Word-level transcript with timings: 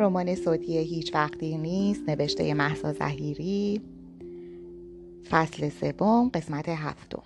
رمان 0.00 0.34
صوتی 0.34 0.78
هیچ 0.78 1.14
وقتی 1.14 1.58
نیست 1.58 2.08
نوشته 2.08 2.54
محسا 2.54 2.92
زهیری. 2.92 3.80
فصل 5.30 5.68
سوم 5.68 6.28
قسمت 6.34 6.68
هفتم. 6.68 7.22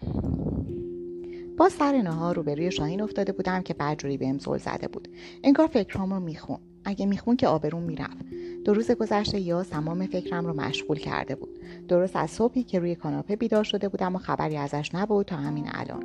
با 1.56 1.68
سر 1.68 2.02
نهار 2.02 2.36
روبروی 2.36 2.72
شاهین 2.72 3.00
افتاده 3.00 3.32
بودم 3.32 3.60
که 3.60 3.74
بدجوری 3.74 4.16
بهم 4.16 4.38
زل 4.38 4.58
زده 4.58 4.88
بود. 4.88 5.08
انگار 5.44 5.66
فکرام 5.66 6.12
رو 6.14 6.20
میخون. 6.20 6.58
اگه 6.84 7.06
میخون 7.06 7.36
که 7.36 7.48
آبرون 7.48 7.82
می‌رفت. 7.82 8.26
دو 8.64 8.74
روز 8.74 8.90
گذشته 8.90 9.40
یا 9.40 9.62
تمام 9.62 10.06
فکرم 10.06 10.46
رو 10.46 10.54
مشغول 10.60 10.98
کرده 10.98 11.34
بود. 11.34 11.58
درست 11.88 12.16
از 12.16 12.30
صبحی 12.30 12.62
که 12.62 12.78
روی 12.78 12.94
کاناپه 12.94 13.36
بیدار 13.36 13.64
شده 13.64 13.88
بودم 13.88 14.16
و 14.16 14.18
خبری 14.18 14.56
ازش 14.56 14.90
نبود 14.94 15.26
تا 15.26 15.36
همین 15.36 15.64
الان. 15.72 16.04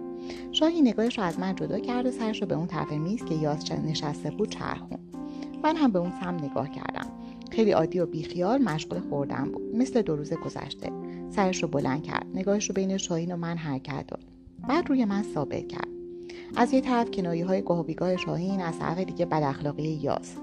شاهی 0.51 0.81
نگاهش 0.81 1.17
رو 1.17 1.23
از 1.23 1.39
من 1.39 1.55
جدا 1.55 1.79
کرد 1.79 2.05
و 2.05 2.11
سرش 2.11 2.41
رو 2.41 2.47
به 2.47 2.55
اون 2.55 2.67
طرف 2.67 2.91
میز 2.91 3.25
که 3.25 3.35
یاس 3.35 3.71
نشسته 3.71 4.31
بود 4.31 4.49
چرخون 4.49 5.08
من 5.63 5.75
هم 5.75 5.91
به 5.91 5.99
اون 5.99 6.11
سم 6.21 6.35
نگاه 6.45 6.69
کردم. 6.69 7.07
خیلی 7.51 7.71
عادی 7.71 7.99
و 7.99 8.05
بیخیال 8.05 8.61
مشغول 8.61 8.99
خوردن 8.99 9.43
بود 9.43 9.75
مثل 9.75 10.01
دو 10.01 10.15
روز 10.15 10.33
گذشته. 10.33 10.91
سرش 11.29 11.63
رو 11.63 11.69
بلند 11.69 12.03
کرد. 12.03 12.25
نگاهش 12.33 12.69
رو 12.69 12.73
بین 12.73 12.97
شاهین 12.97 13.31
و 13.31 13.37
من 13.37 13.57
حرکت 13.57 14.07
داد. 14.07 14.23
بعد 14.67 14.89
روی 14.89 15.05
من 15.05 15.23
ثابت 15.23 15.67
کرد. 15.67 15.87
از 16.55 16.73
یه 16.73 16.81
طرف 16.81 17.11
کنایه 17.11 17.45
های 17.45 17.61
گاه 17.61 18.17
شاهین 18.17 18.61
از 18.61 18.79
طرف 18.79 18.97
دیگه 18.97 19.25
بد 19.25 19.43
اخلاقی 19.43 19.83
یاس. 19.83 20.35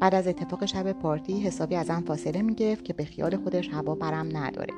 بعد 0.00 0.14
از 0.14 0.26
اتفاق 0.26 0.66
شب 0.66 0.92
پارتی 0.92 1.40
حسابی 1.40 1.74
ازم 1.74 2.02
فاصله 2.06 2.42
می‌گرفت 2.42 2.84
که 2.84 2.92
به 2.92 3.04
خیال 3.04 3.36
خودش 3.36 3.68
هوا 3.68 3.94
برم 3.94 4.36
نداره. 4.36 4.74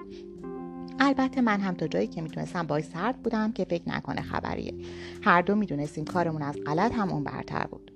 البته 0.98 1.40
من 1.40 1.60
هم 1.60 1.74
تا 1.74 1.86
جایی 1.86 2.06
که 2.06 2.22
می‌تونستم 2.22 2.66
باید 2.66 2.84
سرد 2.84 3.22
بودم 3.22 3.52
که 3.52 3.64
فکر 3.64 3.88
نکنه 3.88 4.22
خبریه. 4.22 4.74
هر 5.22 5.42
دو 5.42 5.54
می‌دونستیم 5.54 6.04
کارمون 6.04 6.42
از 6.42 6.56
غلط 6.66 6.92
هم 6.92 7.10
اون 7.12 7.24
برتر 7.24 7.66
بود. 7.70 7.89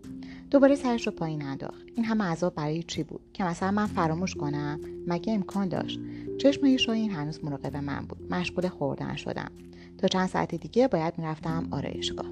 دوباره 0.50 0.74
سرش 0.74 1.06
رو 1.06 1.12
پایین 1.12 1.42
انداخت. 1.42 1.82
این 1.94 2.04
همه 2.04 2.24
عذاب 2.24 2.54
برای 2.54 2.82
چی 2.82 3.02
بود؟ 3.02 3.20
که 3.32 3.44
مثلا 3.44 3.70
من 3.70 3.86
فراموش 3.86 4.34
کنم؟ 4.34 4.80
مگه 5.06 5.32
امکان 5.32 5.68
داشت؟ 5.68 6.00
چشم 6.38 6.76
شاهین 6.76 7.10
هنوز 7.10 7.44
مراقب 7.44 7.76
من 7.76 8.06
بود. 8.06 8.32
مشغول 8.32 8.68
خوردن 8.68 9.16
شدم. 9.16 9.50
تا 9.98 10.08
چند 10.08 10.28
ساعت 10.28 10.54
دیگه 10.54 10.88
باید 10.88 11.14
می‌رفتم 11.18 11.68
آرایشگاه 11.70 12.26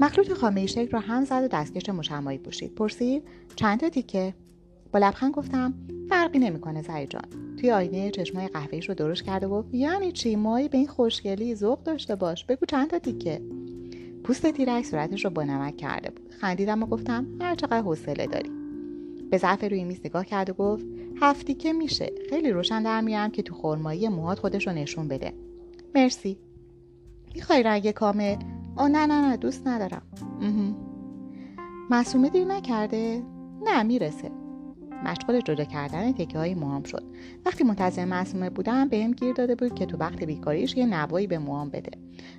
مخلوط 0.00 0.32
خامه 0.32 0.66
شکل 0.66 0.90
را 0.90 1.00
هم 1.00 1.24
زد 1.24 1.42
و 1.44 1.48
دستکش 1.48 1.88
مشمایی 1.88 2.38
پوشید. 2.38 2.74
پرسید 2.74 3.22
چند 3.56 3.80
تا 3.80 3.88
تیکه؟ 3.88 4.34
با 4.92 4.98
لبخند 4.98 5.32
گفتم 5.32 5.74
فرقی 6.08 6.38
نمی‌کنه 6.38 6.82
زری 6.82 7.06
جان. 7.06 7.56
توی 7.60 7.70
آینه 7.70 8.10
چشمای 8.10 8.48
قهوه‌ایش 8.48 8.88
رو 8.88 8.94
درست 8.94 9.24
کرده 9.24 9.46
و 9.46 9.50
گفت 9.50 9.74
یعنی 9.74 10.12
چی؟ 10.12 10.36
مایی 10.36 10.68
به 10.68 10.78
این 10.78 10.86
خوشگلی 10.86 11.54
ذوق 11.54 11.82
داشته 11.82 12.16
باش. 12.16 12.44
بگو 12.44 12.66
چند 12.66 12.90
تا 12.90 12.98
تیکه؟ 12.98 13.40
پوست 14.26 14.46
تیرک 14.46 14.84
صورتش 14.84 15.24
رو 15.24 15.30
با 15.30 15.42
نمک 15.42 15.76
کرده 15.76 16.10
بود. 16.10 16.34
خندیدم 16.40 16.82
و 16.82 16.86
گفتم 16.86 17.26
هر 17.40 17.54
چقدر 17.54 17.80
حوصله 17.80 18.26
داری. 18.26 18.50
به 19.30 19.38
ظرف 19.38 19.64
روی 19.64 19.84
میز 19.84 20.00
نگاه 20.04 20.24
کرد 20.24 20.50
و 20.50 20.52
گفت 20.52 20.86
هفتی 21.20 21.54
که 21.54 21.72
میشه. 21.72 22.12
خیلی 22.30 22.50
روشن 22.50 22.82
در 22.82 23.00
میارم 23.00 23.30
که 23.30 23.42
تو 23.42 23.54
خرمایی 23.54 24.08
موهات 24.08 24.38
خودش 24.38 24.66
رو 24.66 24.72
نشون 24.72 25.08
بده. 25.08 25.32
مرسی. 25.94 26.38
می‌خوای 27.34 27.62
رنگ 27.62 27.90
کامل؟ 27.90 28.36
آه 28.76 28.88
نه 28.88 29.06
نه 29.06 29.28
نه 29.28 29.36
دوست 29.36 29.66
ندارم. 29.66 30.02
معصومه 31.90 32.28
دیر 32.28 32.44
نکرده؟ 32.44 33.22
نه 33.64 33.82
می‌رسه. 33.82 34.30
مشغول 35.04 35.40
جدا 35.40 35.64
کردن 35.64 36.12
تکه 36.12 36.38
های 36.38 36.54
موهام 36.54 36.82
شد. 36.82 37.04
وقتی 37.46 37.64
منتظر 37.64 38.04
معصومه 38.04 38.50
بودم 38.50 38.88
بهم 38.88 39.12
گیر 39.12 39.32
داده 39.32 39.54
بود 39.54 39.74
که 39.74 39.86
تو 39.86 39.96
وقت 39.96 40.24
بیکاریش 40.24 40.76
یه 40.76 40.86
نوایی 40.86 41.26
به 41.26 41.38
موهام 41.38 41.70
بده. 41.70 41.90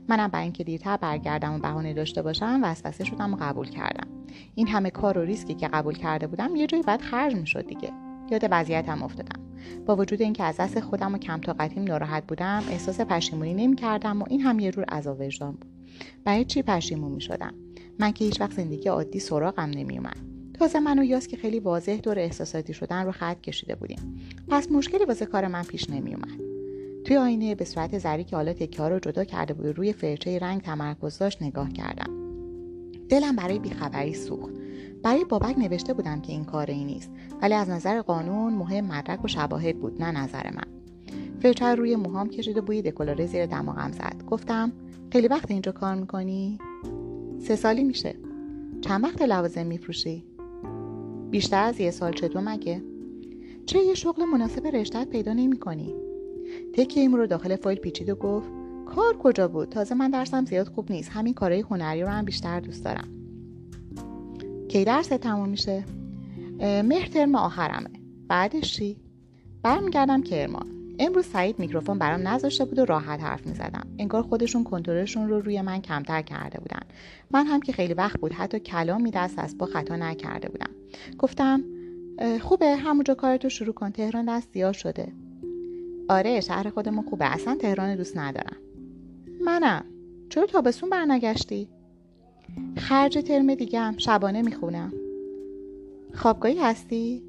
منم 0.08 0.28
برای 0.28 0.44
اینکه 0.44 0.64
دیرتر 0.64 0.98
برگردم 0.98 1.56
و 1.56 1.60
بهانه 1.60 1.94
داشته 1.94 2.22
باشم 2.22 2.60
وسوسه 2.64 3.04
شدم 3.04 3.34
و 3.34 3.38
قبول 3.40 3.70
کردم. 3.70 4.08
این 4.56 4.68
همه 4.68 4.90
کار 4.90 5.18
و 5.18 5.22
ریسکی 5.22 5.54
که 5.54 5.68
قبول 5.68 5.94
کرده 5.94 6.28
بودم 6.28 6.56
یه 6.56 6.68
جایی 6.68 6.84
بعد 6.84 7.02
خرج 7.02 7.36
می‌شد 7.36 7.67
دیگه. 7.67 7.92
یاد 8.32 8.48
وضعیتم 8.52 9.04
افتادم. 9.04 9.42
با 9.86 9.96
وجود 9.96 10.22
اینکه 10.22 10.44
از 10.44 10.58
دست 10.58 10.80
خودم 10.80 11.14
و 11.14 11.17
کم 11.17 11.42
طاقتیم 11.42 11.84
ناراحت 11.84 12.28
بودم 12.28 12.64
احساس 12.70 13.02
پشیمونی 13.02 13.54
نمی‌کردم 13.54 14.22
و 14.22 14.26
این 14.30 14.42
هم 14.42 14.60
یه 14.60 14.72
جور 14.72 14.84
عذاب 14.84 15.20
وجدان 15.20 15.52
بود. 15.52 15.72
برای 16.26 16.46
چی 16.46 16.62
پشیمون 16.62 17.12
می 17.12 17.22
شدم 17.22 17.54
من 18.00 18.12
که 18.12 18.26
هیچ 18.26 18.42
وقت 18.42 18.52
زندگی 18.52 18.90
عادی 18.90 19.20
سراغم 19.20 19.70
نمیومد 19.70 20.36
تازه 20.60 20.80
من 20.80 21.00
و 21.00 21.04
یاس 21.04 21.28
که 21.28 21.38
خیلی 21.38 21.60
واضح 21.60 22.00
دور 22.04 22.20
احساساتی 22.20 22.73
شدن 22.73 23.06
رو 23.06 23.12
خط 23.12 23.42
کشیده 23.42 23.76
بودیم. 23.76 24.22
پس 24.48 24.72
مشکلی 24.72 25.06
واسه 25.06 25.26
کار 25.26 25.48
من 25.48 25.64
پیش 25.64 25.90
نمیومد 25.90 26.48
توی 27.06 27.18
آینه 27.18 27.56
به 27.56 27.66
صورت 27.66 27.98
زری 27.98 28.23
که 28.23 28.36
حالا 28.36 28.54
تکه 28.54 28.84
رو 28.84 29.00
جدا 29.00 29.23
کرده 29.23 29.54
بود 29.54 29.78
روی 29.78 29.94
فرچه 29.94 30.40
رنگ 30.40 30.62
تمرکز 30.62 31.17
داشت 31.17 31.42
نگاه 31.42 31.70
کردم. 31.70 32.14
دلم 33.10 33.36
برای 33.36 33.60
بیخبری 33.60 34.14
سوخت. 34.14 34.54
برای 35.04 35.26
بابک 35.26 35.58
نوشته 35.58 35.94
بودم 35.94 36.22
که 36.22 36.32
این 36.32 36.46
کار 36.46 36.72
ای 36.72 36.84
نیست 36.84 37.12
ولی 37.42 37.54
از 37.54 37.70
نظر 37.70 38.02
قانون 38.02 38.54
مهم 38.54 38.86
مدرک 38.86 39.26
و 39.26 39.28
شواهد 39.28 39.80
بود 39.80 40.02
نه 40.02 40.12
نظر 40.12 40.50
من. 40.52 40.78
فرچه 41.42 41.66
روی 41.66 41.96
موهام 41.96 42.30
کشید 42.30 42.58
و 42.58 42.62
بوی 42.62 42.82
دکولاره 42.82 43.26
زیر 43.26 43.46
دماغم 43.46 43.92
زد. 43.92 44.23
گفتم 44.28 44.72
خیلی 45.12 45.28
وقت 45.28 45.52
اینجا 45.52 45.72
کار 45.72 45.96
می‌کنی؟ 45.96 46.58
سه 47.40 47.56
سالی 47.56 47.84
میشه. 47.84 48.16
چند 48.82 49.04
وقت 49.04 49.22
لوازم 49.22 49.66
میفروشی؟ 49.66 50.23
بیشتر 51.32 51.64
از 51.64 51.80
یه 51.80 51.92
سال 51.92 52.14
چطور 52.14 52.42
مگه؟ 52.42 52.83
چه 53.65 53.80
یه 53.80 53.93
شغل 53.93 54.26
مناسب 54.26 54.67
رشتت 54.67 55.08
پیدا 55.10 55.33
نمی 55.33 55.60
کنی؟ 55.60 55.95
تکی 56.73 56.99
این 56.99 57.14
رو 57.14 57.27
داخل 57.27 57.55
فایل 57.55 57.77
پیچید 57.77 58.10
و 58.10 58.15
گفت 58.15 58.49
کار 58.86 59.17
کجا 59.17 59.48
بود؟ 59.48 59.70
تازه 59.70 59.95
من 59.95 60.11
درسم 60.11 60.45
زیاد 60.45 60.67
خوب 60.67 60.92
نیست. 60.92 61.10
همین 61.10 61.33
کارهای 61.33 61.61
هنری 61.61 62.02
رو 62.02 62.08
هم 62.08 62.26
بیشتر 62.26 62.60
دوست 62.60 62.86
دارم. 62.86 63.08
کی 64.67 64.86
درس 64.86 65.08
تموم 65.08 65.49
میشه؟ 65.49 65.83
مهر 66.60 67.08
ترم 67.08 67.36
آخرمه. 67.36 67.89
بعدش 68.27 68.73
چی؟ 68.73 68.98
برمیگردم 69.64 70.21
کرمان. 70.21 70.77
امروز 71.00 71.26
سعید 71.26 71.60
میکروفون 71.60 72.00
برام 72.00 72.28
نذاشته 72.28 72.66
بود 72.66 72.80
و 72.80 72.86
راحت 72.86 73.20
حرف 73.20 73.48
می‌زدم. 73.48 73.88
انگار 73.98 74.24
خودشون 74.24 74.64
کنترلشون 74.64 75.30
رو 75.30 75.40
روی 75.40 75.62
من 75.62 75.82
کمتر 75.82 76.22
کرده 76.22 76.60
بودن. 76.60 76.82
من 77.32 77.46
هم 77.46 77.62
که 77.62 77.72
خیلی 77.72 77.94
وقت 77.94 78.20
بود 78.20 78.34
حتی 78.34 78.60
کلامی 78.60 79.12
دست 79.12 79.40
از 79.40 79.58
با 79.58 79.66
خطا 79.66 79.96
نکرده 79.96 80.50
بودم. 80.50 80.70
گفتم 81.18 81.64
خوبه 82.42 82.76
همونجا 82.76 83.14
کارتو 83.14 83.50
شروع 83.50 83.74
کن. 83.74 83.90
تهران 83.90 84.26
دست 84.26 84.50
زیاد 84.54 84.74
شده. 84.74 85.12
آره 86.10 86.42
شهر 86.42 86.70
خودمون 86.70 87.06
خوبه. 87.10 87.26
اصلا 87.26 87.56
تهران 87.56 87.96
دوست 87.96 88.18
ندارم. 88.18 88.58
منم. 89.46 89.86
چرا 90.30 90.46
تابستون 90.46 90.90
برنگشتی؟ 90.90 91.70
خرج 92.78 93.18
ترم 93.18 93.56
دیگم. 93.56 93.96
شبانه 93.98 94.42
می‌خونم. 94.42 94.94
خوابگاهی 96.14 96.60
هستی؟ 96.60 97.24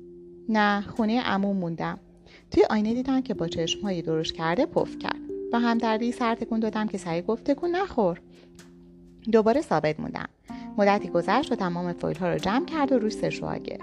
نه 0.49 0.81
خونه 0.81 1.21
عموم 1.21 1.57
موندم. 1.57 1.99
توی 2.51 2.65
آینه 2.71 2.95
دیدم 2.95 3.21
که 3.21 3.35
با 3.35 3.49
چشمهایی 3.49 4.03
درست 4.03 4.35
کرده 4.35 4.67
پف 4.67 4.99
کرد 4.99 5.21
با 5.53 5.59
همدردی 5.59 6.13
سر 6.13 6.35
تکون 6.35 6.61
دادم 6.61 6.87
که 6.87 6.99
سعی 6.99 7.23
گفت 7.23 7.51
تکون 7.51 7.71
نخور. 7.71 8.21
دوباره 9.33 9.61
ثابت 9.61 10.01
موندم. 10.01 10.29
مدتی 10.79 11.09
گذشت 11.09 11.53
و 11.53 11.55
تمام 11.55 11.93
فایل 11.93 12.17
ها 12.17 12.33
رو 12.33 12.39
جمع 12.39 12.67
کرد 12.67 12.93
و 12.93 12.99
روی 12.99 13.11
سشوها 13.11 13.57
گرفت. 13.57 13.83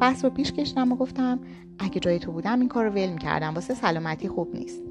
بحث 0.00 0.24
رو 0.24 0.30
پیش 0.30 0.52
کشیدم 0.52 0.92
و 0.92 0.96
گفتم 0.96 1.38
اگه 1.78 2.00
جای 2.00 2.18
تو 2.18 2.32
بودم 2.32 2.60
این 2.60 2.68
کار 2.68 2.84
رو 2.84 2.90
ول 2.90 3.08
می‌کردم. 3.08 3.54
واسه 3.54 3.74
سلامتی 3.74 4.28
خوب 4.28 4.54
نیست. 4.54 4.82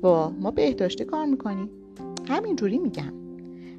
با 0.00 0.30
ما 0.30 0.50
بهداشتی 0.50 1.04
کار 1.04 1.26
می‌کنی. 1.26 1.70
همینجوری 2.28 2.78
میگم. 2.78 3.23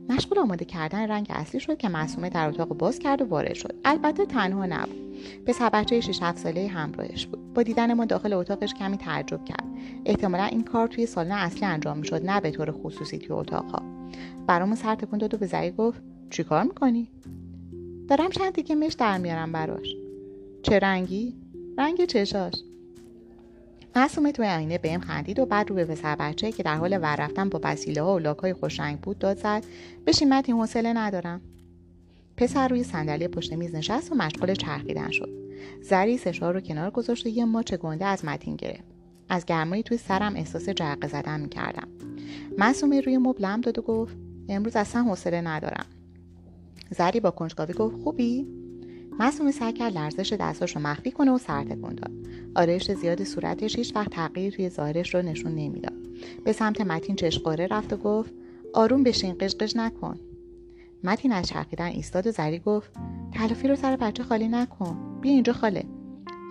مشغول 0.10 0.40
آماده 0.40 0.66
کردن 0.66 1.08
رنگ 1.08 1.28
اصلی 1.30 1.60
شد 1.60 1.78
که 1.78 1.90
معصومه 1.90 2.30
در 2.30 2.50
اتاق 2.50 2.68
باز 2.68 3.00
کرد 3.00 3.22
و 3.22 3.26
وارد 3.26 3.54
شد. 3.54 3.76
البته 3.86 4.26
تنها 4.26 4.66
نبود. 4.66 5.06
به 5.46 5.54
بچه 5.74 6.02
6 6.02 6.20
7 6.22 6.38
ساله 6.38 6.68
همراهش 6.68 7.26
بود. 7.26 7.54
با 7.54 7.64
دیدن 7.64 7.94
ما 7.94 8.06
داخل 8.06 8.34
اتاقش 8.34 8.74
کمی 8.74 8.98
تعجب 8.98 9.46
کرد. 9.46 9.64
احتمالا 10.06 10.44
این 10.44 10.64
کار 10.64 10.88
توی 10.88 11.06
سالن 11.06 11.32
اصلی 11.32 11.66
انجام 11.66 11.98
می‌شد 11.98 12.26
نه 12.26 12.42
به 12.42 12.52
طور 12.52 12.72
خصوصی 12.72 13.18
توی 13.18 13.32
اتاقها. 13.32 13.82
برامون 14.48 14.76
سر 14.76 14.96
تکون 14.96 15.20
داد 15.20 15.34
و 15.34 15.38
به 15.38 15.46
زری 15.46 15.72
گفت 15.72 16.02
چیکار 16.30 16.64
می‌کنی؟ 16.64 17.10
دارم 18.08 18.30
چند 18.30 18.54
تیکه 18.54 18.76
مش 18.76 18.94
در 18.94 19.18
میارم 19.18 19.52
براش. 19.52 19.96
چه 20.62 20.80
رنگی؟ 20.80 21.36
رنگ 21.78 22.06
چشاش. 22.06 22.54
معصومه 23.96 24.32
توی 24.32 24.46
آینه 24.46 24.78
بهم 24.78 25.00
خندید 25.00 25.40
و 25.40 25.46
بعد 25.46 25.70
رو 25.70 25.76
به 25.76 25.86
پسر 25.86 26.16
بچه 26.16 26.52
که 26.52 26.64
در 26.64 26.76
حال 26.76 27.00
ور 27.02 27.16
رفتن 27.16 27.50
با 27.50 27.60
وسیله 27.64 28.02
ها 28.02 28.16
و 28.16 28.20
لاکهای 28.20 28.54
خوشرنگ 28.54 29.00
بود 29.00 29.20
داد 29.20 29.38
زد. 29.38 29.64
بشین 30.08 30.34
متی 30.34 30.52
حوصله 30.52 30.94
ندارم. 30.94 31.42
پسر 32.38 32.68
روی 32.68 32.84
صندلی 32.84 33.28
پشت 33.28 33.54
میز 33.54 33.76
نشست 33.76 34.12
و 34.12 34.16
مشغول 34.16 34.54
چرخیدن 34.54 35.12
شد. 35.12 35.30
زری 35.82 36.18
سشار 36.18 36.54
رو 36.54 36.62
کنار 36.62 36.92
گذاشت 36.92 37.26
و 37.26 37.30
یه 37.30 37.46
ماچ 37.46 37.74
گنده 37.74 38.06
از 38.06 38.26
متین 38.26 38.56
گرفت. 38.56 38.84
از 39.30 39.46
گرمایی 39.46 39.84
توی 39.84 39.98
سرم 39.98 40.36
احساس 40.36 40.70
جرقه 40.70 41.08
زدن 41.08 41.40
می‌کردم. 41.40 41.88
معصومه 42.58 43.02
روی 43.02 43.18
مبلم 43.18 43.62
داد 43.62 43.80
و 43.80 43.82
گفت 43.82 44.18
امروز 44.50 44.76
اصلا 44.76 45.04
حوصله 45.04 45.42
ندارم. 45.42 45.86
زری 46.98 47.20
با 47.20 47.32
کنجکاوی 47.32 47.74
گفت 47.74 47.98
خوبی؟ 47.98 48.65
معصومه 49.20 49.52
سعی 49.52 49.74
کرد 49.74 49.98
لرزش 49.98 50.34
دستاش 50.34 50.76
رو 50.76 50.82
مخفی 50.82 51.12
کنه 51.12 51.32
و 51.32 51.38
سر 51.38 51.64
تکون 51.64 51.96
داد 51.96 52.12
آرایش 52.56 52.92
زیاد 52.92 53.24
صورتش 53.24 53.76
هیچ 53.76 53.96
وقت 53.96 54.10
تغییر 54.12 54.54
توی 54.54 54.70
ظاهرش 54.70 55.16
رو 55.16 55.22
نشون 55.22 55.56
نمی‌داد. 55.56 55.94
به 56.44 56.52
سمت 56.52 56.82
متین 56.82 57.16
چشقاره 57.16 57.68
رفت 57.68 57.94
و 57.94 57.98
گفت 57.98 58.34
آروم 58.74 59.04
بشین 59.04 59.36
قشقش 59.40 59.76
نکن. 59.76 60.20
متین 61.04 61.32
از 61.32 61.48
چرخیدن 61.48 61.86
ایستاد 61.86 62.28
و 62.28 62.32
زری 62.32 62.60
گفت 62.60 62.92
تلافی 63.34 63.68
رو 63.68 63.76
سر 63.76 63.96
بچه 63.96 64.24
خالی 64.24 64.48
نکن 64.48 65.20
بیا 65.22 65.32
اینجا 65.32 65.54
خاله. 65.54 65.84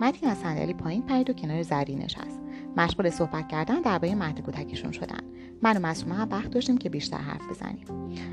متین 0.01 0.29
از 0.29 0.37
صندلی 0.37 0.73
پایین 0.73 1.01
پرید 1.01 1.29
و 1.29 1.33
کنار 1.33 1.61
زری 1.61 1.95
نشست. 1.95 2.39
مشغول 2.77 3.09
صحبت 3.09 3.47
کردن 3.47 3.81
درباره 3.81 4.15
مهد 4.15 4.41
کودکشون 4.41 4.91
شدن. 4.91 5.19
من 5.61 5.77
و 5.77 5.79
مسومه 5.79 6.15
هم 6.15 6.29
وقت 6.31 6.49
داشتیم 6.49 6.77
که 6.77 6.89
بیشتر 6.89 7.17
حرف 7.17 7.49
بزنیم. 7.49 7.85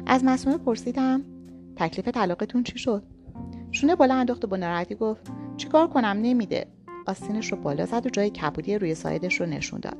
از 0.06 0.24
مسومه 0.24 0.58
پرسیدم 0.58 1.22
تکلیف 1.76 2.08
طلاقتون 2.08 2.62
چی 2.62 2.78
شد؟ 2.78 3.02
شونه 3.72 3.94
بالا 3.94 4.14
انداخت 4.14 4.44
و 4.44 4.48
با 4.48 4.56
ناراحتی 4.56 4.94
گفت 4.94 5.30
چیکار 5.56 5.88
کنم؟ 5.88 6.16
نمیده. 6.22 6.66
آستینش 7.06 7.52
رو 7.52 7.58
بالا 7.58 7.86
زد 7.86 8.06
و 8.06 8.10
جای 8.10 8.30
کبودی 8.30 8.78
روی 8.78 8.94
سایدش 8.94 9.40
رو 9.40 9.46
نشون 9.46 9.80
داد. 9.80 9.96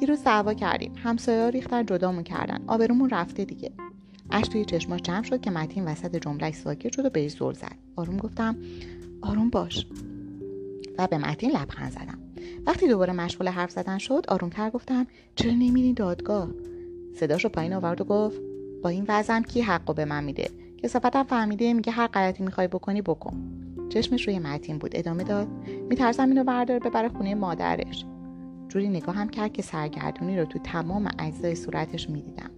دیروز 0.00 0.24
دعوا 0.24 0.54
کردیم. 0.54 0.92
همسایه‌ها 0.96 1.48
ریختن 1.48 1.86
جدامون 1.86 2.22
کردن. 2.22 2.64
آبرومون 2.66 3.10
رفته 3.10 3.44
دیگه. 3.44 3.72
اش 4.30 4.48
توی 4.48 4.64
چشماش 4.64 5.00
جمع 5.02 5.22
شد 5.22 5.40
که 5.40 5.50
متین 5.50 5.84
وسط 5.84 6.16
جملهش 6.16 6.54
ساکت 6.54 6.92
شد 6.92 7.04
و 7.04 7.10
بهش 7.10 7.32
زل 7.32 7.52
زد. 7.52 7.76
آروم 7.96 8.16
گفتم 8.16 8.56
آروم 9.22 9.50
باش. 9.50 9.86
و 10.98 11.06
به 11.06 11.18
متین 11.18 11.50
لبخند 11.50 11.92
زدم. 11.92 12.18
وقتی 12.66 12.88
دوباره 12.88 13.12
مشغول 13.12 13.48
حرف 13.48 13.70
زدن 13.70 13.98
شد 13.98 14.24
آرومتر 14.28 14.70
گفتم 14.70 15.06
چرا 15.34 15.52
نمیری 15.52 15.92
دادگاه؟ 15.92 16.48
صداش 17.14 17.44
رو 17.44 17.50
پایین 17.50 17.72
آورد 17.72 18.00
و 18.00 18.04
گفت 18.04 18.40
با 18.82 18.88
این 18.88 19.04
وضعم 19.08 19.42
کی 19.42 19.60
حقو 19.60 19.92
به 19.92 20.04
من 20.04 20.24
میده؟ 20.24 20.50
کسافتم 20.82 21.22
فهمیده 21.22 21.72
میگه 21.72 21.92
هر 21.92 22.06
غلطی 22.06 22.42
می‌خوای 22.42 22.68
بکنی 22.68 23.02
بکن. 23.02 23.42
چشمش 23.88 24.28
روی 24.28 24.38
متین 24.38 24.78
بود. 24.78 24.90
ادامه 24.94 25.24
داد. 25.24 25.48
میترسم 25.88 26.28
اینو 26.28 26.44
بردار 26.44 26.78
ببره 26.78 27.08
خونه 27.08 27.34
مادرش. 27.34 28.04
جوری 28.68 28.88
نگاه 28.88 29.14
هم 29.14 29.28
کرد 29.28 29.52
که 29.52 29.62
سرگردونی 29.62 30.38
رو 30.38 30.44
تو 30.44 30.58
تمام 30.58 31.10
اجزای 31.18 31.54
صورتش 31.54 32.10
می‌دیدم. 32.10 32.50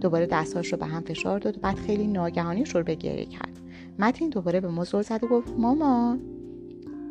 دوباره 0.00 0.26
دستاش 0.26 0.72
رو 0.72 0.78
به 0.78 0.86
هم 0.86 1.02
فشار 1.02 1.38
داد. 1.38 1.56
و 1.56 1.60
بعد 1.60 1.76
خیلی 1.76 2.06
ناگهانی 2.06 2.66
شروع 2.66 2.82
به 2.82 2.94
گریه 2.94 3.24
کرد. 3.24 3.60
متین 3.98 4.30
دوباره 4.30 4.60
به 4.60 4.68
مزل 4.68 5.02
زد 5.02 5.24
و 5.24 5.26
گفت 5.26 5.52
مامان 5.58 6.20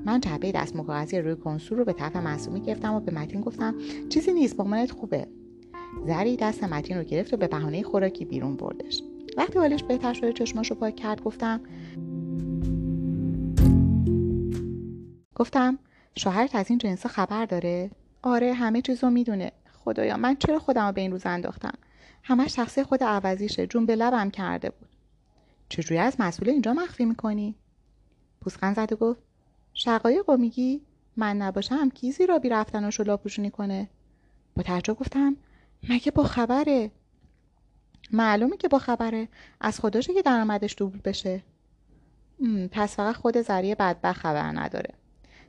من 0.05 0.19
جعبه 0.19 0.51
دست 0.51 0.73
کاغذی 0.73 1.19
روی 1.19 1.35
کنسول 1.35 1.77
رو 1.77 1.85
به 1.85 1.93
طرف 1.93 2.15
معصومی 2.15 2.61
گرفتم 2.61 2.93
و 2.93 2.99
به 2.99 3.11
متین 3.11 3.41
گفتم 3.41 3.75
چیزی 4.09 4.33
نیست 4.33 4.59
مامانت 4.59 4.91
خوبه. 4.91 5.27
زری 6.07 6.37
دست 6.37 6.63
متین 6.63 6.97
رو 6.97 7.03
گرفت 7.03 7.33
و 7.33 7.37
به 7.37 7.47
بهانه 7.47 7.83
خوراکی 7.83 8.25
بیرون 8.25 8.55
بردش. 8.55 9.03
وقتی 9.37 9.59
حالش 9.59 9.83
بهتر 9.83 10.13
شده 10.13 10.33
چشماش 10.33 10.69
رو 10.69 10.75
پاک 10.75 10.95
کرد 10.95 11.21
گفتم 11.21 11.61
گفتم 15.35 15.79
شوهرت 16.15 16.55
از 16.55 16.69
این 16.69 16.77
جنس 16.77 17.05
خبر 17.05 17.45
داره؟ 17.45 17.91
آره 18.21 18.53
همه 18.53 18.81
چیزو 18.81 19.09
می‌دونه. 19.09 19.51
خدایا 19.85 20.17
من 20.17 20.35
چرا 20.35 20.59
خودم 20.59 20.85
رو 20.85 20.91
به 20.91 21.01
این 21.01 21.11
روز 21.11 21.25
انداختم؟ 21.25 21.73
همش 22.23 22.55
شخصی 22.55 22.83
خود 22.83 23.03
عوضیشه 23.03 23.67
جون 23.67 23.85
به 23.85 23.95
لبم 23.95 24.29
کرده 24.29 24.69
بود. 24.69 24.89
چجوری 25.69 25.99
از 25.99 26.15
مسئول 26.19 26.49
اینجا 26.49 26.73
مخفی 26.73 27.05
می‌کنی؟ 27.05 27.55
پوسخن 28.41 28.73
زد 28.73 28.93
و 28.93 28.95
گفت 28.95 29.21
شقایق 29.73 30.31
میگی؟ 30.31 30.81
من 31.17 31.37
نباشم 31.37 31.89
کیزی 31.89 32.25
را 32.25 32.39
بی 32.39 32.49
رفتن 32.49 32.87
و 32.87 32.91
شلا 32.91 33.17
پوشونی 33.17 33.51
کنه؟ 33.51 33.89
با 34.55 34.63
تعجب 34.63 34.93
گفتم 34.93 35.35
مگه 35.89 36.11
با 36.11 36.23
خبره؟ 36.23 36.91
معلومه 38.11 38.57
که 38.57 38.67
با 38.67 38.79
خبره. 38.79 39.27
از 39.61 39.79
خداشه 39.79 40.13
که 40.13 40.21
درآمدش 40.21 40.75
دوبل 40.77 40.99
بشه. 40.99 41.43
پس 42.71 42.95
فقط 42.95 43.15
خود 43.15 43.41
زریه 43.41 43.75
بدبخت 43.75 44.19
خبر 44.19 44.51
نداره. 44.51 44.93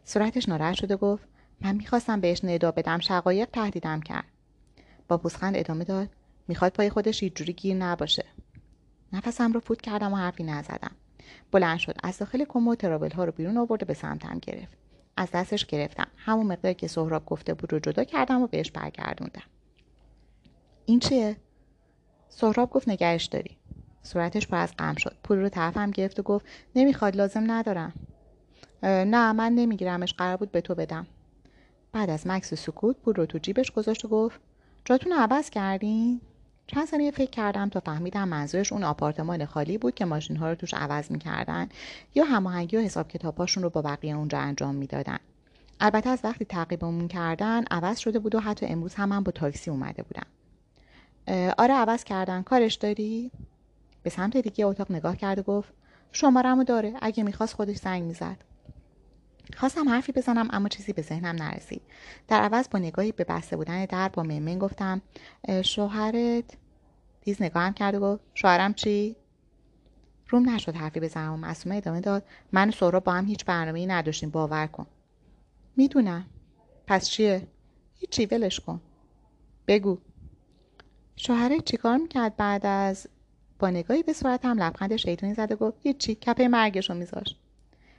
صورتش 0.05 0.49
ناراحت 0.49 0.75
شده 0.75 0.97
گفت 0.97 1.29
من 1.61 1.77
می‌خواستم 1.77 2.21
بهش 2.21 2.45
ندا 2.45 2.71
بدم 2.71 2.99
شقایق 2.99 3.49
تهدیدم 3.53 4.01
کرد. 4.01 4.25
با 5.09 5.19
پوسخند 5.19 5.57
ادامه 5.57 5.85
داد 5.85 6.09
می‌خواد 6.49 6.73
پای 6.73 6.91
خودش 6.91 7.25
جوری 7.25 7.53
گیر 7.53 7.77
نباشه. 7.77 8.25
نفسم 9.13 9.53
رو 9.53 9.61
فوت 9.61 9.81
کردم 9.81 10.13
و 10.13 10.17
حرفی 10.17 10.43
نزدم. 10.45 10.93
بلند 11.53 11.79
شد 11.79 11.97
از 12.03 12.19
داخل 12.19 12.45
کمد 12.45 12.79
ترابل 12.79 13.11
ها 13.11 13.25
رو 13.25 13.33
بیرون 13.33 13.57
آورد 13.57 13.83
و 13.83 13.87
به 13.87 13.95
سمتم 13.95 14.39
گرفت. 14.39 14.79
از 15.17 15.29
دستش 15.35 15.67
گرفتم. 15.67 16.07
همون 16.17 16.47
مقداری 16.47 16.75
که 16.75 16.89
سهراب 16.89 17.27
گفته 17.27 17.55
بود 17.55 17.73
رو 17.73 17.79
جدا 17.79 18.05
کردم 18.05 18.43
و 18.43 18.47
بهش 18.47 18.71
برگردوندم. 18.71 19.43
این 20.87 21.01
چیه؟ 21.01 21.37
سهراب 22.31 22.71
گفت 22.71 22.89
نگهش 22.89 23.25
داری. 23.25 23.57
صورتش 24.03 24.49
پر 24.49 24.57
از 24.57 24.73
غم 24.79 24.95
شد. 24.95 25.17
پول 25.25 25.39
رو 25.39 25.49
طرفم 25.49 25.91
گرفت 25.91 26.21
و 26.21 26.23
گفت 26.23 26.47
نمی‌خواد 26.77 27.17
لازم 27.17 27.51
ندارم. 27.51 27.93
نه 28.83 29.33
من 29.33 29.53
نمیگیرمش. 29.53 30.15
قرار 30.15 30.37
بود 30.37 30.53
به 30.53 30.61
تو 30.61 30.75
بدم. 30.75 31.07
بعد 31.93 32.11
از 32.11 32.27
مکس 32.27 32.55
سکوت 32.55 32.97
پول 32.97 33.15
رو 33.15 33.27
تو 33.27 33.39
جیبش 33.39 33.71
گذاشت 33.71 34.05
و 34.05 34.09
گفت 34.09 34.41
جاتون 34.85 35.13
عوض 35.13 35.51
کردین؟ 35.51 36.21
چند 36.67 36.87
ثانیه 36.87 37.11
فکر 37.11 37.31
کردم 37.31 37.69
تا 37.69 37.81
فهمیدم 37.81 38.29
منظورش 38.29 38.73
اون 38.73 38.85
آپارتمان 38.85 39.45
خالی 39.45 39.79
بود 39.79 39.95
که 39.95 40.05
ماشین 40.05 40.37
ها 40.37 40.49
رو 40.49 40.55
توش 40.55 40.75
عوض 40.75 41.11
می‌کردن 41.11 41.69
یا 42.15 42.25
هماهنگی 42.25 42.77
و 42.77 42.81
حساب 42.81 43.09
کتابهاشون 43.09 43.63
رو 43.63 43.71
با 43.71 43.83
بقیه 43.83 44.17
اونجا 44.17 44.39
انجام 44.39 44.75
می‌دادن. 44.75 45.19
البته 45.81 46.11
از 46.11 46.21
وقتی 46.25 46.45
تعقیبمون 46.45 47.09
کردن 47.09 47.65
عوض 47.71 47.99
شده 47.99 48.19
بود 48.19 48.35
و 48.35 48.41
حتی 48.41 48.67
امروز 48.67 48.95
هم 48.95 49.09
من 49.09 49.23
با 49.23 49.33
تاکسی 49.33 49.71
اومده 49.71 50.03
بودم. 50.03 50.27
آره 51.59 51.75
عوض 51.75 52.05
کردن. 52.05 52.43
کارش 52.43 52.75
داری؟ 52.75 53.31
به 54.03 54.11
سمت 54.11 54.37
دیگه 54.37 54.67
اتاق 54.67 54.93
نگاه 54.93 55.17
کرد 55.17 55.39
و 55.39 55.43
گفت 55.43 55.73
شمارمو 56.13 56.65
داره. 56.65 56.95
اگه 57.03 57.23
می‌خواست 57.25 57.55
خودش 57.55 57.77
زنگ 57.77 58.03
می‌زد. 58.03 58.37
خواستم 59.57 59.89
حرفی 59.89 60.13
بزنم 60.13 60.49
اما 60.51 60.69
چیزی 60.69 60.93
به 60.93 61.03
ذهنم 61.03 61.43
نرسید. 61.43 61.83
در 62.29 62.41
عوض 62.41 62.69
با 62.71 62.79
نگاهی 62.79 63.13
به 63.13 63.25
بسته 63.25 63.57
بودن 63.57 63.85
در 63.85 64.09
با 64.09 64.23
ممن 64.23 64.59
گفتم 64.59 65.03
شوهرت؟ 65.65 66.45
دیز 67.21 67.43
نگاهم 67.43 67.73
کرد 67.73 67.95
و 67.95 68.01
گفت 68.01 68.23
شوهرم 68.35 68.75
چی؟ 68.75 69.17
روم 70.29 70.51
نشد 70.51 70.77
حرفی 70.77 71.01
بزنم 71.01 71.45
و 71.45 71.73
ادامه 71.73 72.01
داد 72.01 72.25
من 72.53 72.69
و 72.69 72.73
سهراب 72.73 73.05
با 73.05 73.13
هم 73.13 73.27
هیچ 73.27 73.45
برنامه 73.45 73.79
ای 73.79 73.87
نداشتیم 73.87 74.31
باور 74.31 74.67
کن. 74.67 74.87
می‌دونم. 75.77 76.27
پس 76.87 77.09
چیه؟ 77.09 77.49
هیچی 77.95 78.27
ولش 78.27 78.61
کن. 78.61 78.81
بگو. 79.67 79.99
شوهرت 81.23 81.65
چیکار 81.65 81.97
می‌کرد 81.97 82.37
بعد 82.37 82.67
از 82.67 83.07
با 83.59 83.71
نگاهی 83.71 84.03
به 84.03 84.13
صورتم 84.13 84.63
لبخند 84.63 84.97
شیطانی 84.97 85.35
زد 85.35 85.53
و 85.53 85.57
گفت 85.57 85.79
هیچی 85.83 86.15
کپه 86.15 86.49
مرگش 86.49 86.91
رو 86.91 86.97
میذاشت 86.97 87.37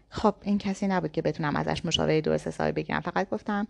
خب 0.09 0.35
این 0.41 0.57
کسی 0.57 0.87
نبود 0.87 1.11
که 1.11 1.21
بتونم 1.21 1.55
ازش 1.55 1.85
مشاوره 1.85 2.21
درست 2.21 2.47
حسابی 2.47 2.71
بگیرم. 2.71 2.99
فقط 2.99 3.29
گفتم 3.29 3.67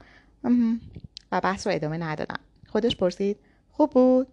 و 1.31 1.41
بحث 1.41 1.67
رو 1.67 1.73
ادامه 1.73 1.97
ندادم. 1.97 2.39
خودش 2.67 2.95
پرسید 2.95 3.37
خوب 3.71 3.89
بود؟ 3.89 4.27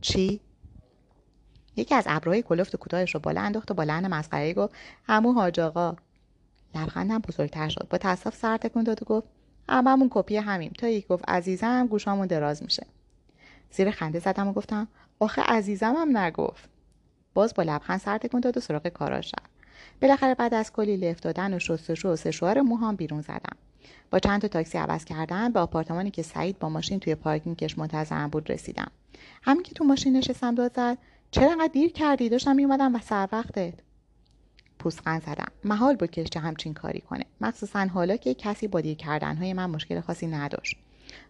چی؟ 0.00 0.40
یکی 1.76 1.94
از 1.94 2.04
ابروهای 2.06 2.42
کلفت 2.42 2.76
کوتاهش 2.76 3.14
رو 3.14 3.20
بالا 3.20 3.40
انداخت 3.40 3.70
و 3.70 3.74
با 3.74 3.82
لحن 3.82 4.06
مسخرهای 4.06 4.54
گفت 4.54 4.74
همون 5.04 5.34
حاج 5.34 5.60
لبخندم 6.74 7.18
بزرگتر 7.18 7.68
شد. 7.68 7.86
با 7.90 7.98
تاسف 7.98 8.36
سر 8.36 8.56
تکون 8.56 8.82
داد 8.82 9.02
و 9.02 9.04
گفت 9.04 9.28
هممون 9.68 10.08
کپی 10.10 10.36
همیم 10.36 10.72
تا 10.78 10.88
یک 10.88 11.06
گفت 11.06 11.28
عزیزم 11.28 11.86
گوشامون 11.86 12.26
دراز 12.26 12.62
میشه. 12.62 12.86
زیر 13.70 13.90
خنده 13.90 14.18
زدم 14.18 14.48
و 14.48 14.52
گفتم 14.52 14.88
آخه 15.18 15.42
عزیزم 15.42 15.94
هم 15.96 16.16
نگفت. 16.16 16.68
باز 17.34 17.54
با 17.54 17.62
لبخند 17.62 18.00
سر 18.00 18.18
تکون 18.18 18.40
داد 18.40 18.56
و 18.56 18.60
سراغ 18.60 18.88
کاراش 18.88 19.32
رفت 19.34 19.50
بالاخره 20.02 20.34
بعد 20.34 20.54
از 20.54 20.72
کلی 20.72 20.96
لفت 20.96 21.22
دادن 21.22 21.54
و 21.54 21.58
شستشو 21.58 22.08
و 22.08 22.16
سشوار 22.16 22.60
موهام 22.60 22.96
بیرون 22.96 23.20
زدم. 23.20 23.56
با 24.10 24.18
چند 24.18 24.40
تا 24.40 24.48
تاکسی 24.48 24.78
عوض 24.78 25.04
کردن 25.04 25.52
به 25.52 25.60
آپارتمانی 25.60 26.10
که 26.10 26.22
سعید 26.22 26.58
با 26.58 26.68
ماشین 26.68 27.00
توی 27.00 27.14
پارکینگش 27.14 27.78
منتظرم 27.78 28.30
بود 28.30 28.50
رسیدم. 28.50 28.90
همین 29.42 29.62
که 29.62 29.74
تو 29.74 29.84
ماشین 29.84 30.16
نشستم 30.16 30.54
داد 30.54 30.76
زد 30.76 30.98
چرا 31.30 31.50
انقدر 31.50 31.72
دیر 31.72 31.92
کردی؟ 31.92 32.28
داشتم 32.28 32.56
میومدم 32.56 32.94
و 32.94 32.98
سر 32.98 33.28
وقتت. 33.32 33.74
پوسخند 34.78 35.22
زدم. 35.22 35.52
محال 35.64 35.96
بود 35.96 36.10
که 36.10 36.40
همچین 36.40 36.74
کاری 36.74 37.00
کنه. 37.00 37.24
مخصوصا 37.40 37.86
حالا 37.86 38.16
که 38.16 38.34
کسی 38.34 38.68
با 38.68 38.80
دیر 38.80 38.96
کردنهای 38.96 39.52
من 39.52 39.70
مشکل 39.70 40.00
خاصی 40.00 40.26
نداشت. 40.26 40.76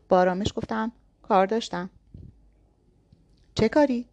با 0.09 0.19
آرامش 0.19 0.53
گفتم 0.57 0.93
کار 1.23 1.47
داشتم. 1.47 1.91
چه 3.55 3.69
کاری؟ 3.69 4.09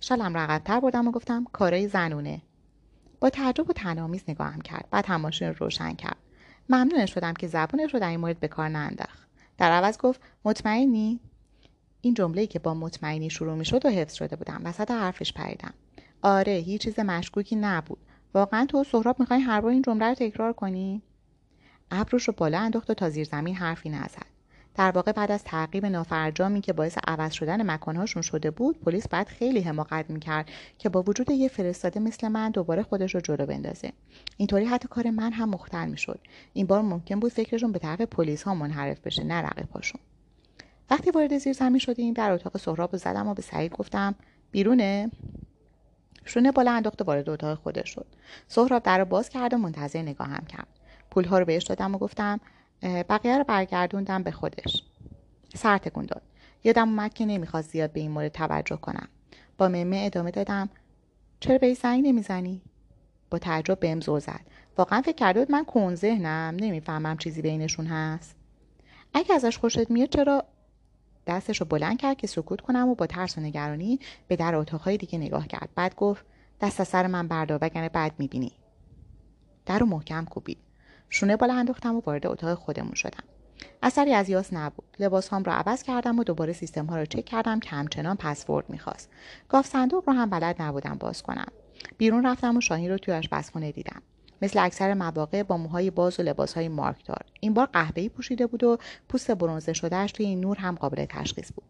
شلم 0.00 0.36
رقبتر 0.36 0.80
بردم 0.80 1.08
و 1.08 1.10
گفتم 1.10 1.44
کارای 1.52 1.88
زنونه. 1.88 2.42
با 3.20 3.30
تعجب 3.30 3.70
و 3.70 3.72
تنامیز 3.72 4.24
نگاهم 4.28 4.60
کرد. 4.60 4.88
بعد 4.90 5.06
هم 5.06 5.20
ماشین 5.20 5.48
رو 5.48 5.54
روشن 5.58 5.94
کرد. 5.94 6.16
ممنونش 6.68 7.14
شدم 7.14 7.34
که 7.34 7.46
زبونش 7.46 7.94
رو 7.94 8.00
در 8.00 8.08
این 8.08 8.20
مورد 8.20 8.40
به 8.40 8.48
کار 8.48 8.68
ننداخت. 8.68 9.28
در 9.58 9.72
عوض 9.72 9.98
گفت 9.98 10.20
مطمئنی؟ 10.44 11.20
این 12.00 12.14
جمله 12.14 12.46
که 12.46 12.58
با 12.58 12.74
مطمئنی 12.74 13.30
شروع 13.30 13.54
می 13.54 13.64
شد 13.64 13.86
و 13.86 13.90
حفظ 13.90 14.14
شده 14.14 14.36
بودم. 14.36 14.60
وسط 14.64 14.90
حرفش 14.90 15.32
پریدم. 15.32 15.74
آره 16.22 16.52
هیچ 16.52 16.82
چیز 16.82 16.98
مشکوکی 16.98 17.56
نبود. 17.56 17.98
واقعا 18.34 18.66
تو 18.66 18.84
سهراب 18.84 19.20
می‌خوای 19.20 19.40
هر 19.40 19.60
بار 19.60 19.70
این 19.70 19.82
جمله 19.82 20.08
رو 20.08 20.14
تکرار 20.14 20.52
کنی؟ 20.52 21.02
ابروش 21.90 22.28
رو 22.28 22.34
بالا 22.36 22.58
انداخت 22.58 22.90
و 22.90 22.94
تا 22.94 23.10
زیر 23.10 23.24
زمین 23.24 23.54
حرفی 23.54 23.88
نزد. 23.88 24.33
در 24.74 24.90
واقع 24.90 25.12
بعد 25.12 25.32
از 25.32 25.44
تعقیب 25.44 25.86
نافرجامی 25.86 26.60
که 26.60 26.72
باعث 26.72 26.98
عوض 27.06 27.32
شدن 27.32 27.70
مکانهاشون 27.70 28.22
شده 28.22 28.50
بود 28.50 28.80
پلیس 28.80 29.08
بعد 29.08 29.28
خیلی 29.28 29.60
حماقت 29.60 30.10
می‌کرد 30.10 30.50
که 30.78 30.88
با 30.88 31.02
وجود 31.02 31.30
یه 31.30 31.48
فرستاده 31.48 32.00
مثل 32.00 32.28
من 32.28 32.50
دوباره 32.50 32.82
خودش 32.82 33.14
رو 33.14 33.20
جلو 33.20 33.46
بندازه. 33.46 33.92
اینطوری 34.36 34.64
حتی 34.64 34.88
کار 34.88 35.10
من 35.10 35.32
هم 35.32 35.48
مختل 35.48 35.88
می‌شد. 35.88 36.20
این 36.52 36.66
بار 36.66 36.82
ممکن 36.82 37.20
بود 37.20 37.32
فکرشون 37.32 37.72
به 37.72 37.78
طرف 37.78 38.00
پلیس 38.00 38.42
ها 38.42 38.54
منحرف 38.54 39.00
بشه 39.00 39.24
نه 39.24 39.34
رقیبهاشون 39.34 40.00
وقتی 40.90 41.10
وارد 41.10 41.38
زیر 41.38 41.52
زمین 41.52 41.78
شدیم 41.78 42.14
در 42.14 42.30
اتاق 42.30 42.56
سهراب 42.56 42.92
رو 42.92 42.98
زدم 42.98 43.28
و 43.28 43.34
به 43.34 43.42
سعید 43.42 43.72
گفتم 43.72 44.14
بیرونه؟ 44.50 45.10
شونه 46.24 46.52
بالا 46.52 46.72
انداخت 46.72 47.02
و 47.02 47.04
وارد 47.04 47.28
اتاق 47.28 47.58
خودش 47.58 47.94
شد. 47.94 48.06
سهراب 48.48 48.82
در 48.82 49.04
باز 49.04 49.28
کرد 49.28 49.54
و 49.54 49.58
منتظر 49.58 50.02
نگاهم 50.02 50.44
کرد. 50.46 50.66
پولها 51.10 51.38
رو 51.38 51.44
بهش 51.44 51.62
دادم 51.62 51.94
و 51.94 51.98
گفتم 51.98 52.40
بقیه 52.84 53.38
رو 53.38 53.44
برگردوندم 53.44 54.22
به 54.22 54.30
خودش. 54.30 54.82
سر 55.54 55.78
تکون 55.78 56.06
داد. 56.06 56.22
یادم 56.64 56.88
اومد 56.88 57.14
که 57.14 57.26
نمی‌خواست 57.26 57.70
زیاد 57.70 57.92
به 57.92 58.00
این 58.00 58.10
مورد 58.10 58.32
توجه 58.32 58.76
کنم. 58.76 59.08
با 59.58 59.68
ممه 59.68 60.02
ادامه 60.06 60.30
دادم 60.30 60.68
چرا 61.40 61.58
به 61.58 61.74
زنگ 61.74 62.06
نمی‌زنی؟ 62.06 62.62
با 63.30 63.38
تعجب 63.38 63.80
بهم 63.80 64.00
زل 64.00 64.18
زد. 64.18 64.40
واقعا 64.78 65.02
فکر 65.02 65.14
کرده 65.14 65.40
بود 65.40 65.50
من 65.50 65.64
کن 65.64 65.94
ذهنم 65.94 66.56
نمی‌فهمم 66.60 67.16
چیزی 67.16 67.42
بینشون 67.42 67.86
هست. 67.86 68.36
اگه 69.14 69.34
ازش 69.34 69.58
خوشت 69.58 69.90
میاد 69.90 70.08
چرا 70.08 70.44
دستش 71.26 71.60
رو 71.60 71.66
بلند 71.66 71.98
کرد 71.98 72.16
که 72.16 72.26
سکوت 72.26 72.60
کنم 72.60 72.88
و 72.88 72.94
با 72.94 73.06
ترس 73.06 73.38
و 73.38 73.40
نگرانی 73.40 73.98
به 74.28 74.36
در 74.36 74.54
اتاقهای 74.54 74.96
دیگه 74.96 75.18
نگاه 75.18 75.46
کرد. 75.46 75.68
بعد 75.74 75.94
گفت 75.94 76.24
دست 76.60 76.80
از 76.80 76.88
سر 76.88 77.06
من 77.06 77.28
بردار 77.28 77.58
وگرنه 77.62 77.88
بعد 77.88 78.12
می‌بینی. 78.18 78.52
در 79.66 79.78
رو 79.78 79.86
محکم 79.86 80.24
کوبید. 80.24 80.58
شونه 81.14 81.36
بالا 81.36 81.54
انداختم 81.54 81.94
و 81.96 82.02
وارد 82.06 82.26
اتاق 82.26 82.54
خودمون 82.54 82.94
شدم. 82.94 83.24
اثری 83.82 84.14
از 84.14 84.28
یاس 84.28 84.52
نبود. 84.52 84.84
لباس 84.98 85.32
هم 85.32 85.42
را 85.42 85.52
عوض 85.54 85.82
کردم 85.82 86.18
و 86.18 86.24
دوباره 86.24 86.52
سیستم 86.52 86.86
ها 86.86 86.96
رو 86.96 87.06
چک 87.06 87.24
کردم 87.24 87.60
که 87.60 87.70
همچنان 87.70 88.16
پسورد 88.16 88.70
می‌خواست. 88.70 89.10
گاف 89.48 89.66
صندوق 89.66 90.08
رو 90.08 90.12
هم 90.12 90.30
بلد 90.30 90.62
نبودم 90.62 90.96
باز 91.00 91.22
کنم. 91.22 91.46
بیرون 91.98 92.26
رفتم 92.26 92.56
و 92.56 92.60
شاهین 92.60 92.90
رو 92.90 92.98
توی 92.98 93.14
آشپزخونه 93.14 93.72
دیدم. 93.72 94.02
مثل 94.42 94.58
اکثر 94.58 94.94
مواقع 94.94 95.42
با 95.42 95.56
موهای 95.56 95.90
باز 95.90 96.20
و 96.20 96.22
لباسهای 96.22 96.68
مارکدار. 96.68 97.24
این 97.40 97.54
بار 97.54 97.66
قهوه‌ای 97.66 98.08
پوشیده 98.08 98.46
بود 98.46 98.64
و 98.64 98.78
پوست 99.08 99.30
برونزه 99.30 99.72
شدهش 99.72 100.12
توی 100.12 100.26
این 100.26 100.40
نور 100.40 100.58
هم 100.58 100.74
قابل 100.74 101.04
تشخیص 101.04 101.52
بود. 101.52 101.64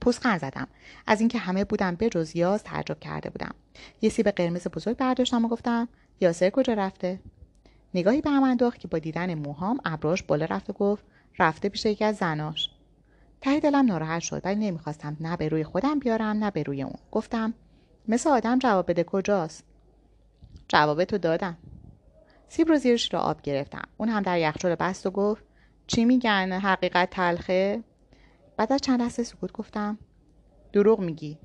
پوزخند 0.00 0.40
زدم. 0.40 0.68
از 1.06 1.20
اینکه 1.20 1.38
همه 1.38 1.64
بودم 1.64 1.94
به 1.94 2.08
جز 2.08 2.36
یاز 2.36 2.62
تعجب 2.64 3.00
کرده 3.00 3.30
بودم. 3.30 3.54
یه 4.02 4.10
سیب 4.10 4.28
قرمز 4.30 4.66
بزرگ 4.68 4.96
برداشتم 4.96 5.44
و 5.44 5.48
گفتم 5.48 5.88
یاسر 6.20 6.50
کجا 6.50 6.72
رفته؟ 6.72 7.20
نگاهی 7.94 8.20
به 8.20 8.30
هم 8.30 8.42
انداخت 8.42 8.78
که 8.78 8.88
با 8.88 8.98
دیدن 8.98 9.34
موهام 9.34 9.80
ابراش 9.84 10.22
بالا 10.22 10.44
رفت 10.44 10.70
و 10.70 10.72
گفت 10.72 11.04
رفته 11.38 11.68
پیش 11.68 11.86
یکی 11.86 12.04
از 12.04 12.16
زناش. 12.16 12.70
ته 13.40 13.60
دلم 13.60 13.86
ناراحت 13.86 14.20
شد 14.20 14.40
ولی 14.44 14.70
نمی‌خواستم 14.70 15.16
نه 15.20 15.36
به 15.36 15.48
روی 15.48 15.64
خودم 15.64 15.98
بیارم 15.98 16.44
نه 16.44 16.50
به 16.50 16.62
روی 16.62 16.82
اون. 16.82 16.98
گفتم 17.10 17.54
مثل 18.08 18.30
آدم 18.30 18.58
جواب 18.58 18.90
بده 18.90 19.04
کجاست؟ 19.04 19.64
جواب 20.68 21.04
تو 21.04 21.18
دادم. 21.18 21.56
سیب 22.48 22.68
رو 22.68 22.76
زیرش 22.76 23.14
را 23.14 23.20
آب 23.20 23.42
گرفتم. 23.42 23.88
اون 23.96 24.08
هم 24.08 24.22
در 24.22 24.38
یخچال 24.38 24.74
بست 24.74 25.06
و 25.06 25.10
گفت 25.10 25.44
چی 25.86 26.04
میگن؟ 26.04 26.52
حقیقت 26.52 27.10
تلخه؟ 27.10 27.84
بعد 28.56 28.72
از 28.72 28.80
چند 28.80 29.02
لحظه 29.02 29.22
سکوت 29.22 29.52
گفتم 29.52 29.98
دروغ 30.72 31.00
میگی. 31.00 31.38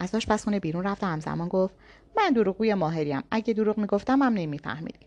از 0.00 0.14
آشپزخونه 0.14 0.60
بیرون 0.60 0.84
رفت 0.84 1.02
و 1.04 1.06
همزمان 1.06 1.48
گفت 1.48 1.74
من 2.16 2.30
دروغگوی 2.30 2.74
ماهریم. 2.74 3.22
اگه 3.30 3.54
دروغ 3.54 3.78
می‌گفتم 3.78 4.22
هم 4.22 4.32
نمیفهمیدی 4.34 5.06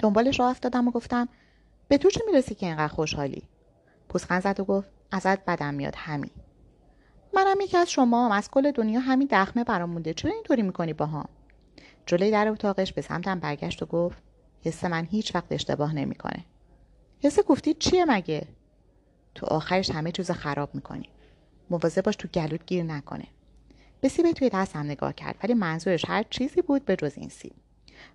دنبالش 0.00 0.40
راه 0.40 0.50
افتادم 0.50 0.88
و 0.88 0.90
گفتم 0.90 1.28
به 1.88 1.98
تو 1.98 2.10
چه 2.10 2.20
می‌رسی 2.26 2.54
که 2.54 2.66
اینقدر 2.66 2.88
خوشحالی؟ 2.88 3.42
پوزخند 4.08 4.42
زد 4.42 4.60
و 4.60 4.64
گفت 4.64 4.88
ازت 5.12 5.44
بدم 5.44 5.74
میاد 5.74 5.94
همین. 5.96 6.30
منم 7.34 7.60
یکی 7.60 7.76
از 7.76 7.90
شما 7.90 8.26
هم 8.26 8.32
از 8.32 8.50
کل 8.50 8.70
دنیا 8.70 9.00
همین 9.00 9.28
دخمه 9.30 9.64
برام 9.64 9.90
مونده. 9.90 10.14
چرا 10.14 10.32
اینطوری 10.32 10.62
می‌کنی 10.62 10.92
باهام؟ 10.92 11.28
جلوی 12.06 12.30
در 12.30 12.48
اتاقش 12.48 12.92
به 12.92 13.02
سمتم 13.02 13.38
برگشت 13.38 13.82
و 13.82 13.86
گفت 13.86 14.18
حس 14.62 14.84
من 14.84 15.04
هیچ 15.04 15.34
وقت 15.34 15.46
اشتباه 15.50 15.94
نمی‌کنه. 15.94 16.44
حس 17.22 17.40
گفتی 17.40 17.74
چیه 17.74 18.04
مگه؟ 18.04 18.46
تو 19.34 19.46
آخرش 19.46 19.90
همه 19.90 20.12
چیز 20.12 20.30
خراب 20.30 20.74
می‌کنی. 20.74 21.08
مواظب 21.70 22.02
باش 22.02 22.16
تو 22.16 22.28
گلوت 22.28 22.66
گیر 22.66 22.82
نکنه. 22.82 23.26
به 24.00 24.08
توی 24.08 24.50
دستم 24.52 24.78
نگاه 24.78 25.12
کرد 25.12 25.36
ولی 25.42 25.54
منظورش 25.54 26.04
هر 26.08 26.24
چیزی 26.30 26.62
بود 26.62 26.84
به 26.84 26.96
جز 26.96 27.12
این 27.16 27.28
سیب. 27.28 27.52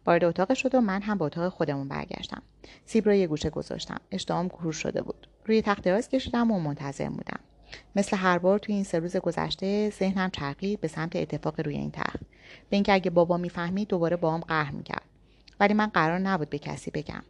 وارد 0.06 0.24
اتاق 0.24 0.54
شد 0.54 0.76
و 0.76 0.82
من 0.82 1.02
هم 1.02 1.18
به 1.18 1.26
اتاق 1.26 1.54
خودمون 1.54 1.88
برگشتم. 1.88 2.42
سیب 2.86 3.06
رو 3.06 3.14
یه 3.14 3.28
گوشه 3.28 3.50
گذاشتم. 3.50 3.98
اشتهام 4.12 4.50
کور 4.50 4.74
شده 4.74 5.02
بود. 5.02 5.28
روی 5.46 5.62
تخت 5.62 5.82
دراز 5.84 6.10
کشیدم 6.10 6.52
و 6.52 6.60
منتظر 6.60 7.10
بودم. 7.10 7.40
مثل 7.96 8.18
هر 8.18 8.38
بار 8.38 8.60
توی 8.60 8.76
این 8.76 8.84
سه 8.84 9.00
روز 9.00 9.18
گذشته 9.18 9.90
ذهنم 10.00 10.30
چرخید 10.30 10.82
به 10.82 10.88
سمت 10.88 11.16
اتفاق 11.16 11.60
روی 11.60 11.76
این 11.76 11.92
تخت. 11.92 12.20
به 12.70 12.76
اینکه 12.78 12.94
اگه 12.94 13.10
بابا 13.10 13.38
می‌فهمید 13.38 13.88
دوباره 13.88 14.16
باهم 14.16 14.40
قهر 14.40 14.72
می‌کرد. 14.72 15.06
ولی 15.60 15.74
من 15.74 15.88
قرار 15.88 16.20
نبود 16.20 16.50
به 16.50 16.60
کسی 16.60 16.92
بگم. 16.92 17.24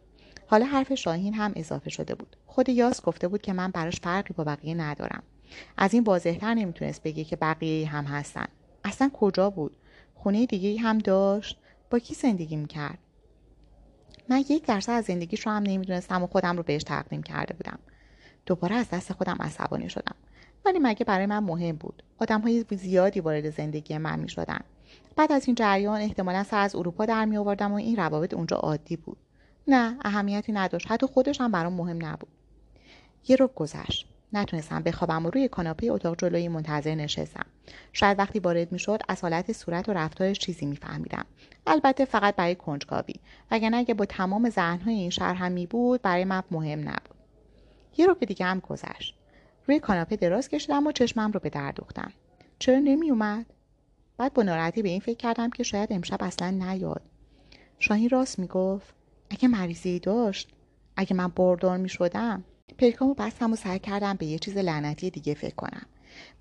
حالا 0.46 0.66
حرف 0.66 0.94
شاهین 0.94 1.34
هم 1.34 1.52
اضافه 1.56 1.90
شده 1.90 2.14
بود. 2.14 2.36
خود 2.46 2.68
یاس 2.68 3.02
گفته 3.02 3.28
بود 3.28 3.42
که 3.42 3.52
من 3.52 3.70
براش 3.70 4.00
فرقی 4.00 4.34
با 4.34 4.44
بقیه 4.44 4.74
ندارم. 4.74 5.22
از 5.76 5.94
این 5.94 6.04
واضحتر 6.04 6.54
نمی‌تونست 6.54 7.02
بگه 7.02 7.24
که 7.24 7.36
بقیه 7.36 7.88
هم 7.88 8.04
هستن. 8.04 8.46
اصلا 8.84 9.10
کجا 9.14 9.50
بود؟ 9.50 9.76
خونه 10.14 10.46
دیگه 10.46 10.80
هم 10.80 10.98
داشت؟ 10.98 11.58
با 11.90 11.98
کی 11.98 12.14
زندگی 12.14 12.56
می‌کرد؟ 12.56 12.98
من 14.28 14.38
یک 14.38 14.66
درصد 14.66 14.92
از 14.92 15.04
زندگیش 15.04 15.46
رو 15.46 15.52
هم 15.52 15.62
نمی‌دونستم 15.62 16.22
و 16.22 16.26
خودم 16.26 16.56
رو 16.56 16.62
بهش 16.62 16.82
تقدیم 16.82 17.22
کرده 17.22 17.54
بودم. 17.54 17.78
دوباره 18.46 18.74
از 18.74 18.90
دست 18.90 19.12
خودم 19.12 19.36
عصبانی 19.40 19.88
شدم. 19.88 20.14
ولی 20.64 20.78
مگه 20.78 21.04
برای 21.04 21.26
من 21.26 21.38
مهم 21.38 21.76
بود؟ 21.76 22.02
آدم 22.18 22.40
های 22.40 22.64
زیادی 22.70 23.20
وارد 23.20 23.50
زندگی 23.50 23.98
من 23.98 24.18
می 24.18 24.28
شدن. 24.28 24.60
بعد 25.16 25.32
از 25.32 25.46
این 25.46 25.54
جریان 25.54 26.00
احتمالا 26.00 26.42
سر 26.42 26.60
از 26.60 26.74
اروپا 26.74 27.06
در 27.06 27.24
می 27.24 27.36
آوردم 27.36 27.72
و 27.72 27.74
این 27.74 27.96
روابط 27.96 28.34
اونجا 28.34 28.56
عادی 28.56 28.96
بود. 28.96 29.18
نه 29.68 29.96
اهمیتی 30.04 30.52
نداشت. 30.52 30.90
حتی 30.90 31.06
خودش 31.06 31.40
هم 31.40 31.52
برام 31.52 31.72
مهم 31.72 32.06
نبود. 32.06 32.28
یه 33.28 33.36
رو 33.36 33.46
گذشت. 33.46 34.15
نتونستم 34.36 34.82
بخوابم 34.82 35.26
و 35.26 35.30
روی 35.30 35.48
کاناپه 35.48 35.86
اتاق 35.86 36.16
جلوی 36.18 36.48
منتظر 36.48 36.94
نشستم. 36.94 37.46
شاید 37.92 38.18
وقتی 38.18 38.38
وارد 38.38 38.72
می‌شد 38.72 39.00
از 39.08 39.22
حالت 39.22 39.52
صورت 39.52 39.88
و 39.88 39.92
رفتارش 39.92 40.38
چیزی 40.38 40.66
میفهمیدم. 40.66 41.24
البته 41.66 42.04
فقط 42.04 42.36
برای 42.36 42.54
کنجکاوی. 42.54 43.14
وگرنه 43.50 43.76
اگه 43.76 43.94
با 43.94 44.04
تمام 44.04 44.50
ذهنهای 44.50 44.94
این 44.94 45.10
شهر 45.10 45.34
هم 45.34 45.52
می 45.52 45.66
بود 45.66 46.02
برای 46.02 46.24
من 46.24 46.42
مهم 46.50 46.80
نبود. 46.80 47.16
یه 47.96 48.06
رو 48.06 48.14
به 48.14 48.26
دیگه 48.26 48.46
هم 48.46 48.60
گذشت. 48.60 49.14
روی 49.66 49.80
کاناپه 49.80 50.16
دراز 50.16 50.48
کشیدم 50.48 50.86
و 50.86 50.92
چشمم 50.92 51.32
رو 51.32 51.40
به 51.40 51.50
در 51.50 51.72
دوختم. 51.72 52.12
چرا 52.58 52.78
نمی 52.78 53.10
اومد 53.10 53.46
بعد 54.18 54.34
با 54.34 54.42
ناراحتی 54.42 54.82
به 54.82 54.88
این 54.88 55.00
فکر 55.00 55.16
کردم 55.16 55.50
که 55.50 55.62
شاید 55.62 55.92
امشب 55.92 56.18
اصلا 56.20 56.50
نیاد. 56.50 57.02
شاهین 57.78 58.08
راست 58.08 58.38
می‌گفت 58.38 58.94
اگه 59.30 59.48
مریضی 59.48 59.98
داشت 59.98 60.48
اگه 60.96 61.16
من 61.16 61.28
باردار 61.28 61.76
می 61.76 61.88
شدم 61.88 62.44
پلکامو 62.78 63.14
بستم 63.14 63.52
و 63.52 63.56
سعی 63.56 63.78
کردم 63.78 64.14
به 64.14 64.26
یه 64.26 64.38
چیز 64.38 64.56
لعنتی 64.56 65.10
دیگه 65.10 65.34
فکر 65.34 65.54
کنم. 65.54 65.86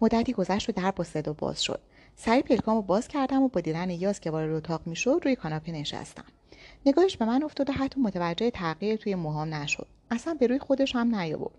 مدتی 0.01 0.33
گذشت 0.33 0.69
و 0.69 0.71
در 0.71 0.91
با 0.91 1.03
صدا 1.03 1.33
باز 1.33 1.63
شد. 1.63 1.79
سعی 2.15 2.41
پلکامو 2.41 2.81
باز 2.81 3.07
کردم 3.07 3.41
و 3.41 3.47
با 3.47 3.61
دیدن 3.61 3.89
یاس 3.89 4.19
که 4.19 4.31
وارد 4.31 4.51
اتاق 4.51 4.81
می‌شد 4.85 5.21
روی 5.23 5.35
کاناپه 5.35 5.71
نشستم. 5.71 6.25
نگاهش 6.85 7.17
به 7.17 7.25
من 7.25 7.43
افتاد 7.43 7.69
و 7.69 7.73
حتی 7.73 8.01
متوجه 8.01 8.51
تغییر 8.51 8.95
توی 8.95 9.15
موهام 9.15 9.53
نشد. 9.53 9.87
اصلا 10.11 10.33
به 10.33 10.47
روی 10.47 10.59
خودش 10.59 10.95
هم 10.95 11.15
نیاورد. 11.15 11.53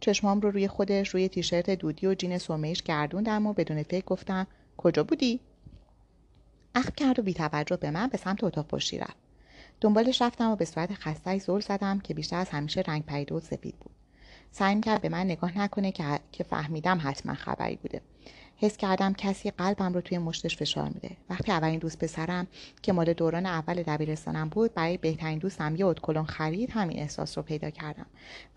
چشمام 0.00 0.40
رو 0.40 0.50
روی 0.50 0.68
خودش 0.68 1.08
روی 1.08 1.28
تیشرت 1.28 1.70
دودی 1.70 2.06
و 2.06 2.14
جین 2.14 2.38
سرمهش 2.38 2.82
گردوندم 2.82 3.46
و 3.46 3.52
بدون 3.52 3.82
فکر 3.82 4.04
گفتم 4.04 4.46
کجا 4.76 5.04
بودی؟ 5.04 5.40
اخم 6.74 6.92
کرد 6.96 7.18
و 7.18 7.22
بی 7.22 7.34
توجه 7.34 7.76
به 7.76 7.90
من 7.90 8.06
به 8.06 8.18
سمت 8.18 8.44
اتاق 8.44 8.66
پشتی 8.66 8.98
رفت. 8.98 9.16
دنبالش 9.80 10.22
رفتم 10.22 10.50
و 10.50 10.56
به 10.56 10.64
صورت 10.64 10.94
خستهی 10.94 11.38
زل 11.38 11.60
زدم 11.60 12.00
که 12.00 12.14
بیشتر 12.14 12.36
از 12.36 12.48
همیشه 12.48 12.80
رنگ 12.80 13.04
پریده 13.04 13.34
و 13.34 13.40
سفید 13.40 13.74
بود. 13.80 14.03
سعی 14.56 14.80
کرد 14.80 15.00
به 15.00 15.08
من 15.08 15.24
نگاه 15.24 15.58
نکنه 15.58 15.92
که, 15.92 16.20
که 16.32 16.44
فهمیدم 16.44 17.00
حتما 17.02 17.34
خبری 17.34 17.76
بوده. 17.76 18.00
حس 18.56 18.76
کردم 18.76 19.12
کسی 19.12 19.50
قلبم 19.50 19.92
رو 19.92 20.00
توی 20.00 20.18
مشتش 20.18 20.56
فشار 20.56 20.88
میده. 20.88 21.16
وقتی 21.30 21.52
اولین 21.52 21.78
دوست 21.78 21.98
پسرم 21.98 22.46
که 22.82 22.92
مال 22.92 23.12
دوران 23.12 23.46
اول 23.46 23.82
دبیرستانم 23.82 24.48
بود 24.48 24.74
برای 24.74 24.96
بهترین 24.96 25.38
دوستم 25.38 25.76
یه 25.76 25.86
اتکلون 25.86 26.24
خرید 26.24 26.70
همین 26.70 26.98
احساس 26.98 27.38
رو 27.38 27.44
پیدا 27.44 27.70
کردم. 27.70 28.06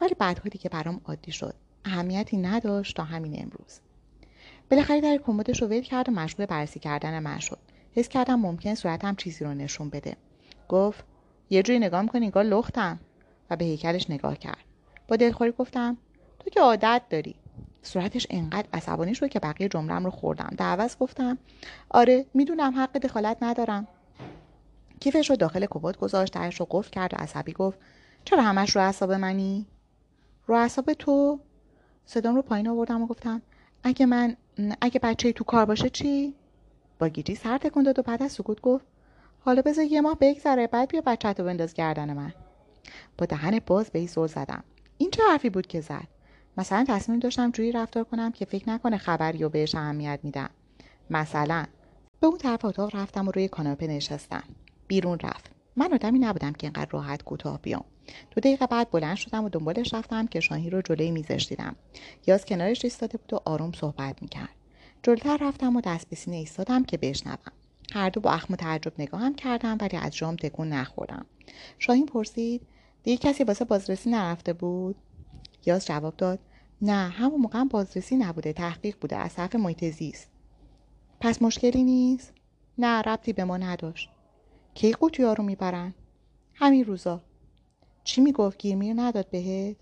ولی 0.02 0.16
بعدها 0.20 0.50
دیگه 0.50 0.70
برام 0.70 1.02
عادی 1.06 1.32
شد. 1.32 1.54
اهمیتی 1.86 2.38
نداشت 2.38 2.96
تا 2.96 3.04
همین 3.04 3.34
امروز. 3.42 3.80
بالاخره 4.72 5.02
در 5.02 5.18
کمدش 5.26 5.62
رو 5.62 5.68
ول 5.68 5.82
کرد 5.82 6.10
و 6.10 6.12
مشغول 6.12 6.46
بررسی 6.46 6.80
کردن 6.80 7.20
من 7.20 7.40
شد. 7.40 7.60
حس 7.96 8.10
کردم 8.10 8.40
ممکن 8.40 8.76
صورتم 8.76 9.16
چیزی 9.16 9.46
رو 9.46 9.54
نشون 9.54 9.90
بده. 9.90 10.18
گفت 10.70 11.04
یه 11.50 11.64
جوری 11.64 11.80
نگاه 11.80 12.02
می‌کنی 12.02 12.26
انگار 12.26 12.44
لختم. 12.44 13.00
و 13.50 13.56
به 13.56 13.66
هیکلش 13.66 14.10
نگاه 14.10 14.38
کرد. 14.38 14.67
با 15.08 15.16
دلخوری 15.16 15.52
گفتم 15.52 15.98
تو 16.40 16.50
که 16.50 16.62
عادت 16.62 17.02
داری. 17.10 17.36
صورتش 17.82 18.28
انقدر 18.30 18.68
عصبانی 18.74 19.16
شد 19.16 19.30
که 19.30 19.40
بقیه 19.40 19.70
جملم 19.70 20.06
رو 20.06 20.12
خوردم. 20.12 20.50
در 20.58 20.66
عوض 20.66 20.98
گفتم 20.98 21.38
آره 21.90 22.26
می‌دونم 22.34 22.74
حق 22.76 22.98
دخالت 22.98 23.38
ندارم. 23.42 23.88
کیفش 25.00 25.30
رو 25.30 25.36
داخل 25.36 25.66
کبوت 25.70 25.98
گذاشت 25.98 26.34
درش 26.34 26.60
رو 26.60 26.68
قفل 26.70 26.90
کرد 26.90 27.14
و 27.14 27.18
عصبی 27.18 27.54
گفت 27.54 27.80
چرا 28.26 28.42
همش 28.42 28.76
رو 28.76 28.82
اعصاب 28.82 29.12
منی؟ 29.12 29.66
رو 30.48 30.56
اعصاب 30.56 30.94
تو؟ 30.94 31.40
صدام 32.06 32.36
رو 32.36 32.42
پایین 32.42 32.68
آوردم 32.68 33.02
و 33.02 33.08
گفتم 33.08 33.42
اگه 33.84 34.06
من 34.06 34.36
اگه 34.82 35.00
بچه 35.00 35.32
تو 35.32 35.44
کار 35.44 35.66
باشه 35.66 35.90
چی؟ 35.90 36.36
با 37.00 37.08
گیجی 37.08 37.36
سر 37.36 37.58
تکون 37.58 37.84
داد 37.84 38.00
و 38.00 38.02
بعد 38.02 38.24
از 38.24 38.32
سکوت 38.32 38.62
گفت 38.62 38.86
حالا 39.40 39.62
بذار 39.62 39.86
یه 39.86 40.02
ماه 40.02 40.18
بگذره 40.22 40.68
بعد 40.68 40.90
بیا 40.90 41.02
بچه 41.06 41.34
تو 41.34 41.44
بنداز 41.44 41.74
گردن 41.74 42.14
من. 42.14 42.34
با 43.18 43.26
دهن 43.26 43.60
باز 43.66 43.90
به 43.90 44.06
زل 44.06 44.28
زدم. 44.28 44.64
این 44.98 45.12
چه 45.12 45.24
حرفی 45.32 45.50
بود 45.50 45.68
که 45.68 45.82
زد؟ 45.82 46.08
مثلا 46.58 46.86
تصمیم 46.88 47.20
داشتم 47.20 47.52
جوری 47.52 47.72
رفتار 47.72 48.04
کنم 48.04 48.32
که 48.32 48.46
فکر 48.46 48.70
نکنه 48.70 48.98
خبری 48.98 49.44
و 49.44 49.50
بهش 49.50 49.76
اهمیت 49.76 50.20
میدم. 50.24 50.50
مثلا 51.10 51.66
به 52.20 52.28
اون 52.28 52.38
طرف 52.38 52.66
اتاق 52.66 52.96
رفتم 52.96 53.28
و 53.28 53.32
روی 53.32 53.48
کاناپه 53.48 53.88
نشستم. 53.88 54.44
بیرون 54.88 55.20
رفت. 55.20 55.52
من 55.76 55.94
آدمی 55.94 56.20
نبودم 56.20 56.54
که 56.54 56.68
اینقدر 56.68 56.90
راحت 56.92 57.24
کوتاه 57.24 57.62
بیام. 57.62 57.86
دو 58.32 58.42
دقیقه 58.42 58.68
بعد 58.68 58.92
بلند 58.92 59.16
شدم 59.16 59.44
و 59.44 59.50
دنبالش 59.50 59.94
رفتم 59.94 60.28
که 60.28 60.40
شاهین 60.40 60.72
رو 60.72 60.82
جلوی 60.82 61.12
میزش 61.12 61.46
دیدم. 61.50 61.76
یاز 62.28 62.46
کنارش 62.46 62.86
ایستاده 62.86 63.18
بود 63.18 63.34
و 63.34 63.40
آروم 63.46 63.72
صحبت 63.72 64.22
می‌کرد. 64.22 64.50
جلوتر 65.04 65.38
رفتم 65.42 65.76
و 65.76 65.82
دست 65.82 66.10
به 66.10 66.16
سینه 66.16 66.38
ایستادم 66.38 66.84
که 66.84 66.98
بشنوم. 66.98 67.52
هر 67.94 68.10
دو 68.10 68.22
با 68.22 68.32
اخم 68.32 68.54
و 68.54 68.58
تعجب 68.58 68.94
نگاهم 69.00 69.36
کردم 69.36 69.78
ولی 69.82 69.98
از 69.98 70.16
جام 70.16 70.36
تکون 70.36 70.70
نخوردم. 70.70 71.26
شاهین 71.80 72.06
پرسید 72.06 72.62
دیگه 73.08 73.18
کسی 73.18 73.44
واسه 73.44 73.66
بازرسی 73.66 74.10
نرفته 74.10 74.54
بود؟ 74.54 74.96
یاز 75.66 75.86
جواب 75.86 76.18
داد 76.18 76.40
نه 76.82 77.10
همون 77.10 77.42
موقع 77.42 77.64
بازرسی 77.64 78.16
نبوده 78.16 78.54
تحقیق 78.54 78.98
بوده 79.02 79.16
از 79.16 79.36
طرف 79.36 79.56
محیط 79.56 79.86
زیست. 79.86 80.28
پس 81.20 81.42
مشکلی 81.42 81.84
نیست؟ 81.84 82.34
نه 82.78 83.02
ربطی 83.02 83.34
به 83.34 83.44
ما 83.44 83.58
نداشت. 83.58 84.10
کی 84.74 84.92
قوطیا 84.92 85.34
رو 85.34 85.44
می‌برن؟ 85.44 85.94
همین 86.54 86.86
روزا. 86.86 87.22
چی 88.04 88.22
می‌گفت؟ 88.22 88.58
گیرمیر 88.58 88.94
نداد 88.98 89.30
بهت؟ 89.30 89.76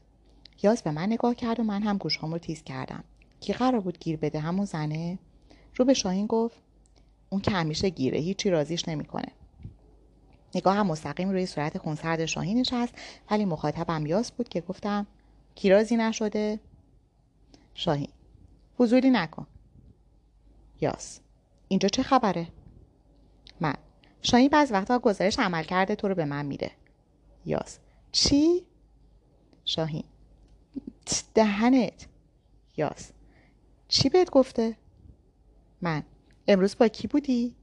یاز 0.64 0.82
به 0.82 0.92
من 0.92 1.06
نگاه 1.06 1.36
کرد 1.36 1.60
و 1.60 1.64
من 1.64 1.82
هم 1.84 1.98
گوشهام 1.98 2.32
رو 2.32 2.38
تیز 2.38 2.64
کردم. 2.64 3.04
کی 3.40 3.54
قرار 3.54 3.80
بود 3.80 4.00
گیر 4.00 4.18
بده 4.18 4.40
همون 4.40 4.66
زنه؟ 4.66 5.20
رو 5.76 5.86
به 5.86 5.94
شاهین 5.94 6.26
گفت 6.26 6.58
اون 7.30 7.42
که 7.42 7.52
همیشه 7.52 7.90
گیره 7.90 8.20
هیچی 8.20 8.50
رازیش 8.50 8.88
نمی‌کنه. 8.88 9.32
نگاه 10.56 10.76
هم 10.76 10.88
مستقیم 10.88 11.30
روی 11.30 11.46
صورت 11.46 11.78
خونسرد 11.78 12.26
شاهینش 12.26 12.74
هست 12.74 12.94
ولی 13.32 13.46
مخاطبم 13.46 14.06
یاس 14.06 14.32
بود 14.32 14.50
که 14.50 14.62
گفتم 14.62 15.08
کیرازی 15.56 15.98
نشده؟ 15.98 16.60
شاهین 17.74 18.10
حضوری 18.78 19.10
نکن. 19.10 19.48
یاس 20.82 21.20
اینجا 21.68 21.90
چه 21.90 22.04
خبره؟ 22.04 22.48
من 23.60 23.76
شاهین 24.22 24.50
بعض 24.50 24.72
وقتا 24.72 25.00
گزارش 25.00 25.40
عمل 25.40 25.64
کرده 25.64 25.96
تو 25.96 26.08
رو 26.08 26.16
به 26.16 26.26
من 26.26 26.46
میده. 26.46 26.72
یاس 27.46 27.80
چی؟ 28.12 28.66
شاهین 29.66 30.04
دهنت. 31.34 32.08
یاس 32.78 33.12
چی 33.88 34.10
بهت 34.10 34.30
گفته؟ 34.30 34.78
من 35.82 36.04
امروز 36.48 36.78
با 36.78 36.88
کی 36.88 37.08
بودی؟ 37.08 37.56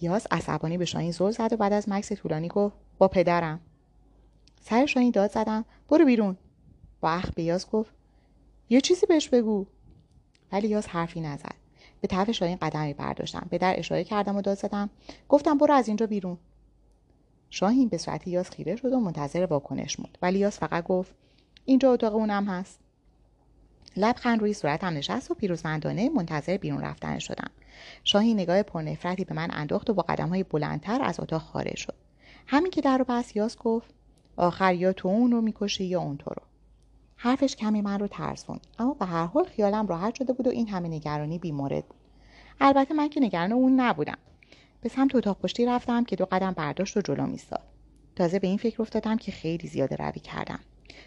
یاس 0.00 0.26
عصبانی 0.30 0.78
به 0.78 0.84
شاهین 0.84 1.10
زل 1.10 1.30
زد 1.30 1.52
و 1.52 1.56
بعد 1.56 1.72
از 1.72 1.88
مکس 1.88 2.12
طولانی 2.12 2.48
گفت 2.48 2.76
با 2.98 3.08
پدرم. 3.08 3.60
سر 4.60 4.86
شاهین 4.86 5.10
داد 5.10 5.30
زدم 5.30 5.64
برو 5.88 6.04
بیرون. 6.04 6.36
با 7.00 7.10
اخ 7.10 7.30
به 7.30 7.42
یاس 7.42 7.70
گفت 7.70 7.94
یه 8.68 8.80
چیزی 8.80 9.06
بهش 9.06 9.28
بگو. 9.28 9.66
ولی 10.52 10.68
یاس 10.68 10.88
حرفی 10.88 11.20
نزد. 11.20 11.54
به 12.00 12.08
طرف 12.08 12.30
شاهین 12.30 12.56
قدمی 12.56 12.94
برداشتم. 12.94 13.46
به 13.50 13.58
در 13.58 13.74
اشاره 13.78 14.04
کردم 14.04 14.36
و 14.36 14.42
داد 14.42 14.58
زدم 14.58 14.90
گفتم 15.28 15.58
برو 15.58 15.74
از 15.74 15.88
اینجا 15.88 16.06
بیرون. 16.06 16.38
شاهین 17.50 17.88
به 17.88 17.98
صورت 17.98 18.28
یاس 18.28 18.50
خیره 18.50 18.76
شد 18.76 18.92
و 18.92 19.00
منتظر 19.00 19.46
واکنش 19.46 20.00
موند. 20.00 20.18
ولی 20.22 20.38
یاس 20.38 20.58
فقط 20.58 20.84
گفت 20.84 21.14
اینجا 21.64 21.92
اتاق 21.92 22.14
اونم 22.14 22.44
هست. 22.44 22.78
لبخند 23.96 24.40
روی 24.40 24.54
صورتم 24.54 24.86
نشست 24.86 25.30
و 25.30 25.34
پیروزمندانه 25.34 26.08
منتظر 26.08 26.56
بیرون 26.56 26.80
رفتن 26.80 27.18
شدم. 27.18 27.50
شاهین 28.04 28.40
نگاه 28.40 28.62
پرنفرتی 28.62 29.24
به 29.24 29.34
من 29.34 29.48
انداخت 29.52 29.90
و 29.90 29.94
با 29.94 30.02
قدم 30.02 30.28
های 30.28 30.42
بلندتر 30.42 31.02
از 31.02 31.20
اتاق 31.20 31.42
خارج 31.42 31.76
شد. 31.76 31.94
همین 32.46 32.70
که 32.70 32.80
در 32.80 32.98
رو 32.98 33.04
بس 33.08 33.36
یاس 33.36 33.56
گفت 33.56 33.94
آخر 34.36 34.74
یا 34.74 34.92
تو 34.92 35.08
اون 35.08 35.32
رو 35.32 35.40
می‌کشی 35.40 35.84
یا 35.84 36.00
اون 36.00 36.16
تو 36.16 36.30
رو. 36.30 36.42
حرفش 37.16 37.56
کمی 37.56 37.82
من 37.82 37.98
رو 37.98 38.06
ترسوند 38.06 38.66
اما 38.78 38.94
به 38.94 39.06
هر 39.06 39.26
حال 39.26 39.44
خیالم 39.44 39.86
راحت 39.86 40.14
شده 40.14 40.32
بود 40.32 40.46
و 40.46 40.50
این 40.50 40.68
همه 40.68 40.88
نگرانی 40.88 41.38
بیمورد 41.38 41.86
بود. 41.86 42.00
البته 42.60 42.94
من 42.94 43.08
که 43.08 43.20
نگران 43.20 43.52
اون 43.52 43.80
نبودم. 43.80 44.18
به 44.80 44.88
سمت 44.88 45.14
اتاق 45.14 45.38
پشتی 45.38 45.66
رفتم 45.66 46.04
که 46.04 46.16
دو 46.16 46.24
قدم 46.24 46.52
برداشت 46.52 46.96
و 46.96 47.00
جلو 47.00 47.26
میستاد 47.26 47.62
تازه 48.16 48.38
به 48.38 48.46
این 48.46 48.56
فکر 48.56 48.82
افتادم 48.82 49.16
که 49.16 49.32
خیلی 49.32 49.68
زیاده 49.68 49.96
روی 49.96 50.20
کردم. 50.20 50.60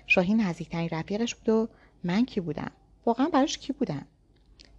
شاهین 0.08 0.42
نزدیکترین 0.42 0.90
رفیقش 0.92 1.36
بود 1.36 1.50
و 1.50 1.68
من 2.04 2.26
کی 2.26 2.42
بودم؟ 2.42 2.72
واقعا 3.06 3.30
براش 3.30 3.58
کی 3.58 3.74
بودم؟ 3.74 4.06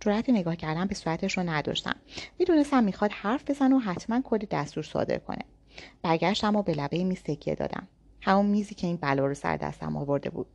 جرأت 0.01 0.31
نگاه 0.31 0.57
کردن 0.57 0.87
به 0.87 0.95
صورتش 0.95 1.39
رو 1.39 1.45
نداشتم. 1.45 1.97
می‌دونستم 2.39 2.85
می‌خواد 2.85 3.13
حرف 3.13 3.51
بزن 3.51 3.73
و 3.73 3.79
حتما 3.79 4.21
کلی 4.21 4.47
دستور 4.47 4.85
صادر 4.85 5.19
کنه. 5.19 5.45
برگشتم 6.03 6.57
و 6.57 6.63
به 6.63 6.75
لبه 6.75 7.05
میز 7.05 7.23
تکیه 7.23 7.55
دادم. 7.55 7.89
همون 8.21 8.47
میزی 8.47 8.75
که 8.75 8.87
این 8.87 8.97
بلا 8.97 9.27
رو 9.27 9.35
سر 9.35 9.57
دستم 9.57 9.97
آورده 9.97 10.31
بود. 10.31 10.47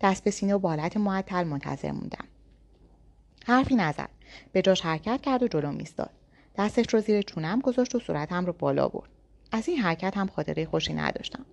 دست 0.00 0.24
به 0.24 0.30
سینه 0.30 0.54
و 0.54 0.58
بالت 0.58 0.96
معطل 0.96 1.44
منتظر 1.44 1.92
موندم. 1.92 2.24
حرفی 3.46 3.74
نزد. 3.74 4.08
به 4.52 4.62
جاش 4.62 4.80
حرکت 4.80 5.20
کرد 5.20 5.42
و 5.42 5.48
جلو 5.48 5.72
میستاد 5.72 6.10
دستش 6.56 6.94
رو 6.94 7.00
زیر 7.00 7.22
چونم 7.22 7.60
گذاشت 7.60 7.94
و 7.94 7.98
صورتم 7.98 8.46
رو 8.46 8.52
بالا 8.52 8.88
برد. 8.88 9.10
از 9.52 9.68
این 9.68 9.78
حرکت 9.78 10.16
هم 10.16 10.26
خاطره 10.26 10.66
خوشی 10.66 10.92
نداشتم. 10.92 11.44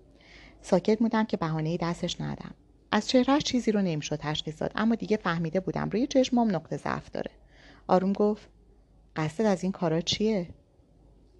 ساکت 0.62 0.98
بودم 0.98 1.24
که 1.24 1.36
بهانه 1.36 1.76
دستش 1.76 2.20
ندم 2.20 2.54
از 2.96 3.08
چهرهش 3.08 3.42
چیزی 3.42 3.72
رو 3.72 3.82
نمی‌شد 3.82 4.16
تشخیص 4.16 4.62
داد 4.62 4.72
اما 4.74 4.94
دیگه 4.94 5.16
فهمیده 5.16 5.60
بودم. 5.60 5.90
روی 5.90 6.06
چشمام 6.06 6.56
نقطه 6.56 6.76
ضعف 6.76 7.10
داره. 7.10 7.30
آروم 7.86 8.12
گفت 8.12 8.48
قصدت 9.16 9.46
از 9.46 9.62
این 9.62 9.72
کارا 9.72 10.00
چیه؟ 10.00 10.48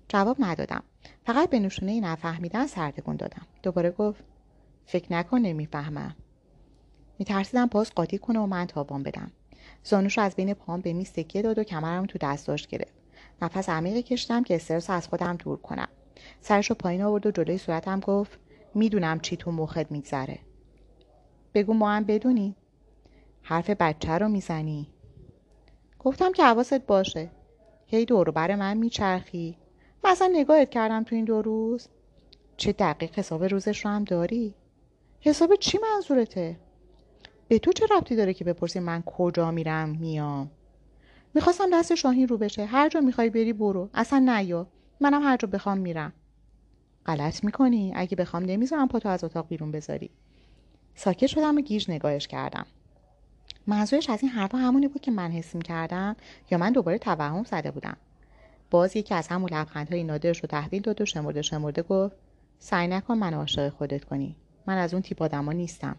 جواب 0.08 0.36
ندادم. 0.40 0.82
فقط 1.26 1.50
به 1.50 1.58
نشونه 1.58 2.00
نفهمیدن 2.00 2.66
سرتکون 2.66 3.16
دادم. 3.16 3.46
دوباره 3.62 3.90
گفت 3.90 4.24
فکر 4.86 5.12
نکن 5.12 5.38
نمی‌فهمم. 5.38 6.16
میترسیدم 7.18 7.66
باز 7.66 7.90
قاطی 7.94 8.18
کنه 8.18 8.38
و 8.38 8.46
من 8.46 8.66
تابان 8.66 9.02
بدم. 9.02 9.30
زانوش 9.84 10.18
از 10.18 10.36
بین 10.36 10.54
پام 10.54 10.80
به 10.80 10.92
میز 10.92 11.12
تکیه 11.12 11.42
داد 11.42 11.58
و 11.58 11.64
کمرم 11.64 12.06
تو 12.06 12.18
دستاش 12.18 12.66
گرفت. 12.66 12.94
نفس 13.42 13.68
عمیقی 13.68 14.02
کشیدم 14.02 14.42
که 14.42 14.54
استرس 14.54 14.90
از 14.90 15.08
خودم 15.08 15.36
دور 15.36 15.58
کنم. 15.58 15.88
سرش 16.40 16.70
رو 16.70 16.76
پایین 16.76 17.02
آورد 17.02 17.26
و 17.26 17.30
جلوی 17.30 17.58
صورتم 17.58 18.00
گفت 18.00 18.38
می‌دونم 18.74 19.20
چی 19.20 19.36
تو 19.36 19.52
مخت 19.52 19.92
میگذره. 19.92 20.38
بگو 21.56 21.74
ما 21.74 21.90
هم 21.90 22.04
بدونی. 22.04 22.56
حرف 23.42 23.70
بچه 23.70 24.12
رو 24.12 24.28
می‌زنی. 24.28 24.86
گفتم 25.98 26.32
که 26.32 26.44
حواست 26.44 26.86
باشه. 26.86 27.30
هی 27.86 28.04
دور 28.04 28.30
بر 28.30 28.54
من 28.54 28.76
میچرخی. 28.76 29.56
مثلا 30.04 30.30
نگاهت 30.32 30.70
کردم 30.70 31.02
تو 31.02 31.14
این 31.14 31.24
دو 31.24 31.42
روز. 31.42 31.88
چه 32.56 32.72
دقیق 32.72 33.18
حساب 33.18 33.44
روزش 33.44 33.84
رو 33.84 33.90
هم 33.90 34.04
داری؟ 34.04 34.54
حساب 35.20 35.54
چی 35.54 35.78
منظورته؟ 35.78 36.56
به 37.48 37.58
تو 37.58 37.72
چه 37.72 37.86
ربطی 37.90 38.16
داره 38.16 38.34
که 38.34 38.44
بپرسی 38.44 38.80
من 38.80 39.02
کجا 39.02 39.50
میرم 39.50 39.88
میام؟ 39.88 40.50
می‌خواستم 41.34 41.70
دست 41.72 41.94
شاهین 41.94 42.28
رو 42.28 42.38
بشه. 42.38 42.64
هر 42.64 42.88
جا 42.88 43.00
می‌خوای 43.00 43.30
بری 43.30 43.52
برو. 43.52 43.90
اصلا 43.94 44.18
نیا. 44.18 44.66
منم 45.00 45.22
هر 45.22 45.36
جا 45.36 45.48
بخوام 45.48 45.78
میرم. 45.78 46.12
غلط 47.06 47.44
می‌کنی. 47.44 47.92
اگه 47.96 48.16
بخوام 48.16 48.42
نمی‌ذارم 48.42 48.88
پاتو 48.88 49.08
از 49.08 49.24
اتاق 49.24 49.48
بیرون 49.48 49.70
بذاری. 49.70 50.10
ساکت 50.96 51.26
شدم 51.26 51.56
و 51.56 51.60
گیج 51.60 51.90
نگاهش 51.90 52.26
کردم. 52.26 52.66
منظورش 53.66 54.10
از 54.10 54.22
این 54.22 54.32
حرفا 54.32 54.58
همونی 54.58 54.88
بود 54.88 55.02
که 55.02 55.10
من 55.10 55.30
حس 55.30 55.56
کردم 55.56 56.16
یا 56.50 56.58
من 56.58 56.72
دوباره 56.72 56.98
توهم 56.98 57.44
زده 57.44 57.70
بودم. 57.70 57.96
باز 58.70 58.96
یکی 58.96 59.14
از 59.14 59.28
همون 59.28 59.50
لبخندهای 59.52 60.04
نادرش 60.04 60.40
رو 60.40 60.46
تحویل 60.46 60.82
داد 60.82 61.00
و 61.00 61.04
شمرده 61.04 61.42
شمرده 61.42 61.82
گفت 61.82 62.16
سعی 62.58 62.88
نکن 62.88 63.14
من 63.18 63.34
عاشق 63.34 63.68
خودت 63.68 64.04
کنی. 64.04 64.36
من 64.66 64.78
از 64.78 64.94
اون 64.94 65.02
تیپ 65.02 65.22
آدما 65.22 65.52
نیستم. 65.52 65.96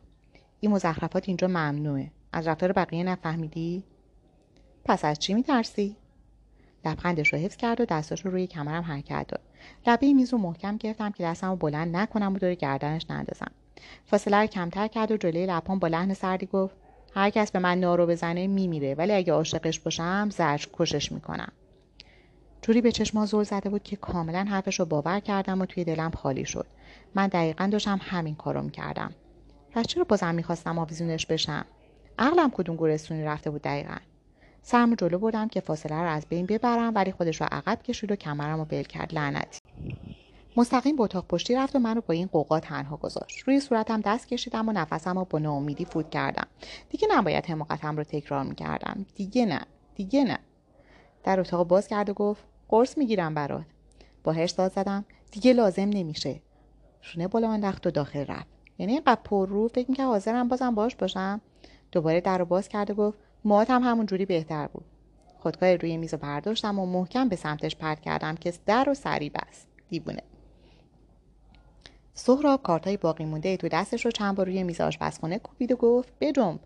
این 0.59 0.71
مزخرفات 0.71 1.23
اینجا 1.27 1.47
ممنوعه. 1.47 2.11
از 2.33 2.47
رفتار 2.47 2.71
بقیه 2.71 3.03
نفهمیدی؟ 3.03 3.83
پس 4.85 5.05
از 5.05 5.19
چی 5.19 5.33
میترسی؟ 5.33 5.95
لبخندش 6.85 7.33
رو 7.33 7.39
حفظ 7.39 7.57
کرد 7.57 7.81
و 7.81 7.85
دستاش 7.85 8.25
رو 8.25 8.31
روی 8.31 8.47
کمرم 8.47 8.83
حرکت 8.83 9.25
داد. 9.27 9.41
لبه 9.87 10.13
میز 10.13 10.33
رو 10.33 10.37
محکم 10.37 10.77
گرفتم 10.77 11.11
که 11.11 11.23
دستم 11.23 11.49
رو 11.49 11.55
بلند 11.55 11.95
نکنم 11.95 12.33
و 12.33 12.37
دور 12.37 12.53
گردنش 12.53 13.05
نندازم. 13.09 13.51
فاصله 14.05 14.37
رو 14.37 14.47
کمتر 14.47 14.87
کرد 14.87 15.11
و 15.11 15.17
جلوی 15.17 15.45
لبام 15.45 15.79
با 15.79 15.87
لحن 15.87 16.13
سردی 16.13 16.45
گفت 16.45 16.75
هر 17.15 17.29
کس 17.29 17.51
به 17.51 17.59
من 17.59 17.79
نارو 17.79 18.05
بزنه 18.05 18.47
میمیره 18.47 18.95
ولی 18.95 19.13
اگه 19.13 19.33
عاشقش 19.33 19.79
باشم 19.79 20.29
زرج 20.29 20.67
کشش 20.73 21.11
می‌کنم. 21.11 21.51
جوری 22.61 22.81
به 22.81 22.91
چشما 22.91 23.25
زل 23.25 23.43
زده 23.43 23.69
بود 23.69 23.83
که 23.83 23.95
کاملا 23.95 24.45
حرفش 24.49 24.79
رو 24.79 24.85
باور 24.85 25.19
کردم 25.19 25.61
و 25.61 25.65
توی 25.65 25.83
دلم 25.83 26.11
خالی 26.11 26.45
شد. 26.45 26.67
من 27.15 27.27
دقیقا 27.27 27.69
داشتم 27.71 27.99
همین 28.01 28.35
کارو 28.35 28.61
می‌کردم. 28.61 29.15
پس 29.71 29.87
چرا 29.87 30.03
بازم 30.03 30.35
می‌خواستم 30.35 30.79
آویزونش 30.79 31.25
بشم؟ 31.25 31.65
عقلم 32.19 32.51
کدوم 32.51 32.75
گورستونی 32.75 33.23
رفته 33.23 33.49
بود 33.49 33.61
دقیقا؟ 33.61 33.97
سرم 34.61 34.95
جلو 34.95 35.19
بردم 35.19 35.47
که 35.47 35.59
فاصله 35.59 35.95
رو 35.95 36.09
از 36.09 36.25
بین 36.29 36.45
ببرم 36.45 36.95
ولی 36.95 37.11
خودش 37.11 37.41
رو 37.41 37.47
عقب 37.51 37.83
کشید 37.83 38.11
و 38.11 38.15
کمرم 38.15 38.59
رو 38.59 38.65
بل 38.65 38.83
کرد 38.83 39.13
لعنتی. 39.13 39.59
مستقیم 40.57 40.95
به 40.95 41.03
اتاق 41.03 41.27
پشتی 41.27 41.55
رفت 41.55 41.75
و 41.75 41.79
من 41.79 41.95
رو 41.95 42.01
با 42.07 42.13
این 42.13 42.27
قوقا 42.27 42.59
تنها 42.59 42.97
گذاشت. 42.97 43.39
روی 43.39 43.59
صورتم 43.59 44.01
دست 44.01 44.27
کشیدم 44.27 44.69
و 44.69 44.71
نفسم 44.71 45.17
رو 45.19 45.25
با 45.25 45.39
ناامیدی 45.39 45.85
فوت 45.85 46.09
کردم. 46.09 46.47
دیگه 46.89 47.07
نباید 47.11 47.45
حماقتم 47.45 47.97
رو 47.97 48.03
تکرار 48.03 48.43
می‌کردم. 48.43 49.05
دیگه 49.15 49.45
نه. 49.45 49.61
دیگه 49.95 50.23
نه. 50.23 50.39
در 51.23 51.39
اتاق 51.39 51.67
باز 51.67 51.87
کرد 51.87 52.09
و 52.09 52.13
گفت 52.13 52.43
قرص 52.69 52.97
می‌گیرم 52.97 53.33
برات. 53.33 53.65
با 54.23 54.31
هرس 54.31 54.55
داد 54.55 54.71
زدم 54.71 55.05
دیگه 55.31 55.53
لازم 55.53 55.89
نمیشه. 55.89 56.41
شونه 57.01 57.27
بالا 57.27 57.51
انداخت 57.51 57.87
و 57.87 57.91
داخل 57.91 58.25
رفت. 58.25 58.47
یعنی 58.77 58.91
اینقدر 58.91 59.21
پر 59.23 59.47
رو 59.47 59.67
فکر 59.67 59.89
می‌کرد 59.89 60.07
حاضرم 60.07 60.47
بازم 60.47 60.75
باش 60.75 60.95
باشم. 60.95 61.41
دوباره 61.91 62.21
در 62.21 62.37
رو 62.37 62.45
باز 62.45 62.69
کرد 62.69 62.89
و 62.89 62.93
گفت 62.93 63.17
موهات 63.45 63.69
هم 63.69 63.83
همون 63.83 64.05
جوری 64.05 64.25
بهتر 64.25 64.67
بود. 64.67 64.85
خودکار 65.39 65.75
روی 65.75 65.97
میز 65.97 66.13
برداشتم 66.13 66.79
و 66.79 66.85
محکم 66.85 67.29
به 67.29 67.35
سمتش 67.35 67.75
پرت 67.75 67.99
کردم 67.99 68.35
که 68.35 68.53
در 68.65 68.89
و 68.89 68.93
سری 68.93 69.29
بست. 69.29 69.67
دیوونه. 69.89 70.23
سهراب 72.19 72.63
کارتای 72.63 72.97
باقی 72.97 73.25
مونده 73.25 73.57
تو 73.57 73.67
دستش 73.67 74.05
رو 74.05 74.11
چند 74.11 74.35
بار 74.35 74.45
روی 74.45 74.63
میز 74.63 74.81
آشپزخونه 74.81 75.39
کوبید 75.39 75.71
و 75.71 75.75
گفت 75.75 76.13
بجنب 76.21 76.59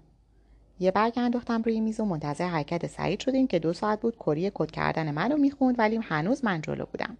یه 0.79 0.91
برگ 0.91 1.13
انداختم 1.17 1.61
روی 1.61 1.79
میز 1.79 1.99
و 1.99 2.05
منتظر 2.05 2.47
حرکت 2.47 2.87
سعید 2.87 3.19
شدیم 3.19 3.47
که 3.47 3.59
دو 3.59 3.73
ساعت 3.73 4.01
بود 4.01 4.15
کری 4.15 4.51
کد 4.53 4.71
کردن 4.71 5.11
منو 5.11 5.37
می‌خوند 5.37 5.79
ولی 5.79 5.95
هنوز 5.95 6.45
من 6.45 6.61
جلو 6.61 6.85
بودم. 6.85 7.17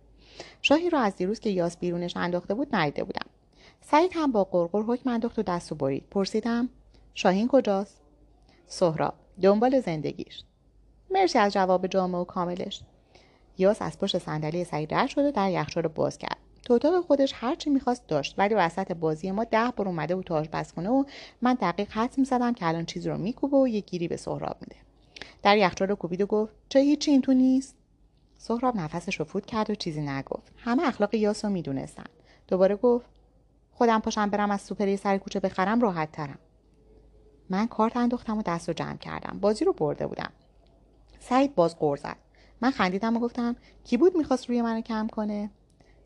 شاهی 0.61 0.89
رو 0.89 0.97
از 0.97 1.15
دیروز 1.15 1.39
که 1.39 1.49
یاس 1.49 1.77
بیرونش 1.77 2.17
انداخته 2.17 2.53
بود 2.53 2.75
ندیده 2.75 3.03
بودم. 3.03 3.25
سعید 3.81 4.11
هم 4.13 4.31
با 4.31 4.43
قرقر 4.43 4.81
حکم 4.81 5.09
انداخت 5.09 5.39
و 5.39 5.43
دست 5.43 5.71
و 5.71 5.75
برید. 5.75 6.03
پرسیدم 6.11 6.69
شاهین 7.13 7.47
کجاست؟ 7.47 8.01
سهراب 8.67 9.13
دنبال 9.41 9.79
زندگیش. 9.79 10.43
مرسی 11.09 11.39
از 11.39 11.53
جواب 11.53 11.87
جامع 11.87 12.17
و 12.17 12.23
کاملش. 12.23 12.81
یاس 13.57 13.81
از 13.81 13.99
پشت 13.99 14.17
صندلی 14.17 14.63
سعید 14.63 14.93
رد 14.93 15.07
شد 15.07 15.25
و 15.25 15.31
در 15.31 15.51
یخچال 15.51 15.87
باز 15.87 16.17
کرد. 16.17 16.37
تو 16.63 16.73
اتاق 16.73 17.05
خودش 17.05 17.33
هرچی 17.35 17.69
می‌خواست 17.69 18.07
داشت. 18.07 18.35
ولی 18.37 18.55
وسط 18.55 18.91
بازی 18.91 19.31
ما 19.31 19.43
ده 19.43 19.71
بار 19.75 19.87
اومده 19.87 20.15
بود 20.15 20.25
تو 20.25 20.33
آشپزخونه 20.33 20.89
و 20.89 21.03
من 21.41 21.53
دقیق 21.53 21.91
حدس 21.91 22.19
می‌زدم 22.19 22.53
که 22.53 22.67
الان 22.67 22.85
چیزی 22.85 23.09
رو 23.09 23.17
میکوبه 23.17 23.57
و 23.57 23.67
یه 23.67 23.79
گیری 23.79 24.07
به 24.07 24.17
سهراب 24.17 24.57
میده. 24.61 24.75
در 25.43 25.57
یخچال 25.57 25.87
رو 25.87 25.95
کوبید 25.95 26.21
و 26.21 26.25
گفت 26.25 26.53
چه 26.69 26.79
هیچی 26.79 27.11
این 27.11 27.21
تو 27.21 27.33
نیست؟ 27.33 27.75
سهراب 28.37 28.75
نفسش 28.75 29.15
رو 29.15 29.25
فوت 29.25 29.45
کرد 29.45 29.69
و 29.69 29.75
چیزی 29.75 30.01
نگفت. 30.01 30.53
همه 30.57 30.87
اخلاق 30.87 31.13
یاس 31.13 31.45
رو 31.45 31.51
می‌دونستن. 31.51 32.05
دوباره 32.47 32.75
گفت 32.75 33.05
خودم 33.71 33.99
پاشم 33.99 34.29
برم 34.29 34.51
از 34.51 34.61
سوپری 34.61 34.97
سر 34.97 35.17
کوچه 35.17 35.39
بخرم 35.39 35.81
راحت 35.81 36.11
ترم 36.11 36.39
من 37.49 37.67
کارت 37.67 37.97
انداختم 37.97 38.37
و 38.37 38.41
دست 38.41 38.67
رو 38.67 38.73
جمع 38.73 38.97
کردم. 38.97 39.39
بازی 39.39 39.65
رو 39.65 39.73
برده 39.73 40.07
بودم. 40.07 40.31
سعید 41.19 41.55
باز 41.55 41.79
غور 41.79 41.97
زد. 41.97 42.17
من 42.61 42.71
خندیدم 42.71 43.17
و 43.17 43.19
گفتم 43.19 43.55
کی 43.83 43.97
بود 43.97 44.17
می‌خواست 44.17 44.49
روی 44.49 44.61
منو 44.61 44.81
کم 44.81 45.07
کنه؟ 45.07 45.49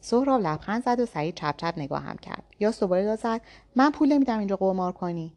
سهراب 0.05 0.41
لبخند 0.41 0.83
زد 0.83 0.99
و 0.99 1.05
سعید 1.05 1.35
چپ 1.35 1.57
چپ 1.57 1.73
نگاهم 1.77 2.17
کرد. 2.17 2.43
یا 2.59 2.71
دوباره 2.71 3.05
داد 3.05 3.41
من 3.75 3.91
پول 3.91 4.13
نمیدم 4.13 4.39
اینجا 4.39 4.55
قمار 4.55 4.91
کنی. 4.91 5.33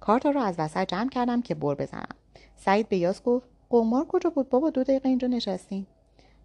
کارت 0.00 0.26
رو 0.26 0.40
از 0.40 0.54
وسط 0.58 0.88
جمع 0.88 1.08
کردم 1.08 1.42
که 1.42 1.54
بر 1.54 1.74
بزنم. 1.74 2.14
سعید 2.56 2.88
به 2.88 2.96
یاس 2.96 3.22
گفت 3.22 3.48
قمار 3.70 4.04
کجا 4.04 4.30
بود؟ 4.30 4.48
بابا 4.48 4.70
دو 4.70 4.84
دقیقه 4.84 5.08
اینجا 5.08 5.28
نشستیم. 5.28 5.86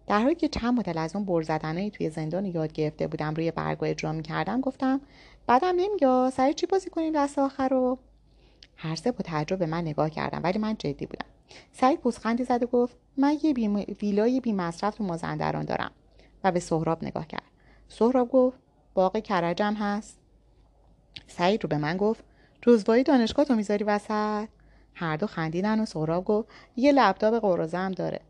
در 0.06 0.22
حالی 0.22 0.34
که 0.34 0.48
چند 0.48 0.78
مدل 0.78 0.98
از 0.98 1.16
اون 1.16 1.24
بر 1.24 1.42
زدنایی 1.42 1.90
توی 1.90 2.10
زندان 2.10 2.44
یاد 2.44 2.72
گرفته 2.72 3.06
بودم 3.06 3.34
روی 3.34 3.50
برگاه 3.50 3.88
اجرا 3.88 4.12
می‌کردم 4.12 4.60
گفتم 4.60 5.00
بعدم 5.46 5.74
نمیگه 5.76 6.30
سعید 6.30 6.56
چی 6.56 6.66
بازی 6.66 6.90
کنیم 6.90 7.12
دست 7.16 7.38
آخر 7.38 7.68
رو؟ 7.68 7.98
هر 8.76 8.96
سه 8.96 9.12
با 9.12 9.18
تعجب 9.24 9.58
به 9.58 9.66
من 9.66 9.80
نگاه 9.80 10.10
کردم 10.10 10.40
ولی 10.44 10.58
من 10.58 10.76
جدی 10.78 11.06
بودم. 11.06 11.26
سعید 11.72 12.00
پوزخندی 12.00 12.44
زد 12.44 12.62
و 12.62 12.66
گفت 12.66 12.96
من 13.16 13.36
یه 13.42 13.54
بی 13.54 13.68
ویلای 14.02 14.40
بی 14.40 14.52
مصرف 14.52 14.94
تو 14.94 15.04
مازندران 15.04 15.64
دارم. 15.64 15.90
به 16.50 16.60
سهراب 16.60 17.04
نگاه 17.04 17.26
کرد. 17.26 17.42
سهراب 17.88 18.30
گفت 18.30 18.58
باغ 18.94 19.18
کرجم 19.22 19.74
هست. 19.74 20.18
سعید 21.26 21.62
رو 21.62 21.68
به 21.68 21.78
من 21.78 21.96
گفت 21.96 22.24
روزوایی 22.64 23.02
دانشگاه 23.02 23.44
تو 23.44 23.54
می‌ذاری 23.54 23.84
وسط؟ 23.84 24.48
هر 24.94 25.16
دو 25.16 25.26
خندیدن 25.26 25.80
و 25.80 25.86
سهراب 25.86 26.24
گفت 26.24 26.48
یه 26.76 26.92
لپتاپ 26.92 27.34
قروزه 27.34 27.78
هم 27.78 27.92
داره. 27.92 28.20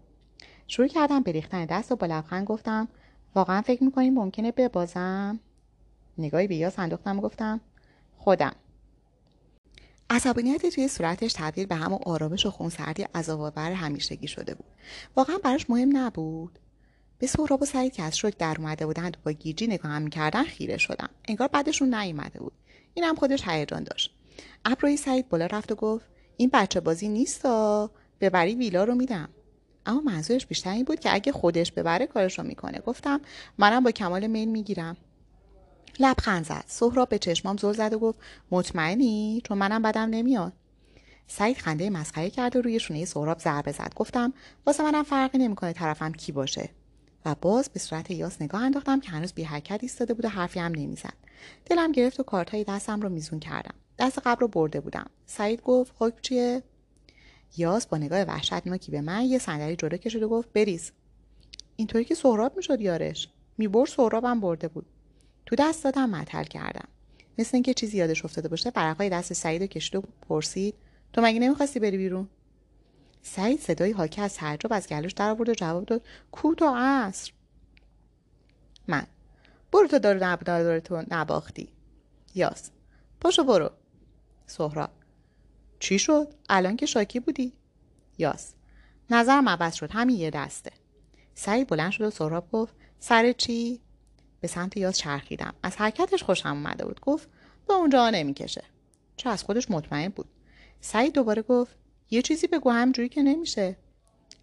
شروع 0.67 0.89
کردم 0.89 1.23
به 1.23 1.33
ریختن 1.33 1.65
دست 1.65 1.93
و 1.93 1.97
با 1.97 2.07
لبخند 2.07 2.47
گفتم 2.47 2.89
واقعا 3.35 3.63
فکر 3.63 3.85
می‌کنی 3.85 4.11
ممکنه 4.11 4.53
ببازم 4.53 5.41
نگاهی 6.19 6.47
به 6.47 6.57
یاس 6.57 6.79
انداختم 6.79 7.19
و 7.19 7.23
گفتم 7.23 7.61
خودم. 8.17 8.53
عصبانیت 10.11 10.67
توی 10.67 10.89
صورتش 10.89 11.33
تبدیل 11.33 11.67
به 11.67 11.75
همون 11.75 11.99
آرامش 12.07 12.47
و 12.47 12.51
خونسردی 12.51 13.03
عذابآور 13.03 13.73
همیشگی 13.73 14.29
شده 14.29 14.55
بود. 14.55 14.67
واقعا 15.17 15.39
براش 15.45 15.71
مهم 15.71 15.97
نبود. 15.97 16.59
به 17.19 17.27
سهراب 17.27 17.63
و 17.63 17.65
سعید 17.65 17.93
که 17.93 18.03
از 18.03 18.19
شوک 18.19 18.37
در 18.39 18.57
اومده 18.59 18.87
بودند 18.87 19.17
و 19.17 19.21
با 19.25 19.33
گیجی 19.33 19.67
نگاه 19.67 19.93
هم 19.93 20.03
می‌کردن 20.03 20.45
خیره 20.45 20.77
شدم 20.77 21.11
انگار 21.29 21.49
بعدشون 21.49 21.95
نیومده 21.95 22.39
بود. 22.39 22.53
این 22.95 23.05
هم 23.05 23.15
خودش 23.15 23.49
هیجان 23.49 23.85
داشت. 23.85 24.15
ابروی 24.65 24.97
سعید 24.97 25.29
بالا 25.29 25.47
رفت 25.47 25.73
و 25.73 25.75
گفت 25.75 26.05
این 26.37 26.51
بچه 26.53 26.81
بازی 26.81 27.09
نیستا. 27.09 27.91
ببری 28.21 28.55
ویلا 28.55 28.85
رو 28.85 28.95
میدم. 28.95 29.29
اما 29.87 30.01
منظورش 30.01 30.47
بیشتر 30.47 30.71
این 30.71 30.85
بود 30.85 31.01
که 31.01 31.15
اگه 31.15 31.33
خودش 31.33 31.73
ببره 31.73 32.07
کارش 32.07 32.39
رو 32.39 32.45
می‌کنه. 32.45 32.79
گفتم 32.79 33.21
منم 33.59 33.85
با 33.85 33.91
کمال 33.91 34.27
میل 34.27 34.49
می‌گیرم. 34.49 34.97
لبخند 36.01 36.45
زد. 36.45 36.65
سهراب 36.67 37.09
به 37.09 37.19
چشمام 37.19 37.57
زل 37.57 37.73
زد 37.73 37.93
و 37.93 37.99
گفت 37.99 38.19
مطمئنی؟ 38.51 39.43
چون 39.45 39.59
منم 39.59 39.83
بدم 39.83 40.09
نمیاد. 40.11 40.53
سعید 41.27 41.57
خنده 41.57 41.91
مسخره 41.91 42.31
کرد 42.31 42.57
و 42.57 42.63
روی 42.63 42.81
شونه 42.81 43.05
سهراب 43.05 43.39
ضربه 43.39 43.73
زد. 43.73 43.93
گفتم 43.97 44.33
واسه 44.67 44.83
منم 44.83 45.03
فرقی 45.03 45.39
نمی‌کنه 45.39 45.73
طرفم 45.73 46.13
کی 46.13 46.33
باشه. 46.33 46.69
و 47.27 47.35
باز 47.35 47.69
به 47.69 47.81
صورت 47.81 48.11
یاس 48.11 48.43
نگاه 48.43 48.63
انداختم 48.63 49.01
که 49.01 49.11
هنوز 49.11 49.33
بی 49.33 49.43
حرکت 49.43 49.79
ایستاده 49.83 50.15
بود 50.15 50.25
و 50.25 50.29
حرفی 50.29 50.61
هم 50.61 50.73
نمی‌زد. 50.73 51.13
دلم 51.65 51.93
گرفت 51.93 52.21
و 52.21 52.23
کارتهای 52.23 52.65
دستم 52.65 53.01
رو 53.01 53.09
میزون 53.09 53.41
کردم. 53.41 53.75
دست 53.99 54.19
قبل 54.25 54.41
رو 54.41 54.49
برده 54.49 54.81
بودم. 54.81 55.07
سعید 55.27 55.63
گفت 55.63 55.93
حکم 55.99 56.19
چیه؟ 56.23 56.63
یاس 57.57 57.87
با 57.87 57.99
نگاه 57.99 58.23
وحشتناکی 58.23 58.91
به 58.91 59.01
من 59.01 59.25
یه 59.25 59.39
صندلی 59.39 59.77
جلو 59.77 59.97
کشید 59.97 60.23
و 60.23 60.29
گفت 60.29 60.53
بریز. 60.53 60.93
اینطوری 61.77 62.05
که 62.05 62.15
سهراب 62.15 62.57
می‌شد 62.57 62.81
یارش. 62.81 63.29
میبر 63.59 63.87
سهرابم 63.87 64.41
برده 64.41 64.69
بود. 64.69 64.87
تو 65.47 65.57
دست 65.57 65.85
دادم 65.85 66.11
مطل 66.11 66.45
کردم. 66.45 66.89
مثل 67.39 67.51
اینکه 67.53 67.75
چیزی 67.75 67.97
یادش 67.97 68.25
افتاده 68.25 68.49
باشه 68.49 68.73
ورقای 68.77 69.09
دست 69.09 69.33
سعید 69.33 69.63
رو 69.63 69.67
کشید 69.67 69.97
و 69.97 70.03
پرسید 70.29 70.75
تو 71.13 71.23
مگه 71.23 71.39
نمی‌خواستی 71.39 71.81
بری 71.81 71.97
بیرون؟ 71.97 72.29
سعید 73.27 73.61
صدای 73.61 73.93
حاکی 73.93 74.21
از 74.21 74.35
تعجب 74.35 74.73
از 74.73 74.89
گلوش 74.89 75.13
در 75.13 75.31
آورد 75.31 75.49
و 75.49 75.55
جواب 75.55 75.85
داد 75.85 76.03
کو 76.31 76.55
تا 76.55 76.77
عصر. 76.79 77.33
من. 78.89 79.07
برو 79.73 79.87
تو 79.89 79.99
دارو 79.99 80.25
نبدار 80.25 80.81
تو 80.81 81.05
نباختی. 81.11 81.69
یاس. 82.35 82.71
پاشو 83.21 83.45
برو. 83.45 83.71
سهراب. 84.47 84.91
چی 85.79 85.99
شد؟ 85.99 86.35
الان 86.49 86.77
که 86.77 86.87
شاکی 86.87 87.21
بودی. 87.21 87.53
یاس. 88.19 88.55
نظرم 89.11 89.49
عوض 89.49 89.75
شد 89.75 89.91
همین 89.93 90.17
یه 90.17 90.31
دسته. 90.31 90.73
سعید 91.35 91.69
بلند 91.69 91.91
شد 91.91 92.05
و 92.05 92.11
سهراب 92.11 92.51
گفت 92.53 92.75
سر 93.01 93.33
چی؟ 93.33 93.81
به 94.41 94.49
سمت 94.49 94.77
یاس 94.77 94.99
چرخیدم. 94.99 95.55
از 95.63 95.77
حرکتش 95.77 96.23
خوشم 96.23 96.49
اومده 96.49 96.85
بود. 96.85 97.01
گفت 97.01 97.29
به 97.69 97.75
اونجا 97.75 98.11
نمی‌کشه. 98.11 98.65
چه 99.17 99.31
از 99.31 99.43
خودش 99.43 99.71
مطمئن 99.71 100.09
بود. 100.09 100.29
سعید 100.81 101.15
دوباره 101.15 101.43
گفت 101.43 101.86
یه 102.11 102.23
چیزی 102.23 102.47
بگو 102.47 102.71
همجوری 102.71 103.09
که 103.09 103.23
نمیشه. 103.23 103.77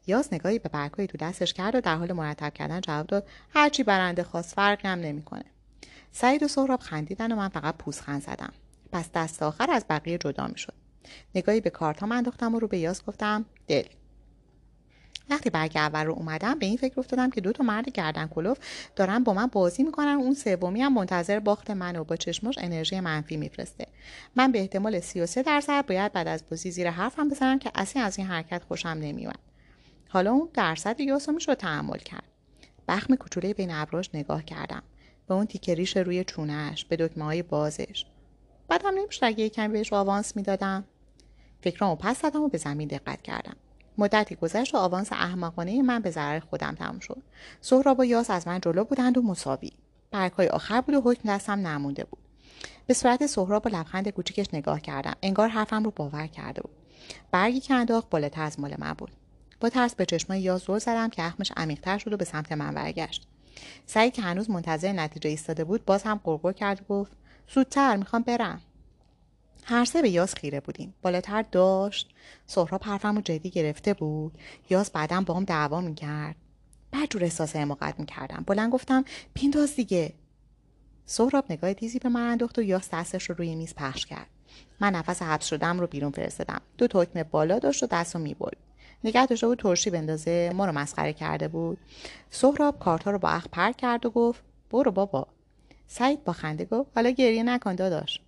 یاس 0.08 0.34
نگاهی 0.34 0.60
به 0.60 0.70
برگهایی 0.70 1.08
تو 1.08 1.18
دستش 1.18 1.54
کرد 1.54 1.76
و 1.76 1.82
در 1.82 1.96
حال 1.96 2.14
مرتب 2.14 2.54
کردن 2.54 2.82
جواب 2.82 3.08
داد 3.08 3.28
هرچی 3.50 3.84
برنده 3.84 4.24
خواست 4.24 4.56
فرقی 4.56 4.88
هم 4.88 5.00
نمی‌کنه. 5.00 5.46
سعید 6.12 6.44
و 6.44 6.48
سهراب 6.48 6.80
خندیدن 6.80 7.32
و 7.32 7.36
من 7.36 7.50
فقط 7.50 7.78
پوزخند 7.78 8.22
زدم. 8.22 8.54
پس 8.92 9.12
دست 9.12 9.44
آخر 9.44 9.72
از 9.72 9.86
بقیه 9.90 10.18
جدا 10.18 10.48
می‌شد. 10.48 10.74
نگاهی 11.36 11.62
به 11.62 11.70
کارت 11.70 12.04
انداختم 12.04 12.56
و 12.56 12.60
رو 12.60 12.68
به 12.68 12.78
یاس 12.78 13.04
گفتم 13.06 13.46
دل. 13.68 13.84
وقتی 15.30 15.50
برگ 15.50 15.72
اول 15.76 16.06
رو 16.06 16.14
اومدم 16.14 16.60
به 16.60 16.66
این 16.66 16.78
فکر 16.78 17.00
افتادم 17.00 17.30
که 17.30 17.42
دو 17.42 17.52
تا 17.52 17.64
مرد 17.64 17.90
گردن 17.90 18.28
کلوف 18.28 18.58
دارن 18.96 19.24
با 19.24 19.34
من 19.34 19.48
بازی 19.48 19.84
می‌کنن. 19.84 20.08
اون 20.08 20.34
سومی 20.34 20.82
هم 20.82 20.94
منتظر 20.94 21.40
باخت 21.40 21.72
من 21.72 21.96
و 21.96 22.04
با 22.04 22.16
چشمش 22.16 22.56
انرژی 22.58 23.00
منفی 23.00 23.38
میفرسته. 23.38 23.88
من 24.36 24.52
به 24.52 24.60
احتمال 24.60 25.00
33 25.00 25.44
درصد 25.44 25.86
باید 25.86 26.12
بعد 26.14 26.28
از 26.28 26.44
بازی 26.50 26.72
زیر 26.72 26.90
حرفم 26.90 27.30
بزنم 27.30 27.60
که 27.60 27.72
اصلا 27.76 28.04
از 28.04 28.18
این 28.18 28.28
حرکت 28.28 28.64
خوشم 28.64 28.90
نمیومد 28.90 29.40
حالا 30.10 30.32
اون 30.32 30.50
درصد 30.54 31.00
یاسو 31.00 31.32
می‌شد 31.32 31.54
تحمل 31.54 31.98
کرد. 31.98 32.24
بخم 32.88 33.16
کوچوله 33.16 33.54
بین 33.54 33.72
ابراش 33.72 34.10
نگاه 34.14 34.44
کردم. 34.44 34.84
به 35.28 35.34
اون 35.34 35.46
تیکه 35.46 35.76
ریش 35.76 35.98
روی 35.98 36.24
چونهش 36.24 36.86
به 36.86 36.96
دکمه 36.96 37.24
های 37.24 37.44
بازش. 37.44 38.06
بعدم 38.68 38.98
نمی‌شد 38.98 39.24
اگه 39.24 39.44
یکم 39.44 39.72
بهش 39.72 39.94
آوانس 39.94 40.36
می‌دادم. 40.36 40.84
فکرامو 41.62 41.96
پس 41.96 42.22
زدم 42.22 42.42
و 42.42 42.48
به 42.48 42.58
زمین 42.58 42.88
دقت 42.88 43.22
کردم. 43.22 43.56
مدتی 43.98 44.36
گذشت 44.36 44.76
و 44.76 44.78
آوانس 44.78 45.12
احمقانه 45.12 45.82
من 45.82 46.00
به 46.00 46.12
ضرر 46.12 46.40
خودم 46.40 46.76
تموم 46.76 47.00
شد. 47.00 47.24
سهراب 47.62 48.00
و 48.00 48.06
یاس 48.06 48.30
از 48.30 48.48
من 48.48 48.62
جلو 48.62 48.84
بودند 48.84 49.18
و 49.18 49.22
مساوی. 49.22 49.72
برگهای 50.12 50.48
آخر 50.48 50.82
بود 50.82 50.96
و 50.96 51.02
حکم 51.02 51.30
دستم 51.30 51.68
نمونده 51.68 52.04
بود. 52.04 52.20
به 52.88 52.94
صورت 52.94 53.26
سهراب 53.26 53.66
و 53.66 53.70
لبخند 53.70 54.10
کوچیکش 54.10 54.46
نگاه 54.54 54.80
کردم. 54.80 55.16
انگار 55.22 55.48
حرفم 55.48 55.84
رو 55.84 55.92
باور 55.92 56.28
کرده 56.28 56.62
بود. 56.62 56.72
برگی 57.32 57.60
که 57.60 57.74
انداخت 57.74 58.10
بالاتر 58.10 58.42
از 58.42 58.60
مال 58.60 58.76
من 58.78 58.94
بود. 58.94 59.12
با 59.60 59.70
ترس 59.70 59.96
به 59.96 60.06
چشمای 60.06 60.42
یاس 60.42 60.68
زل 60.68 60.78
زدم 60.78 61.10
که 61.10 61.24
اخمش 61.24 61.52
عمیقتر 61.58 61.98
شد 61.98 62.14
و 62.14 62.18
به 62.18 62.26
سمت 62.26 62.52
من 62.52 62.74
برگشت. 62.74 63.28
سعید 63.86 64.14
که 64.14 64.22
هنوز 64.22 64.50
منتظر 64.50 64.92
نتیجه 64.92 65.30
ایستاده 65.30 65.64
بود 65.64 65.86
باز 65.86 66.04
هم 66.04 66.20
قرقر 66.24 66.52
کرد 66.52 66.82
و 66.82 66.84
گفت 66.90 67.12
زودتر 67.54 67.96
می‌خوام 67.96 68.22
برم. 68.22 68.62
هر 69.66 69.86
سه 69.86 70.02
به 70.02 70.10
یاس 70.10 70.36
خیره 70.36 70.60
بودیم. 70.60 70.94
بالاتر 71.02 71.42
داشت. 71.42 72.10
سهراب 72.46 72.84
حرفم 72.84 73.16
رو 73.16 73.22
جدی 73.22 73.50
گرفته 73.50 73.94
بود. 73.94 74.38
یاس 74.70 74.92
بعدا 74.92 75.22
با 75.22 75.34
هم 75.34 75.44
دعوا 75.44 75.82
می‌کرد. 75.82 76.36
بعد 76.92 77.10
جور 77.10 77.24
احساس 77.24 77.56
حماقت 77.56 78.00
می‌کردم. 78.00 78.44
بلند 78.48 78.72
گفتم 78.72 79.06
پینداز 79.34 79.76
دیگه. 79.76 80.14
سهراب 81.06 81.46
نگاه 81.50 81.74
تیزی 81.74 82.00
به 82.00 82.10
من 82.10 82.22
انداخت 82.22 82.60
و 82.60 82.62
یاس 82.62 82.90
دستش 82.94 83.30
رو 83.30 83.36
روی 83.36 83.56
میز 83.56 83.76
پخش 83.76 84.06
کرد. 84.06 84.28
من 84.80 84.96
نفس 84.96 85.22
حبس 85.22 85.46
شدم 85.46 85.80
رو 85.80 85.88
بیرون 85.88 86.12
فرستادم. 86.12 86.62
دو 86.78 86.88
تکمه 86.88 87.24
بالا 87.24 87.60
داشت 87.60 87.84
و 87.84 87.88
دست 87.88 88.16
رو 88.16 88.22
می‌برد. 88.22 88.58
نگه 89.04 89.26
داشته 89.26 89.48
بود 89.48 89.60
ترشی 89.60 89.90
بندازه. 89.90 90.52
ما 90.56 90.66
رو 90.66 90.72
مسخره 90.72 91.14
کرده 91.14 91.48
بود. 91.48 91.78
سهراب 92.30 92.80
کارتا 92.80 93.12
رو 93.12 93.20
با 93.20 93.30
اخ 93.30 93.48
پر 93.52 93.72
کرد 93.72 94.06
و 94.06 94.10
گفت 94.10 94.44
برو 94.72 94.92
بابا. 94.92 95.28
سعید 95.88 96.24
با 96.24 96.34
خنده 96.34 96.66
گفت 96.66 96.92
حالا 96.96 97.10
گریه 97.10 97.44
نکن 97.44 97.76
داداش. 97.76 98.20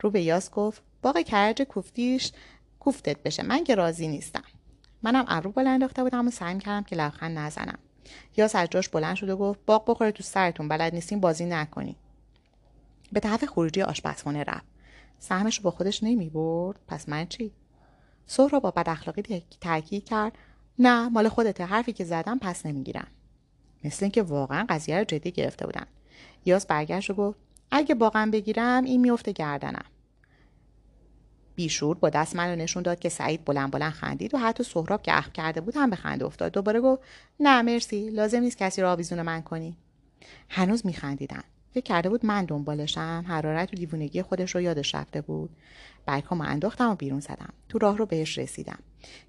رو 0.00 0.10
به 0.10 0.22
یاس 0.22 0.50
گفت 0.50 0.82
باقی 1.02 1.24
کرج 1.24 1.62
کوفتیش 1.62 2.32
کوفتت 2.80 3.22
بشه 3.22 3.42
من 3.42 3.64
که 3.64 3.74
راضی 3.74 4.08
نیستم. 4.08 4.44
منم 5.02 5.24
ابرو 5.28 5.52
بالا 5.52 5.70
انداخته 5.70 6.02
بودم 6.02 6.28
و 6.28 6.30
سعی 6.30 6.58
کردم 6.58 6.82
که 6.82 6.96
لبخند 6.96 7.38
نزنم. 7.38 7.78
یاس 8.36 8.56
از 8.56 8.68
جاش 8.70 8.88
بلند 8.88 9.16
شد 9.16 9.28
و 9.28 9.36
گفت 9.36 9.60
باغ 9.66 9.90
بخوره 9.90 10.12
تو 10.12 10.22
سرتون 10.22 10.68
بلد 10.68 10.94
نیستین 10.94 11.20
بازی 11.20 11.44
نکنی. 11.44 11.96
به 13.12 13.20
طرف 13.20 13.44
خروجی 13.44 13.82
آشپزخانه 13.82 14.44
رفت. 14.44 14.66
سهمش 15.18 15.56
رو 15.56 15.62
با 15.62 15.70
خودش 15.70 16.02
نمی 16.02 16.30
برد. 16.30 16.80
پس 16.88 17.08
من 17.08 17.26
چی؟ 17.26 17.52
را 18.52 18.60
با 18.60 18.70
بد 18.70 18.88
اخلاقی 18.88 19.42
تاکید 19.60 20.04
کرد 20.04 20.32
نه 20.78 21.08
مال 21.08 21.28
خودته 21.28 21.64
حرفی 21.64 21.92
که 21.92 22.04
زدم 22.04 22.38
پس 22.38 22.66
نمی‌گیرم. 22.66 23.06
مثل 23.84 24.04
اینکه 24.04 24.22
واقعا 24.22 24.66
قضیه 24.68 24.98
رو 24.98 25.04
جدی 25.04 25.30
گرفته 25.32 25.66
بودن. 25.66 25.86
یاس 26.44 26.66
برگشت 26.66 27.10
و 27.10 27.14
گفت 27.14 27.38
اگه 27.76 27.94
واقعا 27.94 28.30
بگیرم 28.30 28.84
این 28.84 29.00
میفته 29.00 29.32
گردنم. 29.32 29.84
بیشور 31.54 31.96
با 31.96 32.10
دست 32.10 32.36
منو 32.36 32.56
نشون 32.56 32.82
داد 32.82 32.98
که 32.98 33.08
سعید 33.08 33.44
بلند 33.44 33.70
بلند 33.70 33.92
خندید 33.92 34.34
و 34.34 34.38
حتی 34.38 34.64
سهراب 34.64 35.02
که 35.02 35.18
اخم 35.18 35.30
کرده 35.30 35.60
بود 35.60 35.76
هم 35.76 35.90
به 35.90 35.96
خنده 35.96 36.24
افتاد. 36.24 36.52
دوباره 36.52 36.80
گفت 36.80 37.02
نه 37.40 37.62
مرسی 37.62 38.10
لازم 38.10 38.40
نیست 38.40 38.58
کسی 38.58 38.82
رو 38.82 38.88
آویزون 38.88 39.22
من 39.22 39.42
کنی. 39.42 39.76
هنوز 40.48 40.86
میخندیدن. 40.86 41.42
فکر 41.74 41.84
کرده 41.84 42.08
بود 42.08 42.26
من 42.26 42.44
دنبالشم 42.44 43.24
حرارت 43.28 43.72
و 43.72 43.76
دیوونگی 43.76 44.22
خودش 44.22 44.54
رو 44.54 44.60
یادش 44.60 44.94
رفته 44.94 45.20
بود. 45.20 45.50
برکامو 46.06 46.44
انداختم 46.44 46.90
و 46.90 46.94
بیرون 46.94 47.20
زدم. 47.20 47.52
تو 47.68 47.78
راه 47.78 47.96
رو 47.96 48.06
بهش 48.06 48.38
رسیدم. 48.38 48.78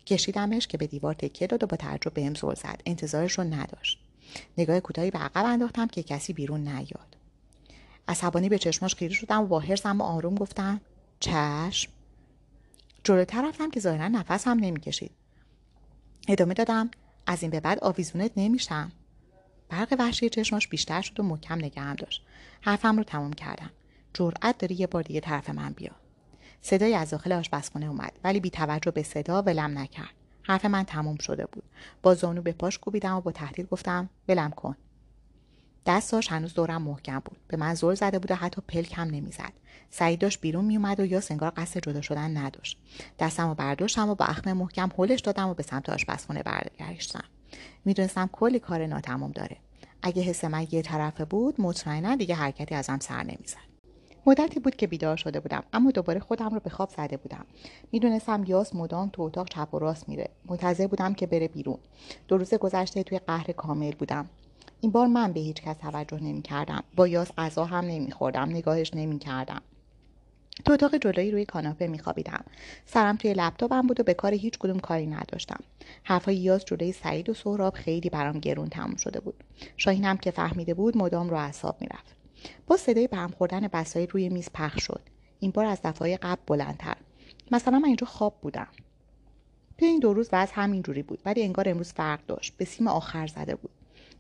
کشیدمش 0.06 0.68
که 0.68 0.78
به 0.78 0.88
دیوار 0.88 1.14
تکیه 1.14 1.48
داد 1.48 1.64
و 1.64 1.68
با 1.68 1.78
تعجب 1.78 2.14
بهم 2.14 2.34
زل 2.34 2.54
زد. 2.54 2.82
انتظارش 2.86 3.40
رو 3.40 3.44
نداشت. 3.44 4.00
نگاه 4.58 4.80
کوتاهی 4.80 5.12
به 5.12 5.20
عقب 5.20 5.46
انداختم 5.46 5.88
که 5.88 6.04
کسی 6.04 6.34
بیرون 6.34 6.68
نیاد. 6.68 7.15
عصبانی 8.08 8.50
به 8.50 8.58
چشماش 8.58 8.96
خیره 8.96 9.14
شدم 9.14 9.42
و 9.42 9.48
با 9.48 9.60
حرسم 9.60 10.02
و 10.02 10.04
آروم 10.04 10.36
گفتم 10.36 10.82
چشم. 11.20 11.92
جلوتر 13.04 13.48
رفتم 13.48 13.72
که 13.72 13.80
ظاهرا 13.80 14.08
نفس 14.08 14.48
هم 14.48 14.60
نمی‌کشید. 14.60 15.12
ادامه 16.28 16.54
دادم 16.54 16.92
از 17.28 17.42
این 17.42 17.52
به 17.52 17.60
بعد 17.60 17.80
آویزونت 17.84 18.32
نمیشم. 18.38 18.92
برق 19.70 19.96
وحشی 20.00 20.30
چشماش 20.30 20.68
بیشتر 20.68 21.02
شد 21.02 21.20
و 21.20 21.24
محکم 21.24 21.56
نگهم 21.56 21.96
داشت. 21.96 22.26
حرفم 22.62 22.98
رو 22.98 23.04
تمام 23.04 23.34
کردم. 23.34 23.70
جرأت 24.14 24.58
داری 24.58 24.76
یه 24.76 24.88
بار 24.88 25.04
دیگه 25.04 25.20
طرف 25.20 25.50
من 25.50 25.74
بیا. 25.74 25.92
صدای 26.62 26.96
از 26.96 27.10
داخل 27.10 27.32
آشپزخونه 27.32 27.86
اومد 27.86 28.12
ولی 28.24 28.40
بی 28.40 28.50
توجه 28.50 28.92
به 28.92 29.04
صدا 29.04 29.42
ولم 29.42 29.78
نکرد. 29.78 30.14
حرف 30.44 30.66
من 30.66 30.84
تموم 30.84 31.18
شده 31.18 31.46
بود. 31.46 31.64
با 32.02 32.16
زانو 32.16 32.42
به 32.42 32.52
پاش 32.52 32.80
کوبیدم 32.80 33.16
و 33.16 33.22
با 33.22 33.32
تهدید 33.32 33.70
گفتم 33.70 34.10
ولم 34.28 34.52
کن. 34.52 34.76
دستاش 35.86 36.32
هنوز 36.32 36.54
دورم 36.54 36.82
محکم 36.82 37.20
بود. 37.20 37.38
به 37.48 37.58
من 37.58 37.74
زل 37.74 37.94
زده 37.94 38.20
بود 38.20 38.32
و 38.32 38.36
حتی 38.36 38.62
پلک 38.68 38.94
هم 38.96 39.08
نمی‌زد. 39.08 39.54
سعید 39.90 40.20
داشت 40.20 40.42
بیرون 40.42 40.66
میومد 40.66 41.00
و 41.00 41.06
یا 41.06 41.22
سنگار 41.22 41.54
قصد 41.58 41.80
جدا 41.80 42.02
شدن 42.02 42.38
نداشت. 42.38 42.78
دستم 43.20 43.50
و 43.50 43.54
برداشتم 43.54 44.10
و 44.10 44.16
با 44.16 44.26
اخم 44.26 44.54
محکم 44.54 44.90
هلش 44.98 45.20
دادم 45.20 45.50
و 45.50 45.54
به 45.54 45.64
سمت 45.64 45.90
آشپزخونه 45.90 46.44
برگشتم. 46.44 47.24
می‌دونستم 47.86 48.30
کلی 48.32 48.60
کار 48.60 48.86
ناتمام 48.86 49.32
داره. 49.32 49.58
اگه 50.02 50.22
حس 50.22 50.46
من 50.46 50.68
یه 50.72 50.82
طرفه 50.82 51.26
بود 51.26 51.62
مطمئنا 51.62 52.16
دیگه 52.16 52.36
حرکتی 52.36 52.76
ازم 52.76 53.00
سر 53.02 53.24
نمی‌زد. 53.24 53.66
مدتی 54.26 54.60
بود 54.60 54.76
که 54.76 54.88
بیدار 54.88 55.18
شده 55.18 55.40
بودم 55.40 55.64
اما 55.74 55.92
دوباره 55.92 56.20
خودم 56.20 56.50
رو 56.50 56.60
به 56.60 56.70
خواب 56.70 56.90
زده 56.90 57.18
بودم. 57.18 57.46
می‌دونستم 57.92 58.44
یاس 58.48 58.76
مدام 58.76 59.10
تو 59.10 59.22
اتاق 59.22 59.50
چپ 59.50 59.74
و 59.74 59.80
راست 59.80 60.10
میره. 60.10 60.30
منتظر 60.46 60.88
بودم 60.88 61.14
که 61.14 61.28
بره 61.28 61.48
بیرون. 61.48 61.78
دو 62.28 62.38
روز 62.38 62.54
گذشته 62.54 63.04
توی 63.04 63.20
قهر 63.20 63.52
کامل 63.52 63.92
بودم. 63.92 64.30
این 64.86 64.92
بار 64.92 65.08
من 65.08 65.34
به 65.34 65.40
هیچ 65.40 65.62
کس 65.62 65.78
توجه 65.78 66.20
نمی 66.24 66.42
کردم. 66.42 66.84
با 66.96 67.08
یاس 67.08 67.32
غذا 67.38 67.66
هم 67.66 67.86
نمی 67.86 68.12
خوردم. 68.12 68.50
نگاهش 68.50 68.92
نمی 68.94 69.20
کردم. 69.20 69.62
تو 70.66 70.74
اتاق 70.74 70.96
جلویی 70.96 71.32
روی 71.32 71.46
کاناپه 71.46 71.88
میخوابیدم. 71.88 72.44
سرم 72.86 73.16
توی 73.16 73.34
لپتاپم 73.34 73.88
بود 73.88 74.00
و 74.00 74.04
به 74.04 74.14
کار 74.14 74.34
هیچ 74.34 74.58
کدوم 74.60 74.80
کاری 74.80 75.08
نداشتم. 75.08 75.60
حرفهای 76.04 76.36
یاز 76.36 76.66
جلوی 76.66 76.92
سعید 76.92 77.30
و 77.30 77.34
سهراب 77.34 77.74
خیلی 77.74 78.10
برام 78.10 78.40
گرون 78.40 78.70
تموم 78.70 78.96
شده 78.96 79.20
بود. 79.20 79.44
شاهین 79.78 80.06
هم 80.06 80.18
که 80.18 80.32
فهمیده 80.32 80.74
بود 80.74 80.98
مدام 80.98 81.30
رو 81.30 81.38
اعصاب 81.38 81.78
می‌رفت. 81.82 82.16
با 82.68 82.78
صدای 82.78 83.08
برم 83.08 83.32
خوردن 83.32 83.68
بسایی 83.68 84.08
روی 84.08 84.30
میز 84.30 84.50
پخش 84.54 84.84
شد. 84.84 85.02
این 85.40 85.52
بار 85.52 85.66
از 85.66 85.80
دفعه 85.84 86.18
قبل 86.18 86.42
بلندتر. 86.48 86.98
مثلا 87.52 87.80
من 87.80 87.86
اینجا 87.86 88.08
خواب 88.08 88.36
بودم. 88.42 88.68
توی 89.78 89.88
این 89.88 90.00
دو 90.00 90.14
روز 90.14 90.30
وضع 90.32 90.54
همینجوری 90.56 91.04
بود 91.04 91.20
ولی 91.26 91.44
انگار 91.44 91.70
امروز 91.70 91.94
فرق 91.94 92.20
داشت. 92.28 92.58
به 92.58 92.66
سیم 92.66 92.88
آخر 92.88 93.28
زده 93.28 93.56
بود. 93.56 93.72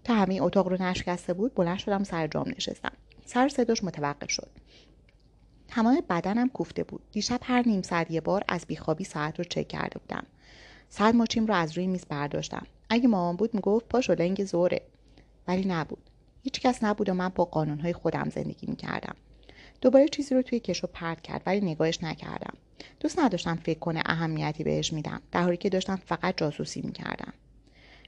تا 0.05 0.13
همه 0.13 0.41
اتاق 0.41 0.67
رو 0.67 0.81
نشکسته 0.81 1.33
بود 1.33 1.55
بلند 1.55 1.77
شدم 1.77 2.03
سر 2.03 2.27
جام 2.27 2.49
نشستم. 2.57 2.91
سر 3.25 3.49
صداش 3.49 3.83
متوقف 3.83 4.31
شد. 4.31 4.49
تمام 5.67 6.01
بدنم 6.09 6.49
کوفته 6.49 6.83
بود. 6.83 7.01
دیشب 7.11 7.39
هر 7.43 7.67
نیم 7.67 7.81
ساعت 7.81 8.11
یه 8.11 8.21
بار 8.21 8.43
از 8.47 8.65
بیخوابی 8.67 9.03
ساعت 9.03 9.37
رو 9.37 9.43
چک 9.43 9.67
کرده 9.67 9.99
بودم. 9.99 10.25
ساعت 10.89 11.15
ماچیم 11.15 11.45
رو 11.45 11.53
از 11.53 11.77
روی 11.77 11.87
میز 11.87 12.05
برداشتم. 12.09 12.67
اگه 12.89 13.07
مامان 13.07 13.35
بود 13.35 13.53
می‌گفت 13.53 13.87
پاشو 13.87 14.13
لنگ 14.13 14.45
زوره 14.45 14.81
ولی 15.47 15.65
نبود. 15.67 16.09
هیچ 16.43 16.59
کس 16.59 16.83
نبود 16.83 17.09
و 17.09 17.13
من 17.13 17.29
با 17.29 17.45
قانونهای 17.45 17.93
خودم 17.93 18.29
زندگی 18.29 18.67
می‌کردم. 18.67 19.15
دوباره 19.81 20.07
چیزی 20.07 20.35
رو 20.35 20.41
توی 20.41 20.59
کشو 20.59 20.87
پرت 20.87 21.21
کرد 21.21 21.41
ولی 21.45 21.61
نگاهش 21.61 22.03
نکردم. 22.03 22.53
دوست 22.99 23.19
نداشتم 23.19 23.55
فکر 23.55 23.79
کنه 23.79 24.01
اهمیتی 24.05 24.63
بهش 24.63 24.93
میدم. 24.93 25.21
در 25.31 25.43
حالی 25.43 25.57
که 25.57 25.69
داشتم 25.69 25.95
فقط 25.95 26.37
جاسوسی 26.37 26.81
می‌کردم. 26.81 27.33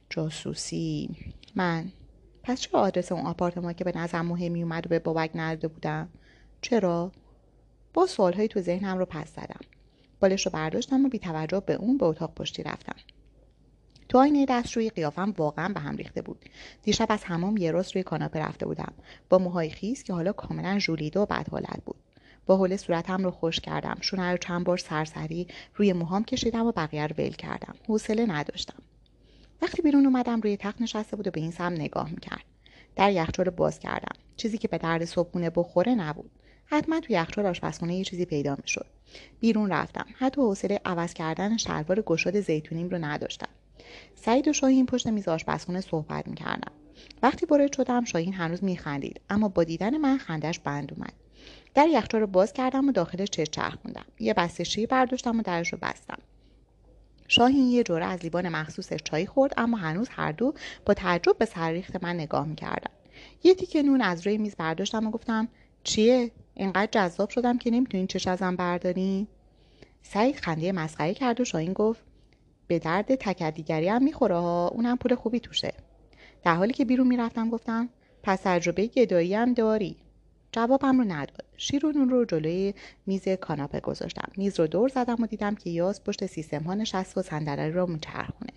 جاسوسی. 0.09 1.09
من. 1.57 1.91
پس 2.43 2.61
چه 2.61 2.77
آدرس 2.77 3.11
اون 3.11 3.25
آپارتمان 3.25 3.73
که 3.73 3.83
به 3.83 3.97
نظر 3.97 4.21
مهمی 4.21 4.63
اومد 4.63 4.85
و 4.85 4.89
به 4.89 4.99
بابک 4.99 5.31
نرده 5.35 5.67
بودم؟ 5.67 6.09
چرا؟ 6.61 7.11
با 7.93 8.05
سوالهایی 8.05 8.47
تو 8.47 8.61
ذهنم 8.61 8.97
رو 8.97 9.05
پس 9.05 9.31
زدم. 9.35 9.59
بالش 10.19 10.45
رو 10.45 10.51
برداشتم 10.51 11.05
و 11.05 11.09
بی 11.09 11.19
توجه 11.19 11.59
به 11.65 11.73
اون 11.73 11.97
به 11.97 12.05
اتاق 12.05 12.33
پشتی 12.33 12.63
رفتم. 12.63 12.95
تو 14.09 14.17
آینه 14.17 14.45
دستشویی 14.45 14.89
قیافم 14.89 15.33
واقعا 15.37 15.73
به 15.73 15.79
هم 15.79 15.95
ریخته 15.95 16.21
بود. 16.21 16.45
دیشب 16.83 17.07
از 17.09 17.23
همام 17.23 17.57
یه 17.57 17.71
راست 17.71 17.91
روی 17.95 18.03
کاناپه 18.03 18.39
رفته 18.39 18.65
بودم. 18.65 18.93
با 19.29 19.37
موهای 19.37 19.69
خیس 19.69 20.03
که 20.03 20.13
حالا 20.13 20.31
کاملا 20.33 20.79
ژولیده 20.79 21.19
و 21.19 21.25
بد 21.25 21.49
حالت 21.49 21.81
بود. 21.85 21.97
با 22.45 22.57
حول 22.57 22.77
صورتم 22.77 23.23
رو 23.23 23.31
خوش 23.31 23.59
کردم. 23.59 23.97
شونه 24.01 24.31
رو 24.31 24.37
چند 24.37 24.63
بار 24.65 24.77
سرسری 24.77 25.47
روی 25.75 25.93
موهام 25.93 26.23
کشیدم 26.23 26.65
و 26.65 26.71
بقیه 26.71 27.07
رو 27.07 27.15
ول 27.17 27.31
کردم. 27.31 27.75
حوصله 27.87 28.25
نداشتم. 28.25 28.83
وقتی 29.61 29.81
بیرون 29.81 30.05
اومدم 30.05 30.41
روی 30.41 30.57
تخت 30.57 30.81
نشسته 30.81 31.15
بود 31.15 31.27
و 31.27 31.31
به 31.31 31.39
این 31.39 31.51
سم 31.51 31.73
نگاه 31.73 32.09
می‌کرد. 32.09 32.43
در 32.95 33.11
یخچال 33.11 33.49
باز 33.49 33.79
کردم. 33.79 34.15
چیزی 34.35 34.57
که 34.57 34.67
به 34.67 34.77
درد 34.77 35.05
صبحونه 35.05 35.49
بخوره 35.49 35.95
نبود. 35.95 36.31
حتما 36.65 36.99
تو 36.99 37.13
یخچال 37.13 37.45
آشپزخونه 37.45 37.95
یه 37.95 38.03
چیزی 38.03 38.25
پیدا 38.25 38.55
می‌شد. 38.61 38.85
بیرون 39.39 39.71
رفتم. 39.71 40.05
حتی 40.17 40.41
حوصله 40.41 40.81
عوض 40.85 41.13
کردن 41.13 41.57
شلوار 41.57 42.01
گشاد 42.01 42.39
زیتونیم 42.39 42.89
رو 42.89 42.97
نداشتم. 42.97 43.49
سعید 44.15 44.47
و 44.47 44.53
شاهین 44.53 44.85
پشت 44.85 45.07
میز 45.07 45.27
آشپزخونه 45.27 45.81
صحبت 45.81 46.27
می‌کردم 46.27 46.71
وقتی 47.23 47.45
وارد 47.45 47.73
شدم 47.73 48.05
شاهین 48.05 48.33
هنوز 48.33 48.63
میخندید. 48.63 49.21
اما 49.29 49.47
با 49.47 49.63
دیدن 49.63 49.97
من 49.97 50.17
خندش 50.17 50.59
بند 50.59 50.93
اومد. 50.93 51.13
در 51.75 51.87
یخچال 51.87 52.21
رو 52.21 52.27
باز 52.27 52.53
کردم 52.53 52.89
و 52.89 52.91
داخلش 52.91 53.29
چش 53.29 53.49
چرخوندم. 53.49 54.05
یه 54.19 54.33
بسته 54.33 54.63
شیر 54.63 54.87
برداشتم 54.87 55.39
و 55.39 55.41
درش 55.41 55.73
رو 55.73 55.79
بستم. 55.81 56.17
شاهین 57.27 57.67
یه 57.67 57.83
جوره 57.83 58.05
از 58.05 58.23
لیوان 58.23 58.49
مخصوصش 58.49 58.99
چای 59.03 59.25
خورد 59.25 59.53
اما 59.57 59.77
هنوز 59.77 60.07
هر 60.11 60.31
دو 60.31 60.53
با 60.85 60.93
تعجب 60.93 61.37
به 61.37 61.45
سرریخت 61.45 62.03
من 62.03 62.15
نگاه 62.15 62.47
می‌کردن. 62.47 62.91
یه 63.43 63.55
تیکه 63.55 63.83
نون 63.83 64.01
از 64.01 64.27
روی 64.27 64.37
میز 64.37 64.55
برداشتم 64.55 65.07
و 65.07 65.11
گفتم 65.11 65.47
چیه؟ 65.83 66.31
اینقدر 66.53 66.89
جذاب 66.91 67.29
شدم 67.29 67.57
که 67.57 67.71
نمی‌تونین 67.71 68.07
چش 68.07 68.27
ازم 68.27 68.55
بردارین 68.55 69.27
سعید 70.01 70.35
خنده 70.35 70.71
مسخره 70.71 71.13
کرد 71.13 71.41
و 71.41 71.45
شاهین 71.45 71.73
گفت 71.73 72.01
به 72.67 72.79
درد 72.79 73.15
تکدیگری 73.15 73.87
هم 73.87 74.03
می‌خوره 74.03 74.35
ها 74.35 74.67
اونم 74.67 74.97
پول 74.97 75.15
خوبی 75.15 75.39
توشه. 75.39 75.73
در 76.43 76.55
حالی 76.55 76.73
که 76.73 76.85
بیرون 76.85 77.07
می‌رفتم 77.07 77.49
گفتم 77.49 77.89
پس 78.23 78.41
تجربه 78.43 78.87
گدایی 78.87 79.35
هم 79.35 79.53
داری. 79.53 79.97
جوابم 80.57 80.97
رو 80.97 81.03
نداد. 81.03 81.45
شیر 81.57 81.85
و 81.85 81.91
نون 81.91 82.09
رو 82.09 82.25
جلوی 82.25 82.73
میز 83.05 83.29
کاناپه 83.29 83.79
گذاشتم. 83.79 84.31
میز 84.37 84.59
رو 84.59 84.67
دور 84.67 84.89
زدم 84.89 85.15
و 85.23 85.27
دیدم 85.27 85.55
که 85.55 85.69
یاس 85.69 86.01
پشت 86.01 86.25
سیستم 86.25 86.63
ها 86.63 86.73
نشست 86.73 87.17
و 87.17 87.21
صندلی 87.21 87.71
رو 87.71 87.87
میچرخونه. 87.87 88.53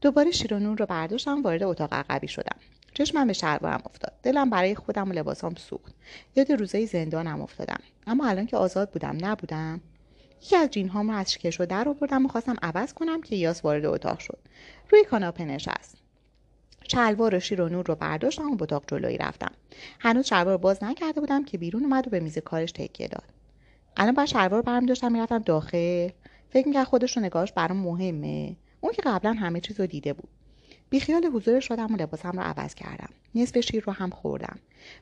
دوباره 0.00 0.30
شیر 0.30 0.54
و 0.54 0.58
نون 0.58 0.76
رو 0.76 0.86
برداشتم 0.86 1.42
وارد 1.42 1.62
اتاق 1.62 1.94
عقبی 1.94 2.28
شدم. 2.28 2.56
چشمم 2.94 3.26
به 3.26 3.32
شلوارم 3.32 3.82
افتاد. 3.86 4.12
دلم 4.22 4.50
برای 4.50 4.74
خودم 4.74 5.10
و 5.10 5.12
لباسام 5.12 5.54
سوخت. 5.54 5.94
یاد 6.36 6.52
روزای 6.52 6.86
زندانم 6.86 7.40
افتادم. 7.40 7.80
اما 8.06 8.26
الان 8.26 8.46
که 8.46 8.56
آزاد 8.56 8.90
بودم 8.90 9.16
نبودم. 9.20 9.80
یکی 10.42 10.56
از 10.56 10.70
جینهام 10.70 11.10
رو 11.10 11.16
از 11.16 11.38
کشو 11.38 11.64
در 11.64 11.88
آوردم 11.88 12.24
و 12.24 12.28
خواستم 12.28 12.56
عوض 12.62 12.92
کنم 12.92 13.22
که 13.22 13.36
یاس 13.36 13.64
وارد 13.64 13.86
اتاق 13.86 14.18
شد. 14.18 14.38
روی 14.90 15.04
کاناپه 15.04 15.44
نشست. 15.44 15.96
شلوار 16.88 17.38
شیر 17.38 17.60
و 17.60 17.68
نور 17.68 17.86
رو 17.86 17.94
برداشتم 17.94 18.50
و 18.50 18.56
به 18.56 18.62
اتاق 18.62 18.84
جلویی 18.86 19.18
رفتم. 19.18 19.52
هنوز 20.00 20.26
شلوار 20.26 20.56
باز 20.56 20.84
نکرده 20.84 21.20
بودم 21.20 21.44
که 21.44 21.58
بیرون 21.58 21.82
اومد 21.82 22.06
و 22.06 22.10
به 22.10 22.20
میز 22.20 22.38
کارش 22.38 22.72
تکیه 22.72 23.08
داد. 23.08 23.24
الان 23.96 24.14
بعد 24.14 24.26
شلوار 24.26 24.62
برم 24.62 24.86
داشتم 24.86 25.12
می‌رفتم 25.12 25.38
داخل. 25.38 26.08
فکر 26.50 26.68
می‌کرد 26.68 26.84
خودش 26.86 27.16
رو 27.16 27.22
نگاهش 27.22 27.52
برام 27.52 27.76
مهمه. 27.76 28.56
اون 28.80 28.92
که 28.92 29.02
قبلا 29.02 29.32
همه 29.32 29.60
چیز 29.60 29.80
رو 29.80 29.86
دیده 29.86 30.12
بود. 30.12 30.28
بیخیال 30.90 31.26
حضور 31.26 31.60
شدم 31.60 31.94
و 31.94 31.96
لباسم 31.96 32.32
رو 32.32 32.40
عوض 32.40 32.74
کردم. 32.74 33.10
نصف 33.34 33.60
شیر 33.60 33.84
رو 33.84 33.92
هم 33.92 34.10
خوردم. 34.10 34.58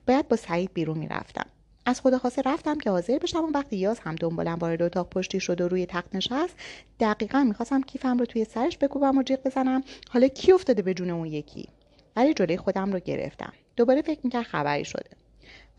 باید 0.07 0.29
با 0.29 0.37
سعید 0.37 0.71
بیرون 0.75 0.99
می‌رفتم. 0.99 1.47
از 1.89 2.01
خدا 2.01 2.19
خواسته 2.19 2.43
رفتم 2.43 2.79
که 2.79 2.91
حاضر 2.91 3.19
بشم 3.19 3.45
و 3.45 3.51
وقتی 3.55 3.77
یاز 3.77 3.99
هم 3.99 4.15
دنبالم 4.15 4.55
وارد 4.55 4.83
اتاق 4.83 5.09
پشتی 5.09 5.41
شد 5.41 5.61
و 5.61 5.69
روی 5.69 5.87
تخت 5.87 6.15
نشست 6.15 6.57
دقیقا 7.01 7.45
می‌خواستم 7.45 7.83
کیفم 7.83 8.19
رو 8.19 8.27
توی 8.27 8.45
سرش 8.45 8.79
بکوبم 8.79 9.19
و 9.19 9.23
جیغ 9.23 9.43
بزنم. 9.45 9.83
حالا 10.11 10.29
کی 10.29 10.53
افتاده 10.53 10.83
به 10.83 10.95
جون 10.95 11.11
اون 11.11 11.27
یکی؟ 11.27 11.69
ولی 12.17 12.35
جلوی 12.35 12.57
خودم 12.57 12.93
رو 12.93 12.99
گرفتم. 12.99 13.53
دوباره 13.77 14.03
فکر 14.03 14.21
می‌کرد 14.25 14.43
خبری 14.43 14.85
شده. 14.85 15.11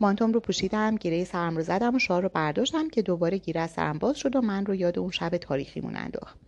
مانتوم 0.00 0.32
رو 0.32 0.40
پوشیدم 0.40 0.96
گیره 0.96 1.24
سرم 1.24 1.56
رو 1.56 1.62
زدم 1.62 1.94
و 1.94 1.98
شار 1.98 2.22
رو 2.22 2.28
برداشتم 2.28 2.90
که 2.90 3.02
دوباره 3.02 3.38
گیره 3.38 3.66
سرم 3.66 3.98
باز 3.98 4.16
شد 4.16 4.36
و 4.36 4.40
من 4.40 4.66
رو 4.66 4.74
یاد 4.74 4.98
اون 4.98 5.10
شب 5.10 5.36
تاریخیمون 5.36 5.96
انداخت. 5.96 6.38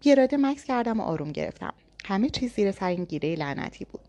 بیاراده 0.00 0.36
مکس 0.36 0.64
کردم 0.64 1.00
و 1.00 1.02
آروم 1.02 1.32
گرفتم. 1.32 1.74
همه 2.04 2.30
چیز 2.30 2.52
زیر 2.54 2.72
سر 2.72 2.88
این 2.88 3.04
گیره 3.04 3.34
لعنتی 3.34 3.84
بود. 3.84 4.00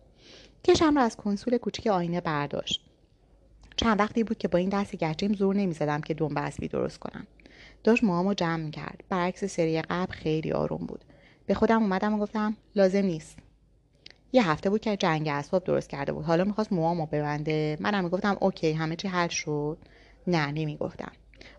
کشم 0.64 0.96
رو 0.96 1.02
از 1.02 1.16
کنسول 1.16 1.58
کوچیک 1.58 1.88
آینه 1.88 2.22
برداشت. 2.22 2.82
چند 3.76 4.00
وقتی 4.00 4.24
بود 4.24 4.38
که 4.38 4.48
با 4.48 4.60
این 4.60 4.70
دست 4.70 4.96
گچیم 4.96 5.34
زور 5.34 5.56
نمی‌زدم 5.56 6.02
که 6.02 6.14
دنبه 6.14 6.42
اسبی 6.42 6.68
درست 6.68 7.00
کنم. 7.00 7.28
داشت 7.84 8.04
موهامو 8.04 8.34
جمع 8.34 8.64
می‌کرد. 8.64 9.04
برعکس 9.10 9.46
سری 9.46 9.82
قبل 9.82 10.14
خیلی 10.14 10.52
آروم 10.52 10.86
بود. 10.86 11.06
به 11.46 11.54
خودم 11.54 11.82
اومدم 11.82 12.14
و 12.14 12.18
گفتم 12.18 12.58
لازم 12.76 13.06
نیست. 13.06 13.38
یه 14.32 14.50
هفته 14.50 14.70
بود 14.70 14.82
که 14.82 14.98
جنگ 14.98 15.28
اسباب 15.28 15.64
درست 15.64 15.90
کرده 15.90 16.12
بود. 16.12 16.26
حالا 16.26 16.44
می‌خواست 16.44 16.74
موهامو 16.74 17.06
ببنده. 17.06 17.78
منم 17.80 18.04
می‌گفتم 18.04 18.38
اوکی 18.42 18.72
همه 18.72 18.96
چی 18.96 19.08
حل 19.08 19.28
شد. 19.28 19.78
نه 20.28 20.52
نمی‌گفتم. 20.52 21.12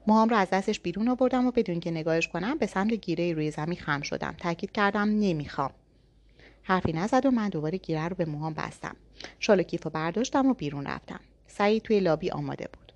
موهام 0.06 0.28
رو 0.28 0.36
از 0.36 0.48
دستش 0.52 0.80
بیرون 0.80 1.08
آوردم 1.08 1.46
و 1.46 1.50
بدون 1.50 1.80
که 1.80 1.90
نگاهش 1.90 2.28
کنم 2.28 2.58
به 2.58 2.66
سمت 2.66 2.92
گیره 2.92 3.32
روی 3.32 3.50
زمین 3.50 3.78
خم 3.78 4.00
شدم. 4.00 4.34
تاکید 4.38 4.72
کردم 4.72 5.08
نمی‌خوام. 5.08 5.70
حرفی 6.62 6.92
نزد 6.92 7.26
و 7.26 7.30
من 7.30 7.48
دوباره 7.48 7.78
گیره 7.78 8.08
رو 8.08 8.16
به 8.16 8.24
موهام 8.24 8.54
بستم. 8.54 8.96
شال 9.40 9.62
کیف 9.62 9.86
و 9.86 9.90
برداشتم 9.90 10.46
و 10.46 10.54
بیرون 10.54 10.86
رفتم. 10.86 11.20
سعید 11.46 11.82
توی 11.82 12.00
لابی 12.00 12.30
آماده 12.30 12.68
بود. 12.72 12.92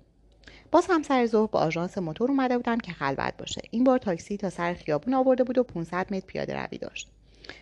باز 0.71 0.87
هم 0.89 1.03
سر 1.03 1.25
ظهر 1.25 1.47
با 1.47 1.59
آژانس 1.59 1.97
موتور 1.97 2.31
اومده 2.31 2.57
بودم 2.57 2.77
که 2.77 2.91
خلوت 2.91 3.33
باشه. 3.37 3.61
این 3.71 3.83
بار 3.83 3.97
تاکسی 3.97 4.37
تا 4.37 4.49
سر 4.49 4.73
خیابون 4.73 5.13
آورده 5.13 5.43
بود 5.43 5.57
و 5.57 5.63
500 5.63 6.13
متر 6.13 6.25
پیاده 6.25 6.53
روی 6.53 6.77
داشت. 6.77 7.09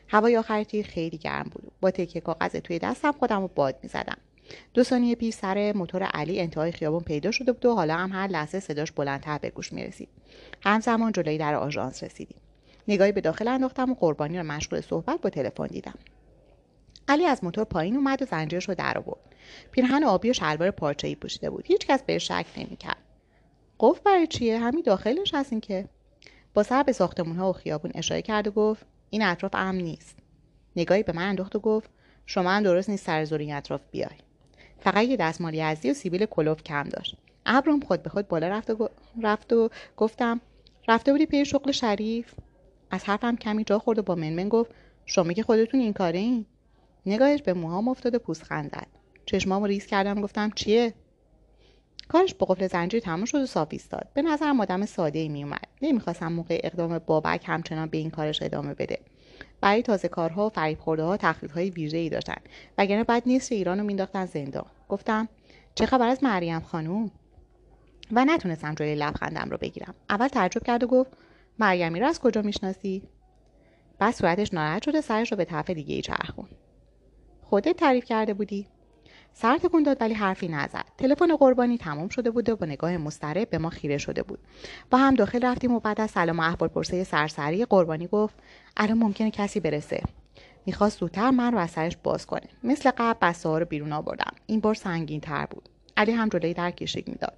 هوای 0.07 0.37
آخر 0.37 0.63
تیر 0.63 0.87
خیلی 0.87 1.17
گرم 1.17 1.49
بود. 1.51 1.71
با 1.81 1.91
تکه 1.91 2.21
کاغذ 2.21 2.55
توی 2.55 2.79
دستم 2.79 3.11
خودم 3.11 3.41
رو 3.41 3.47
باد 3.47 3.75
می‌زدم. 3.83 4.17
دو 4.73 4.83
ثانیه 4.83 5.15
پیش 5.15 5.35
سر 5.35 5.73
موتور 5.75 6.03
علی 6.03 6.39
انتهای 6.39 6.71
خیابون 6.71 6.99
پیدا 6.99 7.31
شده 7.31 7.51
بود 7.51 7.65
و 7.65 7.75
حالا 7.75 7.97
هم 7.97 8.11
هر 8.11 8.27
لحظه 8.27 8.59
صداش 8.59 8.91
بلندتر 8.91 9.37
به 9.37 9.49
گوش 9.49 9.73
می‌رسید. 9.73 10.09
همزمان 10.63 11.11
جلوی 11.11 11.37
در 11.37 11.55
آژانس 11.55 12.03
رسیدیم. 12.03 12.37
نگاهی 12.87 13.11
به 13.11 13.21
داخل 13.21 13.47
انداختم 13.47 13.91
و 13.91 13.95
قربانی 13.95 14.37
رو 14.37 14.43
مشغول 14.43 14.81
صحبت 14.81 15.21
با 15.21 15.29
تلفن 15.29 15.67
دیدم. 15.67 15.99
علی 17.07 17.25
از 17.25 17.43
موتور 17.43 17.63
پایین 17.63 17.95
اومد 17.95 18.21
و 18.21 18.25
زنجیرش 18.25 18.69
رو 18.69 18.75
در 18.75 18.97
آورد. 18.97 19.35
پیرهن 19.71 20.03
آبی 20.03 20.29
و 20.29 20.33
شلوار 20.33 20.73
ای 21.03 21.15
پوشیده 21.15 21.49
بود. 21.49 21.65
هیچکس 21.67 22.03
به 22.03 22.17
شک 22.17 22.45
نمی‌کرد. 22.57 22.97
قفل 23.79 24.01
برای 24.05 24.27
چیه؟ 24.27 24.59
همین 24.59 24.83
داخلش 24.85 25.33
هستین 25.33 25.61
که؟ 25.61 25.87
با 26.53 26.63
سر 26.63 26.83
به 26.83 26.91
ساختمون 26.91 27.35
ها 27.35 27.49
و 27.49 27.53
خیابون 27.53 27.91
اشاره 27.95 28.21
کرد 28.21 28.47
و 28.47 28.51
گفت 28.51 28.85
این 29.13 29.23
اطراف 29.23 29.55
امن 29.55 29.77
نیست. 29.77 30.17
نگاهی 30.75 31.03
به 31.03 31.13
من 31.13 31.29
انداخت 31.29 31.55
و 31.55 31.59
گفت 31.59 31.89
شما 32.25 32.51
هم 32.51 32.63
درست 32.63 32.89
نیست 32.89 33.05
سر 33.05 33.35
این 33.35 33.53
اطراف 33.53 33.81
بیای. 33.91 34.17
فقط 34.79 35.03
یه 35.03 35.17
دستمال 35.17 35.53
یزدی 35.53 35.91
و 35.91 35.93
سیبیل 35.93 36.25
کلوف 36.25 36.63
کم 36.63 36.83
داشت. 36.83 37.17
ابرم 37.45 37.79
خود 37.79 38.03
به 38.03 38.09
خود 38.09 38.27
بالا 38.27 38.47
رفت 38.47 38.69
و, 38.69 38.89
رفت 39.23 39.53
و 39.53 39.69
گفتم 39.97 40.41
رفته 40.87 41.11
بودی 41.11 41.25
پی 41.25 41.45
شغل 41.45 41.71
شریف؟ 41.71 42.33
از 42.91 43.03
حرفم 43.03 43.35
کمی 43.35 43.63
جا 43.63 43.79
خورد 43.79 43.99
و 43.99 44.01
با 44.01 44.15
منمن 44.15 44.49
گفت 44.49 44.71
شما 45.05 45.33
که 45.33 45.43
خودتون 45.43 45.79
این 45.79 45.93
کاره 45.93 46.19
این 46.19 46.45
نگاهش 47.05 47.41
به 47.41 47.53
موهام 47.53 47.87
افتاد 47.87 48.15
و 48.15 48.19
پوزخند 48.19 48.71
زد 48.71 48.87
چشمامو 49.25 49.65
ریز 49.65 49.85
کردم 49.85 50.21
گفتم 50.21 50.51
چیه؟ 50.55 50.93
کارش 52.11 52.33
با 52.33 52.45
قفل 52.45 52.67
زنجیر 52.67 52.99
تموم 52.99 53.25
شد 53.25 53.41
و 53.41 53.45
صاف 53.45 53.67
ایستاد. 53.71 54.07
به 54.13 54.21
نظرم 54.21 54.61
آدم 54.61 54.85
ساده 54.85 55.19
ای 55.19 55.29
میومد 55.29 55.67
نمی‌خواستم 55.81 56.33
موقع 56.33 56.59
اقدام 56.63 56.99
بابک 56.99 57.43
همچنان 57.47 57.89
به 57.89 57.97
این 57.97 58.09
کارش 58.09 58.41
ادامه 58.41 58.73
بده. 58.73 58.99
برای 59.61 59.81
تازه 59.81 60.07
کارها 60.07 60.45
و 60.45 60.49
فریب 60.49 60.79
خورده 60.79 61.03
ها 61.03 61.17
های 61.55 61.69
ویژه 61.69 61.97
ای 61.97 62.09
داشتن. 62.09 62.41
وگرنه 62.77 63.03
بعد 63.03 63.23
نیست 63.25 63.51
ایران 63.51 63.79
رو 63.79 63.85
مینداختن 63.85 64.25
زندان. 64.25 64.65
گفتم 64.89 65.27
چه 65.75 65.85
خبر 65.85 66.07
از 66.07 66.23
مریم 66.23 66.59
خانوم؟ 66.59 67.11
و 68.11 68.25
نتونستم 68.25 68.75
جلوی 68.75 68.95
لبخندم 68.95 69.49
رو 69.49 69.57
بگیرم. 69.57 69.93
اول 70.09 70.27
تعجب 70.27 70.63
کرد 70.63 70.83
و 70.83 70.87
گفت 70.87 71.11
مریمی 71.59 71.99
رو 71.99 72.07
از 72.07 72.19
کجا 72.19 72.41
می‌شناسی؟ 72.41 73.03
بعد 73.99 74.13
صورتش 74.13 74.53
ناراحت 74.53 74.83
شده 74.83 75.01
سرش 75.01 75.31
رو 75.31 75.37
به 75.37 75.45
طرف 75.45 75.69
دیگه 75.69 75.95
ای 75.95 76.01
چرخون 76.01 76.47
خودت 77.41 77.77
تعریف 77.77 78.05
کرده 78.05 78.33
بودی؟ 78.33 78.67
سر 79.33 79.57
تکون 79.57 79.83
داد 79.83 79.97
ولی 80.01 80.13
حرفی 80.13 80.47
نزد. 80.47 80.85
تلفن 80.97 81.35
قربانی 81.35 81.77
تمام 81.77 82.07
شده 82.07 82.31
بود 82.31 82.49
و 82.49 82.55
با 82.55 82.65
نگاه 82.65 82.97
مضطرب 82.97 83.49
به 83.49 83.57
ما 83.57 83.69
خیره 83.69 83.97
شده 83.97 84.23
بود. 84.23 84.39
با 84.91 84.97
هم 84.97 85.15
داخل 85.15 85.45
رفتیم 85.45 85.73
و 85.73 85.79
بعد 85.79 86.01
از 86.01 86.11
سلام 86.11 86.39
و 86.39 86.41
احوال 86.41 86.69
پرسه 86.69 87.03
سرسری 87.03 87.65
قربانی 87.65 88.07
گفت 88.07 88.35
الان 88.77 88.97
ممکنه 88.97 89.31
کسی 89.31 89.59
برسه. 89.59 90.03
می‌خواست 90.65 90.99
زودتر 90.99 91.31
من 91.31 91.53
رو 91.53 91.59
از 91.59 91.71
سرش 91.71 91.97
باز 92.03 92.25
کنه. 92.25 92.47
مثل 92.63 92.91
قبل 92.97 93.19
بسته 93.21 93.49
ها 93.49 93.57
رو 93.57 93.65
بیرون 93.65 93.93
آوردم. 93.93 94.31
این 94.45 94.59
بار 94.59 94.73
سنگین 94.73 95.21
تر 95.21 95.45
بود. 95.45 95.69
علی 95.97 96.11
هم 96.11 96.29
جلوی 96.29 96.53
در 96.53 96.71
کشیک 96.71 97.09
می‌داد. 97.09 97.33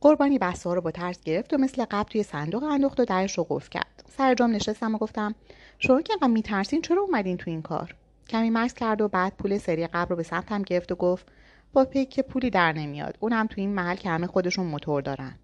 قربانی 0.00 0.38
بسته 0.38 0.68
ها 0.68 0.74
رو 0.74 0.80
با 0.80 0.90
ترس 0.90 1.22
گرفت 1.24 1.54
و 1.54 1.56
مثل 1.58 1.84
قبل 1.90 2.10
توی 2.10 2.22
صندوق 2.22 2.62
انداخت 2.62 3.00
و 3.00 3.04
درش 3.04 3.38
رو 3.38 3.46
قفل 3.50 3.68
کرد. 3.68 4.04
سر 4.16 4.34
جام 4.34 4.50
نشستم 4.50 4.94
و 4.94 4.98
گفتم 4.98 5.34
شما 5.78 6.02
که 6.02 6.12
انقدر 6.12 6.28
میترسین 6.28 6.82
چرا 6.82 7.02
اومدین 7.02 7.36
تو 7.36 7.50
این 7.50 7.62
کار؟ 7.62 7.94
کمی 8.30 8.50
مکس 8.50 8.74
کرد 8.74 9.00
و 9.00 9.08
بعد 9.08 9.36
پول 9.36 9.58
سری 9.58 9.86
قبل 9.86 10.10
رو 10.10 10.16
به 10.16 10.22
سمتم 10.22 10.62
گرفت 10.62 10.92
و 10.92 10.94
گفت 10.94 11.26
با 11.72 11.84
پیک 11.84 12.20
پولی 12.20 12.50
در 12.50 12.72
نمیاد. 12.72 13.16
اونم 13.20 13.46
تو 13.46 13.54
این 13.60 13.74
محل 13.74 13.96
که 13.96 14.10
همه 14.10 14.26
خودشون 14.26 14.66
موتور 14.66 15.02
دارن. 15.02 15.34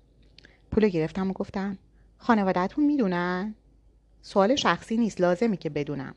پول 0.71 0.89
گرفتم 0.89 1.31
و 1.31 1.33
گفتم 1.33 1.79
خانوادهتون 2.19 2.85
می‌دونن؟ 2.85 3.55
سوال 4.23 4.57
شخصی 4.57 4.97
نیست 4.97 5.21
لازمی 5.21 5.57
که 5.57 5.71
بدونم. 5.71 6.15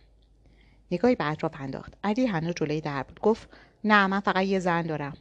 نگاهی 0.91 1.15
به 1.15 1.25
اطراف 1.31 1.51
انداخت. 1.59 1.93
علی 2.03 2.25
هنوز 2.25 2.53
جلوی 2.55 2.81
در 2.81 3.03
بود. 3.03 3.19
گفت 3.19 3.49
نه 3.83 4.07
من 4.07 4.19
فقط 4.19 4.43
یه 4.43 4.59
زن 4.59 4.81
دارم. 4.81 5.17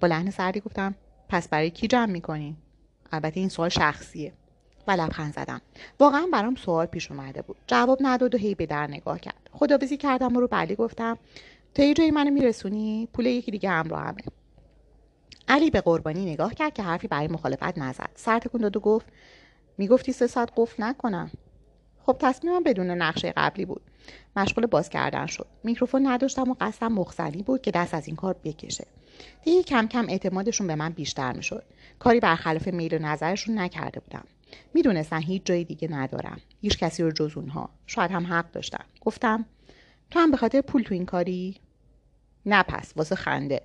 با 0.00 0.08
لحن 0.08 0.30
سردی 0.30 0.60
گفتم 0.60 0.94
پس 1.28 1.48
برای 1.48 1.70
کی 1.70 1.86
جمع 1.86 2.12
می‌کنی؟ 2.12 2.56
البته 3.12 3.40
این 3.40 3.48
سوال 3.48 3.68
شخصیه. 3.68 4.32
و 4.88 4.90
لبخند 4.90 5.34
زدم. 5.34 5.60
واقعا 6.00 6.26
برام 6.32 6.54
سوال 6.54 6.86
پیش 6.86 7.10
اومده 7.10 7.42
بود. 7.42 7.56
جواب 7.66 7.98
نداد 8.00 8.34
و 8.34 8.38
هی 8.38 8.54
به 8.54 8.66
در 8.66 8.86
نگاه 8.86 9.20
کرد. 9.20 9.50
خدابزی 9.52 9.96
کردم 9.96 10.36
و 10.36 10.40
رو 10.40 10.48
بلی 10.48 10.74
گفتم. 10.74 11.18
تا 11.74 11.82
یه 11.82 11.94
جایی 11.94 12.10
منو 12.10 12.30
میرسونی؟ 12.30 13.08
پول 13.12 13.26
یکی 13.26 13.50
دیگه 13.50 13.70
همه 13.70 14.14
علی 15.48 15.70
به 15.70 15.80
قربانی 15.80 16.32
نگاه 16.32 16.54
کرد 16.54 16.74
که 16.74 16.82
حرفی 16.82 17.08
برای 17.08 17.28
مخالفت 17.28 17.78
نزد. 17.78 18.10
سر 18.14 18.38
تکون 18.38 18.60
داد 18.60 18.76
و 18.76 18.80
گفت 18.80 19.06
می‌گفتی 19.78 20.12
سه 20.12 20.26
ساعت 20.26 20.48
قفل 20.56 20.82
نکنم. 20.82 21.30
خب 22.06 22.16
تصمیمم 22.20 22.62
بدون 22.62 22.90
نقشه 22.90 23.32
قبلی 23.36 23.64
بود. 23.64 23.82
مشغول 24.36 24.66
باز 24.66 24.88
کردن 24.88 25.26
شد. 25.26 25.46
میکروفون 25.64 26.06
نداشتم 26.06 26.50
و 26.50 26.54
قصدم 26.60 26.92
مخزنی 26.92 27.42
بود 27.42 27.62
که 27.62 27.70
دست 27.70 27.94
از 27.94 28.06
این 28.06 28.16
کار 28.16 28.36
بکشه. 28.44 28.86
دیگه 29.44 29.62
کم 29.62 29.86
کم 29.86 30.06
اعتمادشون 30.08 30.66
به 30.66 30.74
من 30.74 30.90
بیشتر 30.90 31.32
می‌شد. 31.32 31.64
کاری 31.98 32.20
برخلاف 32.20 32.68
میل 32.68 32.94
و 32.94 32.98
نظرشون 32.98 33.58
نکرده 33.58 34.00
بودم. 34.00 34.24
می‌دونستن 34.74 35.22
هیچ 35.22 35.42
جای 35.44 35.64
دیگه 35.64 35.88
ندارم. 35.90 36.40
هیچ 36.60 36.78
کسی 36.78 37.02
رو 37.02 37.12
جز 37.12 37.36
اونها. 37.36 37.70
شاید 37.86 38.10
هم 38.10 38.26
حق 38.26 38.50
داشتن 38.50 38.84
گفتم 39.00 39.44
تو 40.10 40.18
هم 40.20 40.30
به 40.30 40.36
خاطر 40.36 40.60
پول 40.60 40.82
تو 40.82 40.94
این 40.94 41.06
کاری؟ 41.06 41.56
نه 42.46 42.62
پس 42.62 42.92
واسه 42.96 43.14
خنده. 43.14 43.62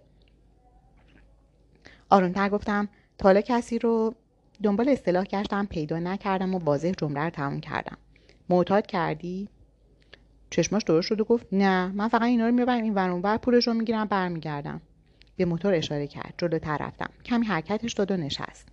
آرومتر 2.10 2.50
گفتم 2.50 2.90
تالا 3.18 3.42
کسی 3.42 3.80
رو 3.80 4.16
دنبال 4.64 4.90
اصطلاح 4.90 5.24
گشتم 5.24 5.66
پیدا 5.66 6.00
نکردم 6.00 6.56
و 6.56 6.60
واضح 6.60 6.92
جمله 6.92 7.24
رو 7.24 7.30
تموم 7.30 7.60
کردم. 7.60 7.98
معتاد 8.50 8.88
کردی؟ 8.88 9.50
چشماش 10.50 10.84
درست 10.84 11.08
شد 11.08 11.22
و 11.22 11.24
گفت 11.24 11.48
نه 11.52 11.88
من 11.88 12.08
فقط 12.08 12.22
اینا 12.22 12.46
رو 12.48 12.52
می‌برم 12.52 12.84
این 12.84 12.94
ور 12.94 13.38
پولش 13.38 13.68
رو 13.68 13.74
می‌گیرم 13.74 14.06
برمیگردم. 14.06 14.82
به 15.38 15.46
موتور 15.46 15.74
اشاره 15.74 16.08
کرد. 16.08 16.34
جلوتر 16.38 16.78
رفتم. 16.78 17.10
کمی 17.26 17.46
حرکتش 17.46 17.94
داد 17.94 18.12
و 18.12 18.18
نشست. 18.18 18.69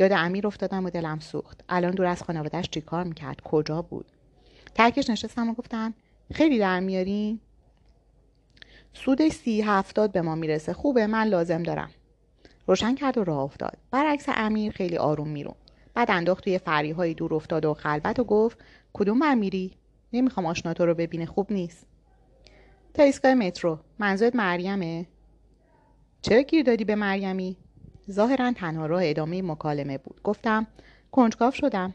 یاد 0.00 0.12
امیر 0.12 0.46
افتادم 0.46 0.84
و 0.84 0.90
دلم 0.90 1.18
سوخت. 1.18 1.64
الان 1.68 1.90
دور 1.90 2.06
از 2.06 2.22
خانوادهش 2.22 2.68
چیکار 2.68 3.04
می‌کرد؟ 3.04 3.40
کجا 3.40 3.82
بود؟ 3.82 4.06
ترکش 4.74 5.10
نشستم 5.10 5.48
و 5.48 5.54
گفتم 5.54 5.94
خیلی 6.32 6.58
در 6.58 6.80
میارین 6.80 7.40
سودش 8.92 9.32
سی 9.32 9.62
هفتاد 9.62 10.12
به 10.12 10.22
ما 10.22 10.34
می‌رسه. 10.34 10.72
خوبه 10.72 11.06
من 11.06 11.24
لازم 11.24 11.62
دارم. 11.62 11.90
روشن 12.66 12.94
کرد 12.94 13.18
و 13.18 13.24
راه 13.24 13.38
افتاد. 13.38 13.78
برعکس 13.90 14.24
امیر 14.28 14.72
خیلی 14.72 14.96
آروم 14.96 15.28
میرون 15.28 15.54
بعد 15.94 16.10
انداخت 16.10 16.44
توی 16.44 16.58
فریهای 16.58 17.14
دور 17.14 17.34
افتاد 17.34 17.64
و 17.64 17.74
خلوت 17.74 18.18
و 18.18 18.24
گفت 18.24 18.58
کدوم 18.92 19.18
من 19.18 19.38
میری؟ 19.38 19.74
نمی‌خوام 20.12 20.46
آشنا 20.46 20.74
تو 20.74 20.86
رو 20.86 20.94
ببینه. 20.94 21.26
خوب 21.26 21.52
نیست. 21.52 21.86
تا 22.94 23.02
ایستگاه 23.02 23.34
مترو. 23.34 23.78
منظورت 23.98 24.36
مریمه 24.36 25.06
چرا 26.22 26.42
گیر 26.42 26.64
دادی 26.64 26.84
به 26.84 26.94
مریمی؟ 26.94 27.56
ظاهرا 28.10 28.52
تنها 28.52 28.86
راه 28.86 29.00
ادامه 29.04 29.42
مکالمه 29.42 29.98
بود. 29.98 30.20
گفتم 30.24 30.66
کنجکاف 31.10 31.54
شدم. 31.54 31.94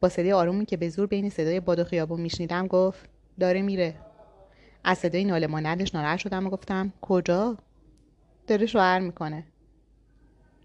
با 0.00 0.08
صدای 0.08 0.32
آرومی 0.32 0.66
که 0.66 0.76
به 0.76 0.88
زور 0.88 1.06
بین 1.06 1.30
صدای 1.30 1.60
باد 1.60 1.78
و 1.78 1.84
خیابون 1.84 2.20
میشنیدم 2.20 2.66
گفت 2.66 3.08
داره 3.40 3.62
میره. 3.62 3.94
از 4.84 4.98
صدای 4.98 5.24
ناله 5.24 5.46
مانندش 5.46 5.94
ناراحت 5.94 6.18
شدم 6.18 6.46
و 6.46 6.50
گفتم 6.50 6.92
کجا؟ 7.00 7.56
داره 8.46 8.66
شوهر 8.66 8.98
می‌کنه. 8.98 9.44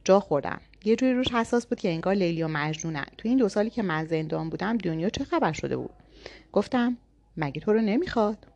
جا 0.04 0.20
خوردم. 0.20 0.62
یه 0.84 0.96
جوری 0.96 1.14
روش 1.14 1.32
حساس 1.32 1.68
بود 1.68 1.80
که 1.80 1.89
انگار 1.89 2.14
لیلی 2.14 2.44
و 2.44 2.48
مجنونن. 2.48 3.06
تو 3.18 3.28
این 3.30 3.38
دو 3.38 3.50
سالی 3.50 3.70
که 3.70 3.82
من 3.82 4.06
زندان 4.06 4.50
بودم 4.50 4.78
دنیا 4.78 5.10
چه 5.10 5.24
خبر 5.24 5.52
شده 5.52 5.78
بود؟ 5.78 5.94
گفتم 6.52 6.98
مگه 7.38 7.62
تو 7.62 7.74
رو 7.74 7.82
نمی‌خواد؟ 7.82 8.48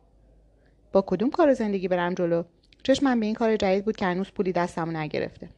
با 0.92 1.04
کدوم 1.06 1.30
کار 1.30 1.54
زندگی 1.54 1.88
برم 1.88 2.14
جلو؟ 2.14 2.42
چشمم 2.82 3.20
به 3.20 3.26
این 3.26 3.34
کار 3.34 3.56
جدید 3.56 3.84
بود 3.84 3.96
که 3.96 4.06
هنوز 4.06 4.30
پولی 4.30 4.52
دستمو 4.52 4.92
نگرفته. 4.92 5.48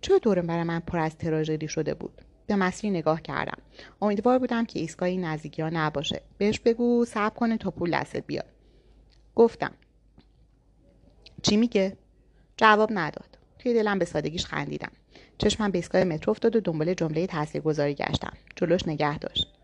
چرا 0.00 0.18
دورم 0.18 0.46
برای 0.46 0.62
من 0.62 0.80
پر 0.80 0.98
از 0.98 1.16
تراژدی 1.16 1.68
شده 1.68 1.94
بود؟ 1.94 2.22
به 2.46 2.56
مسیری 2.56 2.90
نگاه 2.90 3.22
کردم. 3.22 3.58
امیدوار 4.02 4.38
بودم 4.38 4.64
که 4.64 4.80
ایستگاه 4.80 5.08
این 5.08 5.24
نزدیکی 5.24 5.62
ها 5.62 5.70
نباشه. 5.72 6.22
بهش 6.38 6.60
بگو 6.60 7.04
صبر 7.04 7.34
کنه 7.34 7.56
تا 7.56 7.70
پول 7.70 7.90
دستت 7.90 8.26
بیاد. 8.26 8.46
گفتم. 9.34 9.72
چی 11.42 11.56
میگه؟ 11.56 11.96
جواب 12.56 12.90
نداد. 12.92 13.38
توی 13.58 13.74
دلم 13.74 13.98
به 13.98 14.04
سادگیش 14.04 14.46
خندیدم. 14.46 14.90
چشمم 15.38 15.70
به 15.70 15.78
ایستگاه 15.78 16.04
مترو 16.04 16.30
افتاد 16.30 16.56
و 16.56 16.60
دنبال 16.60 16.94
جمله 16.94 17.26
تاثیرگذاری 17.26 17.94
گشتم. 17.94 18.32
جلوش 18.56 18.88
نگه 18.88 19.18
داشت. 19.18 19.54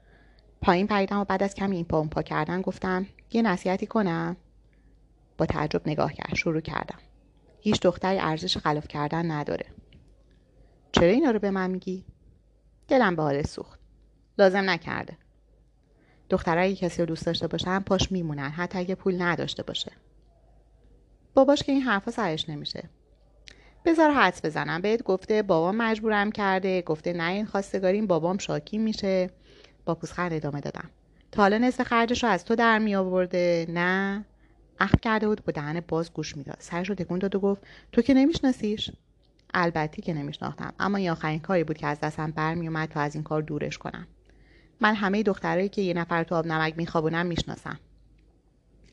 پایین 0.62 0.87
پریدم 0.87 1.20
و 1.20 1.24
بعد 1.24 1.43
از 1.43 1.55
کمی 1.55 1.76
این 1.76 1.85
پا 1.85 2.22
کردن 2.22 2.62
گفتم 2.62 3.07
یه 3.32 3.43
نصیحتی 3.43 3.87
کنم؟ 3.87 4.37
با 5.39 5.47
تعجب 5.47 5.89
نگاه 5.89 6.12
کرد 6.12 6.35
شروع 6.35 6.61
کردم. 6.61 6.99
هیچ 7.61 7.80
دختری 7.80 8.18
ارزش 8.18 8.57
خلاف 8.57 8.89
کردن 8.89 9.30
نداره. 9.30 9.66
چرا 10.95 11.09
اینا 11.09 11.31
رو 11.31 11.39
به 11.39 11.51
من 11.51 11.71
میگی؟ 11.71 12.05
دلم 12.89 13.17
به 13.17 13.23
حال 13.23 13.43
سوخت. 13.43 13.81
لازم 14.39 14.71
نکرده. 14.71 15.17
دخترایی 16.31 16.77
کسی 16.77 17.03
رو 17.03 17.07
دوست 17.07 17.27
داشته 17.27 17.47
باشن 17.47 17.81
پاش 17.81 18.13
میمونن. 18.13 18.51
حتی 18.51 18.79
اگه 18.79 18.95
پول 18.95 19.23
نداشته 19.23 19.63
باشه. 19.63 19.93
باباش 21.35 21.63
که 21.63 21.73
این 21.73 21.83
حرفا 21.83 22.11
سرش 22.11 22.49
نمیشه. 22.49 22.89
بذار 23.85 24.11
حدس 24.11 24.45
بزنم. 24.45 24.81
بهت 24.81 25.03
گفته 25.03 25.43
بابام 25.43 25.77
مجبورم 25.77 26.33
کرده. 26.33 26.83
گفته 26.83 27.13
نه 27.13 27.31
این 27.31 27.47
خواستگاریم 27.47 28.07
بابام 28.07 28.39
شاکی 28.39 28.79
میشه. 28.79 29.31
با 29.85 29.95
پوزخند 29.95 30.33
ادامه 30.33 30.61
دادم. 30.61 30.91
تا 31.33 31.43
حالا 31.43 31.59
نصف 31.59 31.83
خرجش 31.83 32.25
رو 32.25 32.31
از 32.31 32.45
تو 32.45 32.55
در 32.55 32.79
می 32.79 32.95
آورده. 32.95 33.67
نه. 33.69 34.25
اخم 34.81 34.99
کرده 35.03 35.29
بود 35.29 35.45
با 35.45 35.53
دهن 35.53 35.81
باز 35.89 36.13
گوش 36.13 36.37
می‌داد. 36.37 36.57
سرش 36.59 36.89
رو 36.89 36.95
تکون 36.95 37.19
داد 37.19 37.35
و 37.35 37.41
گفت 37.41 37.63
تو 37.93 38.03
که 38.03 38.15
نمیشناسیش؟ 38.15 38.91
البته 39.55 40.03
که 40.03 40.15
نمیشناختم 40.15 40.73
اما 40.79 40.97
این 40.97 41.11
آخرین 41.11 41.41
کاری 41.41 41.65
بود 41.65 41.77
که 41.77 41.87
از 41.87 42.01
دستم 42.01 42.31
برمیومد 42.31 42.89
تا 42.89 43.01
از 43.01 43.15
این 43.15 43.25
کار 43.25 43.43
دورش 43.43 43.79
کنم. 43.79 44.07
من 44.81 44.95
همه 44.95 45.23
دخترایی 45.23 45.69
که 45.69 45.83
یه 45.83 45.95
نفر 45.95 46.25
تو 46.25 46.35
آب 46.35 46.47
نمک 46.47 46.75
میخوابونم 46.77 47.27
می‌شناسم. 47.27 47.79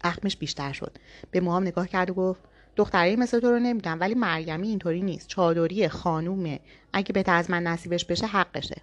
اخمش 0.03 0.37
بیشتر 0.37 0.71
شد. 0.71 0.97
به 1.31 1.39
موهام 1.39 1.63
نگاه 1.63 1.87
کرد 1.87 2.09
و 2.09 2.13
گفت 2.13 2.41
دختری 2.75 3.15
مثل 3.15 3.39
تو 3.39 3.51
رو 3.51 3.59
نمیدم 3.59 3.99
ولی 3.99 4.13
مرگمی 4.13 4.67
اینطوری 4.67 5.01
نیست. 5.01 5.27
چادری 5.27 5.87
خانومه. 5.87 6.59
اگه 6.93 7.13
بهت 7.13 7.29
از 7.29 7.51
من 7.51 7.63
نصیبش 7.63 8.05
بشه 8.05 8.27
حقشه. 8.27 8.81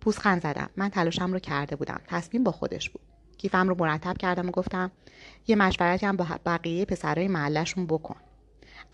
پوزخند 0.00 0.42
زدم. 0.42 0.70
من 0.76 0.88
تلاشم 0.88 1.32
رو 1.32 1.38
کرده 1.38 1.76
بودم. 1.76 2.00
تصمیم 2.06 2.44
با 2.44 2.52
خودش 2.52 2.90
بود. 2.90 3.02
کیفم 3.38 3.68
رو 3.68 3.76
مرتب 3.78 4.18
کردم 4.18 4.48
و 4.48 4.50
گفتم 4.50 4.90
یه 5.46 5.56
مشورتی 5.56 6.06
هم 6.06 6.16
با 6.16 6.26
بقیه 6.46 6.84
پسرای 6.84 7.28
محلشون 7.28 7.86
بکن. 7.86 8.16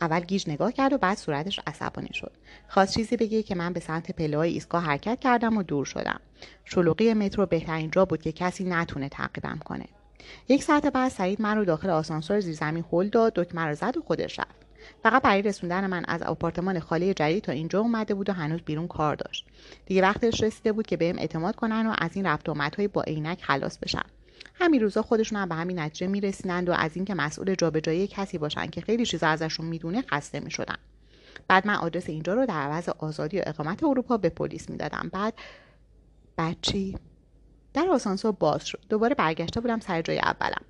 اول 0.01 0.21
گیج 0.21 0.45
نگاه 0.49 0.73
کرد 0.73 0.93
و 0.93 0.99
بعد 0.99 1.19
صورتش 1.19 1.61
عصبانی 1.67 2.11
شد. 2.13 2.33
خواست 2.69 2.95
چیزی 2.95 3.17
بگه 3.17 3.43
که 3.43 3.55
من 3.55 3.73
به 3.73 3.81
سمت 3.81 4.11
پله 4.11 4.37
های 4.37 4.53
ایستگاه 4.53 4.85
حرکت 4.85 5.21
کردم 5.21 5.57
و 5.57 5.63
دور 5.63 5.85
شدم. 5.85 6.21
شلوغی 6.65 7.15
مترو 7.15 7.47
بهترین 7.47 7.91
جا 7.91 8.05
بود 8.05 8.23
که 8.23 8.33
کسی 8.33 8.65
نتونه 8.65 9.09
تعقیبم 9.09 9.59
کنه. 9.65 9.87
یک 10.49 10.63
ساعت 10.63 10.87
بعد 10.87 11.11
سعید 11.11 11.41
من 11.41 11.57
رو 11.57 11.65
داخل 11.65 11.91
آسانسور 11.91 12.41
زیرزمین 12.41 12.85
هل 12.93 13.09
داد 13.09 13.33
دکمه 13.35 13.63
رو 13.63 13.75
زد 13.75 13.97
و 13.97 14.03
خودش 14.03 14.39
رفت. 14.39 14.67
فقط 15.03 15.23
برای 15.23 15.43
رسوندن 15.43 15.87
من 15.87 16.05
از 16.09 16.23
آپارتمان 16.23 16.81
خالی 16.81 17.15
جدید 17.15 17.45
تا 17.45 17.53
اینجا 17.53 17.81
اومده 17.81 18.15
بود 18.15 18.29
و 18.29 18.33
هنوز 18.33 18.61
بیرون 18.61 18.89
کار 18.89 19.17
داشت. 19.17 19.47
دیگه 19.87 20.03
وقتش 20.03 20.43
رسیده 20.43 20.73
بود 20.73 20.87
که 20.87 20.97
بهم 20.97 21.19
اعتماد 21.19 21.57
کنن 21.57 21.87
و 21.87 21.95
از 21.99 22.11
این 22.15 22.27
رفت 22.27 22.49
های 22.49 22.89
با 22.89 23.03
عینک 23.03 23.43
خلاص 23.43 23.79
بشن 23.79 24.05
همین 24.59 24.81
روزا 24.81 25.03
خودشون 25.03 25.39
هم 25.39 25.49
به 25.49 25.55
همین 25.55 25.79
نتیجه 25.79 26.07
میرسینند 26.07 26.69
و 26.69 26.73
از 26.73 26.97
اینکه 26.97 27.15
مسئول 27.15 27.55
جابجایی 27.55 28.07
کسی 28.07 28.39
باشن 28.39 28.67
که 28.67 28.81
خیلی 28.81 29.07
چیزا 29.07 29.27
ازشون 29.27 29.67
می‌دونه 29.67 30.03
خسته 30.03 30.41
می‌شدن. 30.41 30.77
بعد 31.49 31.67
من 31.67 31.75
آدرس 31.75 32.09
اینجا 32.09 32.35
رو 32.35 32.47
در 32.47 32.55
عوض 32.55 32.89
آزادی 32.89 33.39
و 33.39 33.43
اقامت 33.47 33.85
اروپا 33.85 34.17
به 34.17 34.29
پلیس 34.29 34.71
می‌دادم. 34.71 35.11
بعد 35.13 35.35
بعد 36.37 36.57
چی؟ 36.63 36.99
در 37.75 37.87
آسانسور 37.91 38.33
باز 38.33 38.67
شد. 38.67 38.81
دوباره 38.89 39.15
برگشته 39.15 39.61
بودم 39.61 39.81
سر 39.81 40.03
جای 40.03 40.19
اولم. 40.19 40.63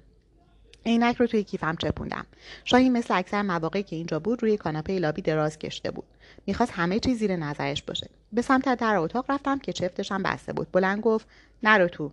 عینک 0.87 1.16
رو 1.16 1.26
توی 1.26 1.45
کیفم 1.45 1.76
چپوندم. 1.76 2.26
شاهی 2.64 2.91
مثل 2.91 3.18
اکثر 3.18 3.43
مواقعی 3.43 3.82
که 3.82 3.97
اینجا 3.97 4.18
بود 4.18 4.43
روی 4.43 4.57
کاناپه 4.57 4.99
لابی 4.99 5.22
دراز 5.22 5.59
کشته 5.59 5.91
بود. 5.91 6.05
می‌خواست 6.47 6.72
همه 6.72 6.99
چیز 7.01 7.18
زیر 7.18 7.37
نظرش 7.37 7.82
باشه. 7.82 8.11
به 8.32 8.43
سمت 8.43 8.78
در 8.78 8.97
اتاق 8.97 9.30
رفتم 9.30 9.59
که 9.59 9.72
چفتشم 9.72 10.22
بسته 10.22 10.53
بود. 10.53 10.68
بلند 10.72 11.01
گفت 11.01 11.26
نرو 11.62 11.89
تو. 11.89 12.12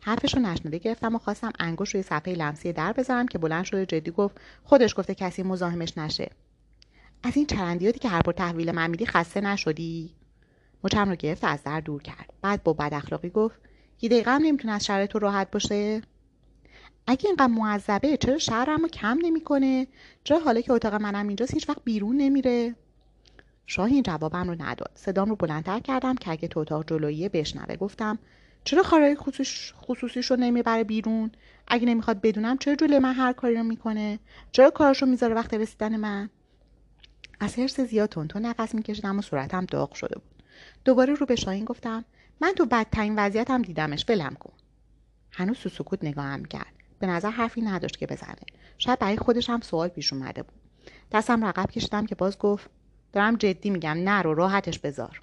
حرفش 0.00 0.34
رو 0.34 0.42
نشنده 0.42 0.78
گرفتم 0.78 1.14
و 1.14 1.18
خواستم 1.18 1.52
انگوش 1.58 1.94
روی 1.94 2.02
صفحه 2.02 2.34
لمسی 2.34 2.72
در 2.72 2.92
بذارم 2.92 3.28
که 3.28 3.38
بلند 3.38 3.64
شده 3.64 3.86
جدی 3.86 4.10
گفت 4.10 4.40
خودش 4.64 4.94
گفته 4.98 5.14
کسی 5.14 5.42
مزاحمش 5.42 5.98
نشه. 5.98 6.30
از 7.22 7.36
این 7.36 7.46
چرندیاتی 7.46 7.98
که 7.98 8.08
هر 8.08 8.20
بار 8.22 8.34
تحویل 8.34 8.72
من 8.72 8.90
میدی 8.90 9.06
خسته 9.06 9.40
نشدی؟ 9.40 10.14
مچم 10.84 11.08
رو 11.08 11.16
گرفت 11.16 11.44
از 11.44 11.62
در 11.62 11.80
دور 11.80 12.02
کرد. 12.02 12.32
بعد 12.42 12.62
با 12.62 12.72
بد 12.72 12.94
اخلاقی 12.94 13.30
گفت 13.30 13.60
یه 14.00 14.08
دقیقه 14.08 14.30
هم 14.30 14.42
نمی‌تونه 14.42 14.74
از 14.74 14.84
شرط 14.84 15.08
تو 15.10 15.18
راحت 15.18 15.50
باشه؟ 15.50 16.02
اگه 17.06 17.26
اینقدر 17.26 17.46
معذبه 17.46 18.16
چرا 18.16 18.38
شهرم 18.38 18.82
رو 18.82 18.88
کم 18.88 19.18
نمی‌کنه؟ 19.22 19.86
چرا 20.24 20.38
حالا 20.38 20.60
که 20.60 20.72
اتاق 20.72 20.94
منم 20.94 21.28
اینجاست 21.28 21.54
هیچ 21.54 21.68
وقت 21.68 21.84
بیرون 21.84 22.16
نمیره؟ 22.16 22.74
شاهین 23.66 24.02
جوابم 24.02 24.48
رو 24.48 24.62
نداد. 24.62 24.90
صدام 24.94 25.28
رو 25.28 25.36
بلندتر 25.36 25.80
کردم 25.80 26.14
که 26.14 26.30
اگه 26.30 26.48
تو 26.48 26.60
اتاق 26.60 26.88
جلوییه 26.88 27.28
بشنوه 27.28 27.76
گفتم 27.76 28.18
چرا 28.68 28.82
کارهای 28.82 29.16
خصوص 29.16 29.72
خصوصیش 29.72 30.30
رو 30.30 30.36
نمی‌بره 30.36 30.84
بیرون؟ 30.84 31.30
اگه 31.68 31.86
نمی‌خواد 31.86 32.20
بدونم 32.20 32.58
چرا 32.58 32.74
جلوی 32.74 32.98
من 32.98 33.14
هر 33.14 33.32
کاری 33.32 33.54
رو 33.54 33.62
می‌کنه؟ 33.62 34.18
چرا 34.52 34.70
کارش 34.70 35.02
رو 35.02 35.08
می‌ذاره 35.08 35.34
وقت 35.34 35.54
رسیدن 35.54 35.96
من؟ 35.96 36.30
از 37.40 37.58
حرس 37.58 37.80
زیاد 37.80 38.08
تو 38.08 38.38
نفس 38.38 38.74
میکشیدم 38.74 39.18
و 39.18 39.22
صورتم 39.22 39.64
داغ 39.64 39.94
شده 39.94 40.14
بود. 40.14 40.42
دوباره 40.84 41.14
رو 41.14 41.26
به 41.26 41.36
شاهین 41.36 41.64
گفتم 41.64 42.04
من 42.40 42.52
تو 42.52 42.66
بدترین 42.66 43.14
وضعیتم 43.18 43.62
دیدمش 43.62 44.04
ولم 44.08 44.34
کن. 44.34 44.52
هنوز 45.32 45.58
تو 45.58 45.68
سکوت 45.68 46.04
نگاهم 46.04 46.44
کرد. 46.44 46.72
به 46.98 47.06
نظر 47.06 47.30
حرفی 47.30 47.62
نداشت 47.62 47.96
که 47.96 48.06
بزنه. 48.06 48.36
شاید 48.78 48.98
برای 48.98 49.16
خودش 49.16 49.50
هم 49.50 49.60
سوال 49.60 49.88
پیش 49.88 50.12
اومده 50.12 50.42
بود. 50.42 50.60
دستم 51.12 51.44
رقب 51.44 51.70
کشیدم 51.70 52.06
که 52.06 52.14
باز 52.14 52.38
گفت 52.38 52.70
دارم 53.12 53.36
جدی 53.36 53.70
میگم 53.70 53.96
نرو 54.04 54.34
راحتش 54.34 54.78
بذار. 54.78 55.20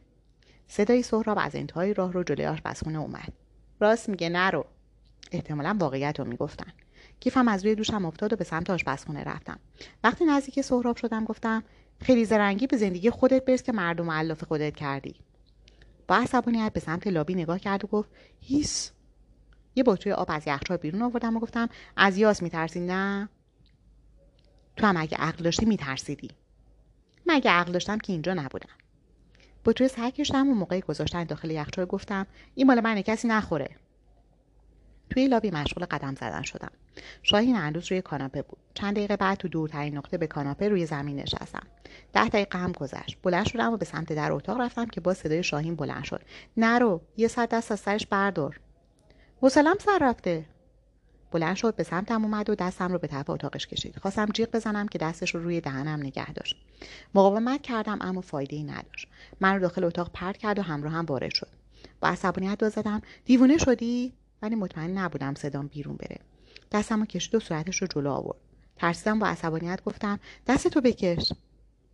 صدای 0.68 1.04
سهراب 1.04 1.38
از 1.42 1.56
انتهای 1.56 1.94
راه 1.94 2.14
رو 2.14 2.24
جلوی 2.24 2.46
آشپزخونه 2.46 3.00
اومد. 3.00 3.34
راست 3.80 4.10
میگه 4.10 4.30
نرو 4.30 4.66
احتمالا 5.32 5.78
واقعیت 5.80 6.20
رو 6.20 6.26
می‌گفتن. 6.26 6.74
کیفم 7.20 7.48
از 7.48 7.66
روی 7.66 7.76
دوشم 7.76 8.06
افتاد 8.06 8.34
و 8.34 8.36
به 8.36 8.44
سمت 8.44 8.70
آشپزخونه 8.70 9.24
رفتم. 9.24 9.60
وقتی 10.04 10.26
نزدیک 10.26 10.62
سهراب 10.62 10.98
شدم 10.98 11.26
گفتم 11.26 11.64
خیلی 12.02 12.26
زرنگی 12.26 12.68
به 12.68 12.78
زندگی 12.78 13.10
خودت 13.10 13.46
برس 13.46 13.64
که 13.64 13.72
مردم 13.72 14.12
علاف 14.12 14.44
خودت 14.44 14.76
کردی. 14.76 15.16
با 16.08 16.16
عصبانیت 16.16 16.74
به 16.74 16.80
سمت 16.80 17.08
لابی 17.08 17.36
نگاه 17.36 17.60
کرد 17.60 17.86
و 17.86 17.88
گفت 17.88 18.10
هیس. 18.40 18.92
یه 19.76 19.84
بطری 19.84 20.12
آب 20.12 20.28
از 20.32 20.44
یخچال 20.48 20.78
بیرون 20.78 21.02
آوردم 21.02 21.38
و 21.38 21.40
گفتم 21.40 21.70
از 21.98 22.18
یاس 22.18 22.44
میترسی 22.44 22.80
نه؟ 22.80 23.30
تو 24.78 24.88
هم 24.88 24.98
اگه 24.98 25.18
عقل 25.18 25.44
داشتی 25.44 25.66
میترسیدی. 25.66 26.30
مگه 27.26 27.52
عقل 27.52 27.72
داشتم 27.72 27.98
که 27.98 28.14
اینجا 28.14 28.34
نبودم. 28.34 28.85
بطری 29.66 29.88
سر 29.88 30.10
کشتم 30.10 30.48
و 30.48 30.54
موقعی 30.54 30.82
گذاشتن 30.82 31.24
داخل 31.24 31.52
یخچال 31.52 31.86
گفتم 31.86 32.28
این 32.56 32.68
مال 32.68 32.82
من 32.82 33.02
کسی 33.02 33.28
نخوره. 33.28 33.70
توی 35.10 35.28
لابی 35.28 35.52
مشغول 35.52 35.86
قدم 35.86 36.16
زدن 36.16 36.42
شدم. 36.42 36.72
شاهین 37.24 37.56
هنوز 37.56 37.92
روی 37.92 38.02
کاناپه 38.02 38.42
بود. 38.42 38.58
چند 38.74 38.96
دقیقه 38.96 39.18
بعد 39.18 39.38
تو 39.38 39.48
دورترین 39.48 39.98
نقطه 39.98 40.18
به 40.18 40.28
کاناپه 40.28 40.70
روی 40.70 40.86
زمین 40.86 41.16
نشستم. 41.16 41.68
ده 42.14 42.28
دقیقه 42.28 42.60
هم 42.60 42.72
گذشت. 42.72 43.18
بلند 43.24 43.46
شدم 43.46 43.74
و 43.74 43.78
به 43.78 43.86
سمت 43.86 44.14
در 44.14 44.32
اتاق 44.32 44.62
رفتم 44.62 44.86
که 44.86 45.02
با 45.02 45.14
صدای 45.14 45.44
شاهین 45.44 45.76
بلند 45.76 46.04
شد. 46.04 46.22
نرو 46.58 47.02
یه 47.18 47.28
ساعت 47.28 47.50
دست 47.50 47.72
از 47.72 47.80
سرش 47.80 48.08
بردار. 48.08 48.60
حوصلم 49.42 49.76
سر 49.80 50.00
رفته. 50.02 50.46
بلند 51.36 51.56
شد 51.56 51.76
به 51.76 51.84
سمتم 51.84 52.24
اومد 52.24 52.50
و 52.50 52.56
دستم 52.56 52.92
رو 52.92 53.00
به 53.00 53.08
طرف 53.08 53.30
اتاقش 53.30 53.68
کشید. 53.68 53.98
خواستم 53.98 54.26
جیغ 54.26 54.52
بزنم 54.52 54.88
که 54.88 54.98
دستش 54.98 55.36
رو 55.36 55.44
روی 55.44 55.62
دهنم 55.62 56.00
نگه 56.00 56.34
داشت. 56.34 56.56
مقاومت 57.16 57.62
کردم 57.62 57.98
اما 58.02 58.22
فایده 58.22 58.56
ای 58.56 58.64
نداشت. 58.64 59.08
من 59.40 59.54
رو 59.54 59.60
داخل 59.60 59.84
اتاق 59.84 60.12
پرت 60.14 60.38
کرد 60.38 60.60
و 60.60 60.62
همراه 60.62 60.94
هم 60.94 61.06
وارد 61.06 61.34
شد. 61.34 61.48
با 62.00 62.08
عصبانیت 62.08 62.58
دو 62.58 62.70
زدم 62.70 63.02
دیوونه 63.26 63.58
شدی؟ 63.58 64.14
ولی 64.42 64.56
مطمئن 64.56 64.98
نبودم 64.98 65.34
صدام 65.34 65.68
بیرون 65.68 65.96
بره. 65.96 66.20
دستم 66.72 67.00
رو 67.00 67.06
کشید 67.06 67.36
و 67.36 67.40
صورتش 67.40 67.82
رو 67.82 67.88
جلو 67.88 68.12
آورد. 68.12 68.40
ترسیدم 68.76 69.20
با 69.20 69.28
عصبانیت 69.28 69.84
گفتم 69.86 70.20
دست 70.48 70.68
تو 70.68 70.82
بکش. 70.82 71.34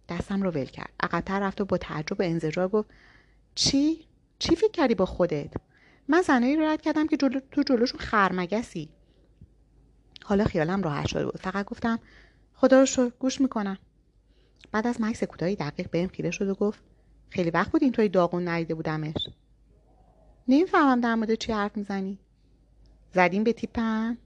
دستم 0.09 0.41
رو 0.41 0.51
ول 0.51 0.65
کرد. 0.65 0.89
عقبتر 0.99 1.39
رفت 1.39 1.61
و 1.61 1.65
با 1.65 1.77
تعجب 1.77 2.19
و 2.19 2.23
انزجار 2.23 2.67
گفت 2.67 2.89
چی؟ 3.55 4.05
چی 4.39 4.55
فکر 4.55 4.71
کردی 4.71 4.95
با 4.95 5.05
خودت؟ 5.05 5.53
من 6.07 6.21
زنایی 6.21 6.55
رو 6.55 6.63
رد 6.63 6.81
کردم 6.81 7.07
که 7.07 7.17
جلو 7.17 7.39
تو 7.51 7.63
جلوشون 7.63 7.99
خرمگسی. 7.99 8.89
حالا 10.23 10.45
خیالم 10.45 10.81
راحت 10.81 11.07
شده 11.07 11.25
بود. 11.25 11.37
فقط 11.37 11.65
گفتم 11.65 11.99
خدا 12.53 12.79
رو 12.79 12.85
شکر 12.85 13.11
گوش 13.19 13.41
می‌کنم. 13.41 13.77
بعد 14.71 14.87
از 14.87 15.01
مکس 15.01 15.23
کوتاهی 15.23 15.55
دقیق 15.55 15.89
بهم 15.89 16.07
خیره 16.07 16.31
شد 16.31 16.47
و 16.49 16.53
گفت 16.53 16.79
خیلی 17.29 17.49
وقت 17.49 17.71
بود 17.71 17.83
اینطوری 17.83 18.09
داغون 18.09 18.47
ندیده 18.47 18.75
بودمش. 18.75 19.27
نمی‌فهمم 20.47 21.01
در 21.01 21.15
مورد 21.15 21.35
چی 21.35 21.51
حرف 21.51 21.77
می‌زنی. 21.77 22.19
زدیم 23.13 23.43
به 23.43 23.53
تیپم. 23.53 24.17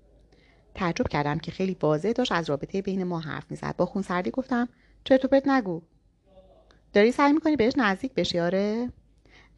تعجب 0.76 1.08
کردم 1.08 1.39
که 1.39 1.52
خیلی 1.52 1.78
واضح 1.82 2.12
داشت 2.12 2.32
از 2.32 2.50
رابطه 2.50 2.82
بین 2.82 3.04
ما 3.04 3.20
حرف 3.20 3.52
می‌زد. 3.52 3.76
با 3.78 3.86
خونسردی 3.86 4.32
گفتم 4.32 4.70
چرا 5.04 5.18
تو 5.18 5.41
نگو. 5.46 5.82
داری 6.93 7.12
سعی 7.12 7.34
می‌کنی 7.34 7.56
بهش 7.56 7.74
نزدیک 7.78 8.14
بشی؟ 8.14 8.39
آره. 8.39 8.91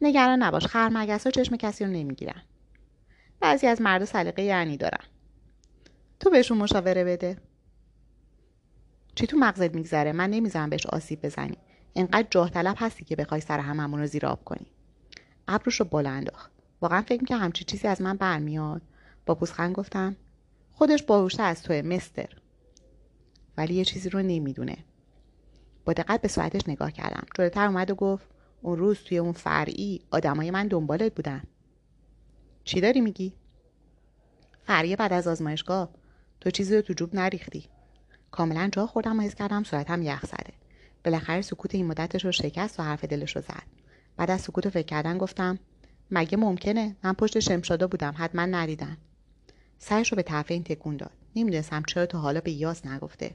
نگران 0.00 0.42
نباش 0.42 0.66
خرمگس 0.66 1.24
ها 1.24 1.30
چشم 1.30 1.56
کسی 1.56 1.84
رو 1.84 1.90
نمی‌گیرن. 1.90 2.42
بعضی 3.40 3.66
از 3.66 3.80
مرد 3.80 4.04
سلیقه 4.04 4.42
یعنی 4.42 4.76
دارن. 4.76 5.04
تو 6.20 6.30
بهشون 6.30 6.58
مشاوره 6.58 7.04
بده. 7.04 7.36
چی 9.14 9.26
تو 9.26 9.36
مغزت 9.36 9.74
میگذره؟ 9.74 10.12
من 10.12 10.30
نمی‌زنم 10.30 10.70
بهش 10.70 10.86
آسیب 10.86 11.22
بزنی. 11.22 11.56
انقدر 11.96 12.26
جاه 12.30 12.50
طلب 12.50 12.76
هستی 12.78 13.04
که 13.04 13.16
بخوای 13.16 13.40
سر 13.40 13.60
هممون 13.60 14.00
رو 14.00 14.06
زیر 14.06 14.26
آب 14.26 14.44
کنی. 14.44 14.66
ابروش 15.48 15.80
رو 15.80 15.86
بالا 15.86 16.10
انداخت. 16.10 16.50
واقعا 16.80 17.02
فکر 17.02 17.24
که 17.24 17.36
همچی 17.36 17.64
چیزی 17.64 17.88
از 17.88 18.02
من 18.02 18.16
برمیاد. 18.16 18.82
با 19.26 19.34
پوزخند 19.34 19.74
گفتم 19.74 20.16
خودش 20.72 21.02
باهوشتر 21.02 21.44
از 21.44 21.62
توه 21.62 21.82
مستر. 21.82 22.28
ولی 23.56 23.74
یه 23.74 23.84
چیزی 23.84 24.08
رو 24.08 24.22
نمی‌دونه. 24.22 24.76
با 25.84 25.92
دقت 25.92 26.20
به 26.20 26.28
صورتش 26.28 26.68
نگاه 26.68 26.92
کردم. 26.92 27.26
جلوتر 27.34 27.66
اومد 27.66 27.90
و 27.90 27.94
گفت 27.94 28.26
اون 28.62 28.78
روز 28.78 28.98
توی 28.98 29.18
اون 29.18 29.32
فرعی 29.32 30.00
آدمای 30.10 30.50
من 30.50 30.68
دنبالت 30.68 31.14
بودن. 31.14 31.42
چی 32.64 32.80
داری 32.80 33.00
میگی؟ 33.00 33.32
فرعی 34.64 34.96
بعد 34.96 35.12
از 35.12 35.28
آزمایشگاه 35.28 35.90
تو 36.40 36.50
چیزی 36.50 36.76
رو 36.76 36.82
تو 36.82 36.92
جوب 36.92 37.14
نریختی. 37.14 37.68
کاملا 38.30 38.68
جا 38.72 38.86
خوردم 38.86 39.18
و 39.18 39.22
حس 39.22 39.34
کردم 39.34 39.64
صورتم 39.64 40.02
یخ 40.02 40.26
زده. 40.26 40.52
بالاخره 41.04 41.42
سکوت 41.42 41.74
این 41.74 41.86
مدتش 41.86 42.24
رو 42.24 42.32
شکست 42.32 42.80
و 42.80 42.82
حرف 42.82 43.04
دلش 43.04 43.36
رو 43.36 43.42
زد. 43.42 43.62
بعد 44.16 44.30
از 44.30 44.40
سکوت 44.40 44.68
فکر 44.68 44.86
کردن 44.86 45.18
گفتم 45.18 45.58
مگه 46.10 46.36
ممکنه؟ 46.36 46.96
من 47.04 47.12
پشت 47.12 47.38
شمشادا 47.38 47.86
بودم 47.86 48.14
حتما 48.18 48.46
ندیدن. 48.46 48.96
سرش 49.78 50.12
رو 50.12 50.16
به 50.16 50.22
طرف 50.22 50.50
این 50.50 50.64
تکون 50.64 50.96
داد. 50.96 51.10
نمی‌دونستم 51.36 51.82
چرا 51.86 52.06
تا 52.06 52.18
حالا 52.18 52.40
به 52.40 52.50
یاس 52.50 52.86
نگفته. 52.86 53.34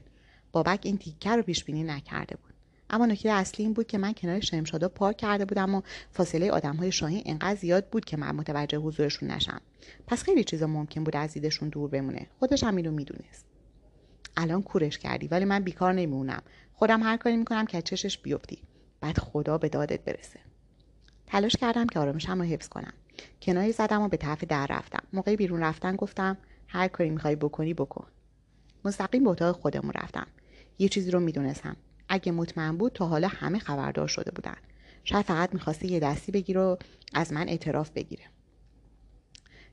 بابک 0.52 0.80
این 0.82 0.98
تیکه 0.98 1.30
رو 1.30 1.42
پیش 1.42 1.64
بینی 1.64 1.84
نکرده 1.84 2.36
بود. 2.36 2.53
اما 2.90 3.06
نکته 3.06 3.28
اصلی 3.28 3.64
این 3.64 3.74
بود 3.74 3.86
که 3.86 3.98
من 3.98 4.12
کنار 4.12 4.40
شمشادا 4.40 4.88
پارک 4.88 5.16
کرده 5.16 5.44
بودم 5.44 5.74
و 5.74 5.82
فاصله 6.10 6.50
آدم 6.50 6.76
های 6.76 6.92
شاهین 6.92 7.22
انقدر 7.26 7.54
زیاد 7.54 7.88
بود 7.88 8.04
که 8.04 8.16
من 8.16 8.30
متوجه 8.36 8.78
حضورشون 8.78 9.30
نشم. 9.30 9.60
پس 10.06 10.22
خیلی 10.22 10.44
چیزا 10.44 10.66
ممکن 10.66 11.04
بود 11.04 11.16
از 11.16 11.32
دیدشون 11.32 11.68
دور 11.68 11.90
بمونه. 11.90 12.26
خودش 12.38 12.64
هم 12.64 12.76
اینو 12.76 12.90
می‌دونست. 12.90 13.44
الان 14.36 14.62
کورش 14.62 14.98
کردی 14.98 15.28
ولی 15.28 15.44
من 15.44 15.62
بیکار 15.62 15.92
نمیمونم. 15.92 16.42
خودم 16.72 17.02
هر 17.02 17.16
کاری 17.16 17.36
می‌کنم 17.36 17.66
که 17.66 17.82
چشش 17.82 18.18
بیفتی. 18.18 18.58
بعد 19.00 19.18
خدا 19.18 19.58
به 19.58 19.68
دادت 19.68 20.00
برسه. 20.04 20.40
تلاش 21.26 21.56
کردم 21.56 21.86
که 21.86 21.98
آرامشم 21.98 22.38
رو 22.38 22.44
حفظ 22.44 22.68
کنم. 22.68 22.92
کناری 23.42 23.72
زدم 23.72 24.02
و 24.02 24.08
به 24.08 24.16
طرف 24.16 24.44
در 24.44 24.66
رفتم. 24.66 25.02
موقعی 25.12 25.36
بیرون 25.36 25.60
رفتن 25.60 25.96
گفتم 25.96 26.38
هر 26.68 26.88
کاری 26.88 27.10
می‌خوای 27.10 27.36
بکنی 27.36 27.74
بکن. 27.74 28.06
مستقیم 28.84 29.24
به 29.24 29.30
اتاق 29.30 29.56
خودمون 29.56 29.92
رفتم. 29.92 30.26
یه 30.78 30.88
چیزی 30.88 31.10
رو 31.10 31.20
می‌دونستم. 31.20 31.76
اگه 32.14 32.32
مطمئن 32.32 32.76
بود 32.76 32.92
تا 32.92 33.06
حالا 33.06 33.28
همه 33.28 33.58
خبردار 33.58 34.08
شده 34.08 34.30
بودن. 34.30 34.56
شاید 35.04 35.26
فقط 35.26 35.54
می‌خواسته 35.54 35.86
یه 35.86 36.00
دستی 36.00 36.32
بگیره 36.32 36.60
و 36.60 36.76
از 37.14 37.32
من 37.32 37.48
اعتراف 37.48 37.90
بگیره. 37.90 38.24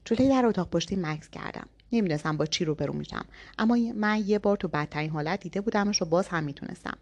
جلوی 0.06 0.30
در 0.30 0.46
اتاق 0.46 0.70
پشتی 0.70 0.96
مکس 0.96 1.30
کردم. 1.30 1.68
نمی‌دونستم 1.92 2.38
با 2.38 2.46
چی 2.46 2.66
رو 2.66 2.76
برو 2.76 2.94
میشم. 2.94 3.26
اما 3.58 3.78
من 3.96 4.24
یه 4.26 4.40
بار 4.40 4.58
تو 4.58 4.68
بدترین 4.68 5.10
حالت 5.10 5.40
دیده 5.40 5.62
بودمش 5.62 6.02
و 6.02 6.06
باز 6.06 6.28
هم 6.28 6.44
می‌تونستم. 6.44 6.98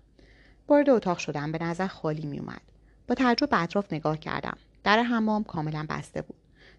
وارد 0.68 0.90
اتاق 0.90 1.18
شدم 1.18 1.52
به 1.52 1.64
نظر 1.64 1.88
خالی 1.88 2.26
میومد 2.26 2.62
با 3.08 3.16
تعجب 3.16 3.50
به 3.50 3.62
اطراف 3.62 3.94
نگاه 3.94 4.18
کردم. 4.18 4.58
در 4.84 5.04
حمام 5.04 5.44
کاملا 5.44 5.86
بسته 5.90 6.22
بود. 6.22 6.38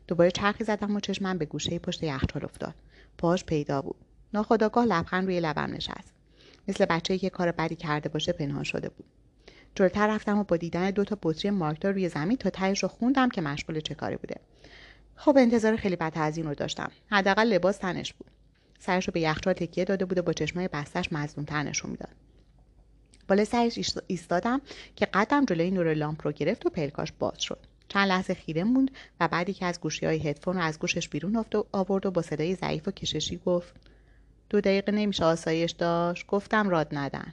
دوباره 0.08 0.30
چرخی 0.30 0.64
زدم 0.64 0.96
و 0.96 1.00
چشمم 1.00 1.38
به 1.38 1.44
گوشه 1.44 1.78
پشت 1.78 2.02
یخچال 2.02 2.44
افتاد. 2.44 2.74
پاش 3.18 3.44
پیدا 3.44 3.82
بود. 3.82 3.96
ناخداگاه 4.34 4.84
لبخند 4.84 5.24
روی 5.24 5.40
لبم 5.40 5.74
نشست. 5.74 6.12
مثل 6.70 6.84
بچه‌ای 6.84 7.18
که 7.18 7.30
کار 7.30 7.52
بدی 7.52 7.76
کرده 7.76 8.08
باشه 8.08 8.32
پنهان 8.32 8.62
شده 8.62 8.88
بود. 8.88 9.06
جلوتر 9.74 10.14
رفتم 10.14 10.38
و 10.38 10.44
با 10.44 10.56
دیدن 10.56 10.90
دو 10.90 11.04
تا 11.04 11.18
بطری 11.22 11.50
مارکدار 11.50 11.92
روی 11.92 12.08
زمین 12.08 12.36
تا 12.36 12.50
تهش 12.50 12.82
رو 12.82 12.88
خوندم 12.88 13.28
که 13.28 13.40
مشغول 13.40 13.80
چه 13.80 13.94
کاری 13.94 14.16
بوده. 14.16 14.36
خب 15.16 15.36
انتظار 15.38 15.76
خیلی 15.76 15.96
بدتر 15.96 16.22
از 16.22 16.36
این 16.36 16.46
رو 16.46 16.54
داشتم. 16.54 16.90
حداقل 17.10 17.46
لباس 17.46 17.78
تنش 17.78 18.12
بود. 18.12 18.30
سرش 18.78 19.08
رو 19.08 19.12
به 19.12 19.20
یخچال 19.20 19.54
تکیه 19.54 19.84
داده 19.84 20.04
بود 20.04 20.18
و 20.18 20.22
با 20.22 20.32
چشمای 20.32 20.68
بستش 20.68 21.12
مظلومتر 21.12 21.62
نشون 21.62 21.90
می‌داد. 21.90 22.14
بالا 23.28 23.44
سرش 23.44 23.96
ایستادم 24.06 24.60
که 24.96 25.06
قدم 25.06 25.44
جلوی 25.44 25.70
نور 25.70 25.94
لامپ 25.94 26.26
رو 26.26 26.32
گرفت 26.32 26.66
و 26.66 26.70
پلکاش 26.70 27.12
باز 27.18 27.42
شد. 27.42 27.58
چند 27.88 28.08
لحظه 28.08 28.34
خیره 28.34 28.64
موند 28.64 28.90
و 29.20 29.28
بعدی 29.28 29.52
که 29.52 29.66
از 29.66 29.80
گوشی 29.80 30.06
های 30.06 30.28
هدفون 30.28 30.56
رو 30.56 30.62
از 30.62 30.78
گوشش 30.78 31.08
بیرون 31.08 31.44
آورد 31.72 32.06
و 32.06 32.10
با 32.10 32.22
صدای 32.22 32.54
ضعیف 32.54 32.88
و 32.88 32.90
کششی 32.90 33.40
گفت 33.46 33.74
دو 34.50 34.60
دقیقه 34.60 34.92
نمیشه 34.92 35.24
آسایش 35.24 35.70
داشت. 35.70 36.26
گفتم 36.26 36.68
راد 36.68 36.88
ندن. 36.92 37.32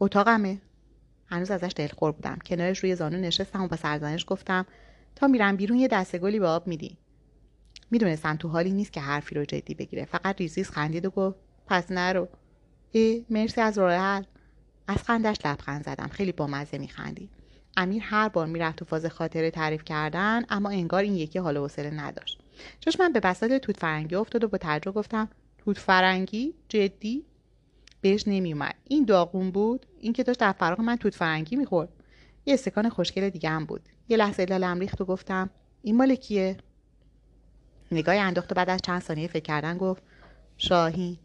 اتاقمه. 0.00 0.58
هنوز 1.26 1.50
ازش 1.50 1.72
دلخور 1.76 2.12
بودم. 2.12 2.38
کنارش 2.46 2.78
روی 2.78 2.94
زانو 2.94 3.16
نشستم 3.16 3.62
و 3.62 3.68
با 3.68 3.76
سرزنش 3.76 4.24
گفتم 4.28 4.66
تا 5.16 5.26
میرم 5.26 5.56
بیرون 5.56 5.78
یه 5.78 5.88
دسته 5.88 6.18
گلی 6.18 6.38
به 6.38 6.46
آب 6.46 6.66
میدی. 6.66 6.96
می‌دونستم 7.90 8.36
تو 8.36 8.48
حالی 8.48 8.70
نیست 8.70 8.92
که 8.92 9.00
حرفی 9.00 9.34
رو 9.34 9.44
جدی 9.44 9.74
بگیره. 9.74 10.04
فقط 10.04 10.40
ریزیز 10.40 10.70
خندید 10.70 11.06
و 11.06 11.10
گفت 11.10 11.36
پس 11.66 11.90
نرو. 11.90 12.28
ای 12.92 13.24
مرسی 13.30 13.60
از 13.60 13.78
راه 13.78 13.92
حل. 13.92 14.22
از 14.88 14.96
خندش 14.96 15.36
لبخند 15.44 15.84
زدم. 15.84 16.08
خیلی 16.08 16.32
بامزه 16.32 16.78
میخندید 16.78 17.30
امیر 17.76 18.02
هر 18.02 18.28
بار 18.28 18.46
می‌رفت 18.46 18.76
تو 18.76 18.84
فاز 18.84 19.06
خاطره 19.06 19.50
تعریف 19.50 19.84
کردن 19.84 20.42
اما 20.48 20.70
انگار 20.70 21.02
این 21.02 21.16
یکی 21.16 21.38
حال 21.38 21.56
و 21.56 21.60
حوصله 21.60 21.90
نداشت. 21.90 22.40
چشمم 22.80 23.12
به 23.12 23.20
بساط 23.20 23.52
توت 23.52 23.76
فرنگی 23.76 24.14
افتاد 24.14 24.44
و 24.44 24.48
با 24.48 24.58
تعجب 24.58 24.94
گفتم 24.94 25.28
توت 25.64 25.78
فرنگی 25.78 26.54
جدی 26.68 27.24
بهش 28.00 28.24
نمیومد 28.26 28.74
این 28.88 29.04
داغون 29.04 29.50
بود 29.50 29.86
این 29.98 30.12
که 30.12 30.22
داشت 30.22 30.40
در 30.40 30.52
فراغ 30.52 30.80
من 30.80 30.96
توت 30.96 31.14
فرنگی 31.14 31.56
می‌خورد. 31.56 31.88
یه 32.46 32.54
استکان 32.54 32.88
خوشگل 32.88 33.28
دیگه 33.28 33.48
هم 33.48 33.64
بود. 33.64 33.88
یه 34.08 34.16
لحظه 34.16 34.44
لالم 34.44 34.80
ریخت 34.80 35.00
و 35.00 35.04
گفتم 35.04 35.50
این 35.82 35.96
مال 35.96 36.14
کیه؟ 36.14 36.56
نگاه 37.92 38.14
انداخت 38.14 38.52
و 38.52 38.54
بعد 38.54 38.70
از 38.70 38.80
چند 38.82 39.02
ثانیه 39.02 39.28
فکر 39.28 39.42
کردن 39.42 39.78
گفت 39.78 40.02
شاهین. 40.56 41.18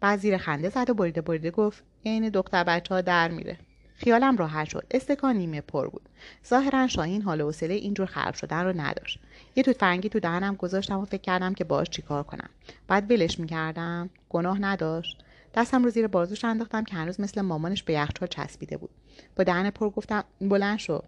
بعد 0.00 0.18
زیر 0.18 0.36
خنده 0.36 0.68
زد 0.68 0.90
و 0.90 0.94
بریده 0.94 1.20
بریده 1.20 1.50
گفت 1.50 1.84
عین 2.06 2.28
دختر 2.28 2.64
بچه 2.64 2.94
ها 2.94 3.00
در 3.00 3.30
میره. 3.30 3.58
خیالم 3.96 4.36
راحت 4.36 4.68
شد. 4.68 4.86
استکان 4.90 5.36
نیمه 5.36 5.60
پر 5.60 5.88
بود. 5.88 6.08
ظاهرا 6.46 6.86
شاهین 6.86 7.22
حال 7.22 7.40
و 7.40 7.44
حوصله 7.44 7.74
اینجور 7.74 8.06
خراب 8.06 8.34
شدن 8.34 8.64
رو 8.64 8.80
نداشت. 8.80 9.18
یه 9.56 9.62
توت 9.62 9.78
فرنگی 9.78 10.08
تو 10.08 10.20
دهنم 10.20 10.54
گذاشتم 10.54 10.98
و 10.98 11.04
فکر 11.04 11.20
کردم 11.20 11.54
که 11.54 11.64
باش 11.64 11.90
چیکار 11.90 12.22
کنم. 12.22 12.50
بعد 12.88 13.10
ولش 13.10 13.40
می‌کردم. 13.40 14.10
گناه 14.28 14.58
نداشت. 14.58 15.24
دستم 15.54 15.84
رو 15.84 15.90
زیر 15.90 16.06
بازوش 16.06 16.44
انداختم 16.44 16.84
که 16.84 16.96
هنوز 16.96 17.20
مثل 17.20 17.40
مامانش 17.40 17.82
به 17.82 17.92
یخچال 17.92 18.28
چسبیده 18.28 18.76
بود. 18.76 18.90
با 19.36 19.44
دهن 19.44 19.70
پر 19.70 19.90
گفتم 19.90 20.24
بلند 20.40 20.78
شو. 20.78 21.02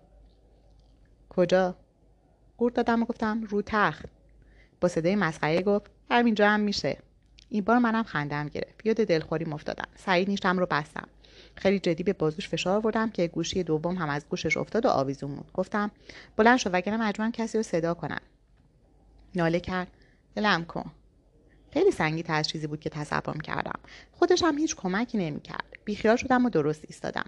کجا؟ 1.28 1.74
قورت 2.58 2.74
دادم 2.74 3.02
و 3.02 3.04
گفتم 3.04 3.42
رو 3.42 3.62
تخت. 3.62 4.06
با 4.80 4.88
صدای 4.88 5.16
مسخره 5.16 5.62
گفت 5.62 5.90
همینجا 6.10 6.48
هم 6.48 6.60
میشه. 6.60 6.98
این 7.48 7.64
بار 7.64 7.78
منم 7.78 8.02
خندم 8.02 8.48
گرفت. 8.48 8.86
یاد 8.86 8.96
دلخوری 8.96 9.52
افتادم. 9.52 9.88
سعید 9.96 10.28
نیشتم 10.28 10.58
رو 10.58 10.66
بستم. 10.66 11.08
خیلی 11.54 11.78
جدی 11.78 12.02
به 12.02 12.12
بازوش 12.12 12.48
فشار 12.48 12.76
آوردم 12.76 13.10
که 13.10 13.26
گوشی 13.26 13.62
دوم 13.62 13.96
هم 13.96 14.08
از 14.08 14.26
گوشش 14.28 14.56
افتاد 14.56 14.86
و 14.86 14.88
آویزون 14.88 15.34
بود. 15.34 15.52
گفتم 15.54 15.90
بلند 16.36 16.58
شو 16.58 16.70
وگرنه 16.70 17.02
مجبورم 17.02 17.32
کسی 17.32 17.58
رو 17.58 17.62
صدا 17.62 17.94
کنم. 17.94 18.20
ناله 19.34 19.60
کرد 19.60 19.88
دلم 20.34 20.64
کن. 20.64 20.90
خیلی 21.72 21.90
سنگی 21.90 22.24
از 22.28 22.48
چیزی 22.48 22.66
بود 22.66 22.80
که 22.80 22.90
تصور 22.90 23.42
کردم. 23.42 23.80
خودش 24.12 24.42
هم 24.42 24.58
هیچ 24.58 24.76
کمکی 24.76 25.18
نمی‌کرد. 25.18 25.64
بیخیال 25.84 26.16
شدم 26.16 26.46
و 26.46 26.50
درست 26.50 26.84
ایستادم. 26.88 27.26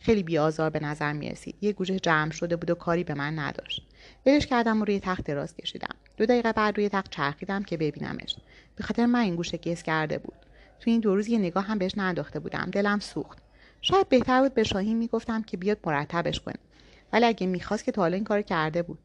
خیلی 0.00 0.22
بیآزار 0.22 0.70
به 0.70 0.80
نظر 0.80 1.12
می 1.12 1.30
رسید 1.30 1.54
یه 1.60 1.72
گوشه 1.72 2.00
جمع 2.00 2.30
شده 2.30 2.56
بود 2.56 2.70
و 2.70 2.74
کاری 2.74 3.04
به 3.04 3.14
من 3.14 3.38
نداشت. 3.38 3.86
ولش 4.26 4.46
کردم 4.46 4.80
و 4.80 4.84
روی 4.84 5.00
تخت 5.00 5.24
دراز 5.24 5.56
کشیدم. 5.56 5.94
دو 6.16 6.26
دقیقه 6.26 6.52
بعد 6.52 6.76
روی 6.76 6.88
تخت 6.88 7.10
چرخیدم 7.10 7.62
که 7.62 7.76
ببینمش. 7.76 8.36
به 8.76 8.84
خاطر 8.84 9.06
من 9.06 9.20
این 9.20 9.36
گوشه 9.36 9.56
گس 9.56 9.82
کرده 9.82 10.18
بود. 10.18 10.36
تو 10.80 10.90
این 10.90 11.00
دو 11.00 11.14
روز 11.14 11.28
یه 11.28 11.38
نگاه 11.38 11.64
هم 11.64 11.78
بهش 11.78 11.92
ننداخته 11.96 12.40
بودم. 12.40 12.70
دلم 12.72 12.98
سوخت. 12.98 13.41
شاید 13.82 14.08
بهتر 14.08 14.42
بود 14.42 14.54
به 14.54 14.62
شاهین 14.62 14.96
می‌گفتم 14.96 15.42
که 15.42 15.56
بیاد 15.56 15.78
مرتبش 15.84 16.40
کنه. 16.40 16.56
ولی 17.12 17.24
اگه 17.24 17.46
می‌خواست 17.46 17.84
که 17.84 17.92
تا 17.92 18.02
حالا 18.02 18.14
این 18.14 18.24
کار 18.24 18.42
کرده 18.42 18.82
بود. 18.82 18.98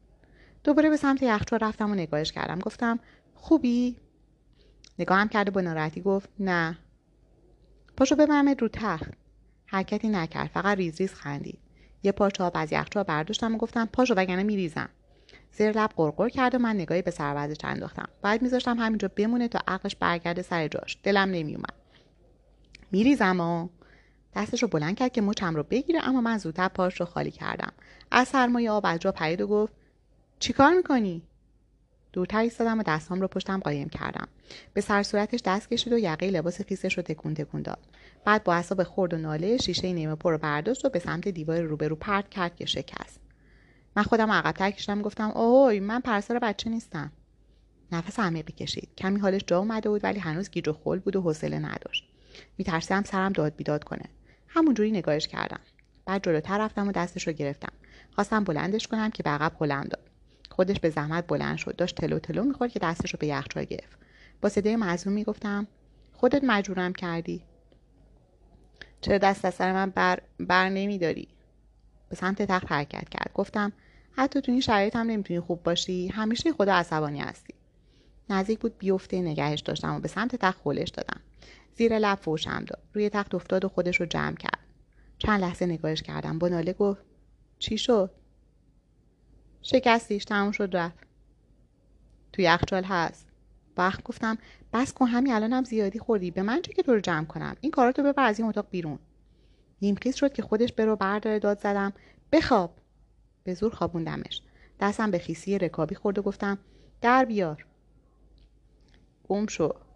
دوباره 0.64 0.90
به 0.90 0.96
سمت 0.96 1.22
یخچال 1.22 1.58
رفتم 1.62 1.90
و 1.90 1.94
نگاهش 1.94 2.32
کردم. 2.32 2.58
گفتم 2.58 2.98
خوبی؟ 3.34 3.96
نگاهم 4.98 5.28
کرده 5.28 5.50
با 5.50 5.60
ناراحتی 5.60 6.00
گفت 6.00 6.28
نه. 6.40 6.78
پاشو 7.96 8.16
ببرمت 8.16 8.62
رو 8.62 8.68
تخت. 8.68 9.12
حرکتی 9.66 10.08
نکرد 10.08 10.50
فقط 10.54 10.78
ریز 10.78 11.00
ریز 11.00 11.14
خندید. 11.14 11.58
یه 12.02 12.12
پارچه 12.12 12.44
آب 12.44 12.52
از 12.54 12.72
یخچال 12.72 13.02
برداشتم 13.02 13.54
و 13.54 13.58
گفتم 13.58 13.86
پاشو 13.92 14.14
وگرنه 14.14 14.42
میریزم. 14.42 14.88
زیر 15.52 15.70
لب 15.70 15.90
قرقر 15.96 16.28
کرد 16.28 16.54
و 16.54 16.58
من 16.58 16.76
نگاهی 16.76 17.02
به 17.02 17.10
سربازش 17.10 17.56
انداختم. 17.64 18.08
باید 18.22 18.42
میذاشتم 18.42 18.78
همینجا 18.78 19.10
بمونه 19.16 19.48
تا 19.48 19.60
عقلش 19.68 19.96
برگرده 19.96 20.42
سر 20.42 20.68
جاش. 20.68 20.98
دلم 21.02 21.30
نمیومد 21.30 21.74
میریزم 22.92 23.40
و 23.40 23.68
دستش 24.38 24.62
رو 24.62 24.68
بلند 24.68 24.96
کرد 24.96 25.12
که 25.12 25.20
مچم 25.20 25.56
رو 25.56 25.62
بگیره 25.62 26.08
اما 26.08 26.20
من 26.20 26.38
زودتر 26.38 26.68
پاش 26.68 27.00
رو 27.00 27.06
خالی 27.06 27.30
کردم. 27.30 27.72
از 28.10 28.28
سرمایه 28.28 28.70
آب 28.70 28.86
از 28.86 28.98
جا 28.98 29.12
پرید 29.12 29.40
و 29.40 29.46
گفت 29.46 29.72
چیکار 30.38 30.72
می‌کنی؟ 30.72 31.22
دورتر 32.12 32.38
ایستادم 32.38 32.78
و 32.78 32.82
دستام 32.82 33.20
رو 33.20 33.28
پشتم 33.28 33.60
قایم 33.60 33.88
کردم. 33.88 34.28
به 34.74 34.80
سر 34.80 35.02
صورتش 35.02 35.40
دست 35.44 35.68
کشید 35.68 35.92
و 35.92 35.98
یقه 35.98 36.30
لباس 36.30 36.60
خیسش 36.62 36.96
رو 36.96 37.02
تکون 37.02 37.34
تکون 37.34 37.62
داد. 37.62 37.78
بعد 38.24 38.44
با 38.44 38.54
اصاب 38.54 38.82
خورد 38.82 39.14
و 39.14 39.16
ناله 39.16 39.56
شیشه 39.56 39.92
نیمه 39.92 40.14
پر 40.14 40.32
رو 40.32 40.38
برداشت 40.38 40.84
و 40.84 40.88
به 40.88 40.98
سمت 40.98 41.28
دیوار 41.28 41.60
روبرو 41.60 41.96
پرت 41.96 42.28
کرد 42.28 42.56
که 42.56 42.66
شکست. 42.66 43.20
من 43.96 44.02
خودم 44.02 44.30
عقبتر 44.30 44.70
کشیدم 44.70 45.02
گفتم 45.02 45.30
اوی 45.30 45.80
من 45.80 46.00
پرسار 46.00 46.38
بچه 46.38 46.70
نیستم. 46.70 47.12
نفس 47.92 48.20
عمیقی 48.20 48.52
کشید. 48.52 48.88
کمی 48.98 49.20
حالش 49.20 49.40
جا 49.46 49.58
اومده 49.58 49.88
بود 49.88 50.04
ولی 50.04 50.18
هنوز 50.18 50.50
گیج 50.50 50.68
و 50.68 50.72
خل 50.72 50.98
بود 50.98 51.16
و 51.16 51.20
حوصله 51.20 51.58
نداشت. 51.58 52.08
میترسیدم 52.58 53.02
سرم 53.02 53.32
داد 53.32 53.56
بیداد 53.56 53.84
کنه. 53.84 54.04
همونجوری 54.48 54.90
نگاهش 54.90 55.28
کردم. 55.28 55.60
بعد 56.06 56.24
جلوتر 56.24 56.58
رفتم 56.58 56.88
و 56.88 56.92
دستش 56.92 57.26
رو 57.26 57.32
گرفتم. 57.32 57.72
خواستم 58.14 58.44
بلندش 58.44 58.86
کنم 58.86 59.10
که 59.10 59.22
به 59.22 59.30
عقب 59.30 59.62
هلم 59.62 59.84
داد 59.84 60.10
خودش 60.50 60.80
به 60.80 60.90
زحمت 60.90 61.26
بلند 61.26 61.56
شد. 61.56 61.76
داشت 61.76 61.96
تلو 61.96 62.18
تلو 62.18 62.44
می‌خورد 62.44 62.70
که 62.70 62.78
دستش 62.78 63.10
رو 63.14 63.18
به 63.20 63.26
یخچال 63.26 63.64
گرفت. 63.64 63.98
با 64.40 64.48
صدای 64.48 64.76
معزوم 64.76 65.12
می‌گفتم 65.12 65.66
خودت 66.12 66.44
مجبورم 66.44 66.92
کردی. 66.92 67.42
چرا 69.00 69.18
دست 69.18 69.44
از 69.44 69.54
سر 69.54 69.72
من 69.72 69.90
بر, 69.90 70.20
بر 70.40 70.68
نمیداری؟ 70.68 71.28
به 72.08 72.16
سمت 72.16 72.42
تخت 72.42 72.72
حرکت 72.72 73.08
کرد. 73.08 73.30
گفتم 73.34 73.72
حتی 74.12 74.40
تو 74.40 74.52
این 74.52 74.60
شرایط 74.60 74.96
هم 74.96 75.06
نمی‌تونی 75.06 75.40
خوب 75.40 75.62
باشی. 75.62 76.08
همیشه 76.08 76.52
خدا 76.52 76.74
عصبانی 76.74 77.20
هستی. 77.20 77.54
نزدیک 78.30 78.58
بود 78.58 78.78
بیفته 78.78 79.20
نگهش 79.22 79.60
داشتم 79.60 79.96
و 79.96 80.00
به 80.00 80.08
سمت 80.08 80.36
تخت 80.36 80.58
خولش 80.58 80.88
دادم. 80.88 81.20
زیر 81.78 81.98
لب 81.98 82.18
فوشم 82.18 82.64
داد. 82.64 82.82
روی 82.92 83.10
تخت 83.10 83.34
افتاد 83.34 83.64
و 83.64 83.68
خودش 83.68 84.00
رو 84.00 84.06
جمع 84.06 84.36
کرد. 84.36 84.58
چند 85.18 85.40
لحظه 85.40 85.66
نگاهش 85.66 86.02
کردم. 86.02 86.38
با 86.38 86.48
ناله 86.48 86.72
گفت 86.72 87.02
چی 87.58 87.78
شد؟ 87.78 88.10
شکستیش 89.62 90.24
تموم 90.24 90.52
شد 90.52 90.76
رفت. 90.76 91.06
تو 92.32 92.42
یخچال 92.42 92.84
هست. 92.84 93.26
وقت 93.76 94.02
گفتم 94.02 94.38
بس 94.72 94.92
کن 94.92 95.06
همین 95.06 95.32
الانم 95.32 95.64
زیادی 95.64 95.98
خوردی. 95.98 96.30
به 96.30 96.42
من 96.42 96.62
چه 96.62 96.72
که 96.72 96.82
تو 96.82 96.92
رو 96.94 97.00
جمع 97.00 97.24
کنم؟ 97.24 97.56
این 97.60 97.72
کاراتو 97.72 98.02
ببر 98.02 98.24
از 98.24 98.38
این 98.38 98.48
اتاق 98.48 98.66
بیرون. 98.70 98.98
نیمخیز 99.82 100.14
شد 100.14 100.32
که 100.32 100.42
خودش 100.42 100.72
برو 100.72 100.96
برداره 100.96 101.38
داد 101.38 101.58
زدم. 101.58 101.92
بخواب. 102.32 102.78
به 103.44 103.54
زور 103.54 103.74
خوابوندمش. 103.74 104.42
دستم 104.80 105.10
به 105.10 105.18
خیسی 105.18 105.58
رکابی 105.58 105.94
خورد 105.94 106.18
و 106.18 106.22
گفتم 106.22 106.58
در 107.00 107.24
بیار. 107.24 107.66
گم 109.28 109.46
شو. 109.46 109.87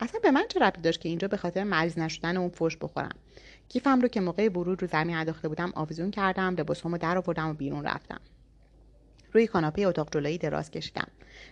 اصلا 0.00 0.20
به 0.22 0.30
من 0.30 0.44
چه 0.48 0.60
ربطی 0.60 0.80
داشت 0.80 1.00
که 1.00 1.08
اینجا 1.08 1.28
به 1.28 1.36
خاطر 1.36 1.64
مریض 1.64 1.98
نشدن 1.98 2.36
اون 2.36 2.48
فوش 2.48 2.76
بخورم؟ 2.76 3.16
کیفم 3.68 4.00
رو 4.00 4.08
که 4.08 4.20
موقع 4.20 4.48
ورود 4.48 4.82
رو 4.82 4.88
زمین 4.88 5.16
انداخته 5.16 5.48
بودم 5.48 5.72
آویزون 5.74 6.10
کردم 6.10 6.54
لباسامو 6.58 6.98
در 6.98 7.18
آوردم 7.18 7.48
و 7.48 7.54
بیرون 7.54 7.84
رفتم. 7.84 8.20
روی 9.32 9.46
کاناپه 9.46 9.82
اتاق 9.82 10.08
جلویی 10.12 10.38
دراز 10.38 10.70
کشیدم. 10.70 11.08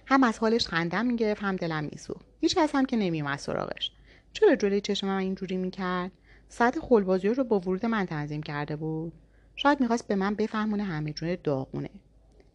هم 0.06 0.24
از 0.24 0.38
حالش 0.38 0.66
خندم 0.66 1.06
می‌گرفت 1.06 1.42
هم 1.42 1.56
دلم 1.56 1.84
میسوخت. 1.84 2.26
هیچ 2.40 2.54
کس 2.54 2.74
هم 2.74 2.86
که 2.86 2.96
نمیومد 2.96 3.38
سراغش. 3.38 3.92
چرا 4.32 4.56
جلوی 4.56 4.80
چشم 4.80 5.06
من 5.06 5.18
اینجوری 5.18 5.56
می‌کرد؟ 5.56 6.10
ساعت 6.48 6.78
خلبازی 6.80 7.28
رو 7.28 7.44
با 7.44 7.60
ورود 7.60 7.86
من 7.86 8.06
تنظیم 8.06 8.42
کرده 8.42 8.76
بود؟ 8.76 9.12
شاید 9.56 9.80
می‌خواست 9.80 10.08
به 10.08 10.14
من 10.14 10.34
بفهمونه 10.34 10.84
همه 10.84 11.12
جون 11.12 11.36
داغونه. 11.44 11.90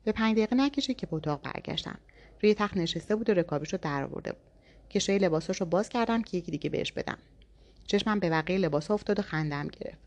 به 0.04 0.12
پنج 0.12 0.36
دقیقه 0.36 0.56
نکشید 0.56 0.98
که 0.98 1.06
به 1.06 1.16
اتاق 1.16 1.42
برگشتم. 1.42 2.00
روی 2.44 2.54
تخت 2.54 2.78
نشسته 2.78 3.16
بود 3.16 3.30
و 3.30 3.34
رکابیش 3.34 3.74
رو 3.74 3.80
در 3.82 4.04
آورده 4.04 4.32
بود. 4.32 4.57
کشوی 4.90 5.18
لباساش 5.18 5.62
رو 5.62 5.66
باز 5.66 5.90
کردم 5.90 6.22
که 6.22 6.38
یکی 6.38 6.52
دیگه 6.52 6.70
بهش 6.70 6.92
بدم. 6.92 7.18
چشمم 7.88 8.20
به 8.20 8.30
بقیه 8.30 8.58
لباس 8.58 8.92
افتاد 8.92 9.20
و 9.20 9.22
خندم 9.22 9.68
گرفت. 9.68 9.98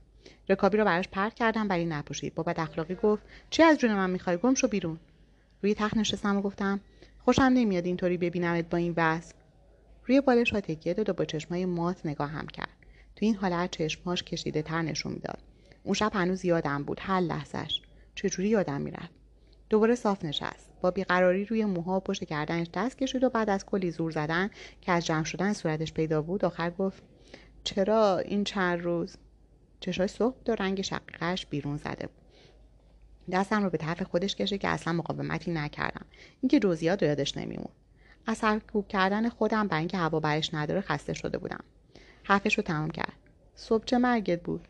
رکابی 0.49 0.77
رو 0.79 0.85
براش 0.85 1.09
پرت 1.09 1.35
کردم 1.35 1.69
ولی 1.69 1.85
نپوشید. 1.85 2.35
با 2.35 2.43
بد 2.43 2.61
اخلاقی 2.61 2.95
گفت 2.95 3.23
چی 3.51 3.63
از 3.63 3.79
جون 3.79 3.95
من 3.95 4.11
می‌خوای؟ 4.11 4.37
گم 4.37 4.55
شو 4.55 4.69
بیرون. 4.69 4.99
روی 5.63 5.75
تخت 5.75 5.97
نشستم 5.97 6.37
و 6.37 6.43
گفتم 6.43 6.81
خوشم 7.19 7.43
نمیاد 7.43 7.87
اینطوری 7.87 8.17
ببینمت 8.17 8.71
با 8.71 8.79
این 8.79 8.95
وضع 8.97 9.35
روی 10.07 10.21
بالش 10.21 10.51
ها 10.51 10.61
تکیه 10.61 10.95
داد 10.95 11.09
و 11.09 11.13
با 11.13 11.25
چشمای 11.25 11.65
مات 11.65 12.07
نگاه 12.07 12.31
هم 12.31 12.47
کرد. 12.47 12.77
تو 13.17 13.27
این 13.27 13.35
حالت 13.35 13.71
چشمهاش 13.71 14.23
کشیده 14.23 14.63
تر 14.63 14.83
نشون 14.83 15.13
می‌داد. 15.13 15.39
اون 15.85 15.95
شب 15.95 16.11
هنوز 16.15 16.45
یادم 16.45 16.85
بود 16.85 16.99
هر 17.01 17.21
لحظش 17.21 17.81
چجوری 18.15 18.49
یادم 18.49 18.81
می‌رفت؟ 18.81 19.20
دوباره 19.71 19.95
صاف 19.95 20.25
نشست. 20.25 20.71
با 20.81 20.91
بیقراری 20.91 21.45
روی 21.45 21.65
موها 21.65 21.97
و 21.97 22.01
پشت 22.01 22.25
گردنش 22.25 22.67
دست 22.75 22.99
کشید 22.99 23.25
و 23.25 23.31
بعد 23.31 23.51
از 23.51 23.67
کلی 23.67 23.91
زور 23.91 24.11
زدن 24.11 24.51
که 24.81 24.93
از 24.93 25.07
جمع 25.07 25.25
شدن 25.25 25.53
صورتش 25.53 25.93
پیدا 25.93 26.23
بود 26.23 26.45
آخر 26.45 26.71
گفت 26.71 27.03
چرا 27.65 28.19
این 28.19 28.45
چند 28.45 28.81
روز؟ 28.81 29.17
چشای 29.81 30.09
صبح 30.09 30.37
و 30.49 30.55
رنگ 30.55 30.83
شقیقش 30.83 31.47
بیرون 31.47 31.77
زده 31.77 32.07
بود. 32.07 32.25
دستم 33.33 33.63
رو 33.63 33.71
به 33.71 33.79
طرف 33.79 34.03
خودش 34.03 34.37
کشید 34.37 34.61
که 34.61 34.69
اصلا 34.69 34.93
مقاومتی 34.93 35.51
نکردم. 35.51 36.07
اینکه 36.41 36.61
جزئیات 36.61 37.03
رو 37.03 37.09
یادش 37.09 37.37
نمیمون. 37.37 37.73
از 38.27 38.39
سرکوب 38.39 38.89
کردن 38.89 39.29
خودم 39.29 39.69
برای 39.69 39.81
اینکه 39.81 39.97
هوا 39.97 40.21
برش 40.21 40.55
نداره 40.55 40.81
خسته 40.81 41.13
شده 41.13 41.39
بودم. 41.39 41.65
حرفش 42.25 42.55
رو 42.55 42.63
تمام 42.63 42.91
کرد. 42.91 43.13
صبح 43.55 43.85
چه 43.85 43.99
مرگت 43.99 44.43
بود؟ 44.43 44.69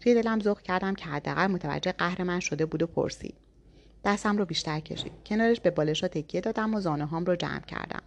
توی 0.00 0.14
دلم 0.14 0.40
ذوق 0.40 0.60
کردم 0.62 0.94
که 0.94 1.04
حداقل 1.04 1.46
متوجه 1.46 1.92
قهر 1.92 2.22
من 2.22 2.40
شده 2.40 2.66
بود 2.66 2.82
و 2.82 2.86
پرسید. 2.86 3.34
دستم 4.08 4.36
رو 4.36 4.44
بیشتر 4.44 4.80
کشید. 4.80 5.12
کنارش 5.26 5.60
به 5.60 5.70
بالشا 5.70 6.08
تکیه 6.08 6.40
دادم 6.40 6.74
و 6.74 6.80
زانه 6.80 7.04
هام 7.04 7.24
رو 7.24 7.36
جمع 7.36 7.60
کردم. 7.60 8.02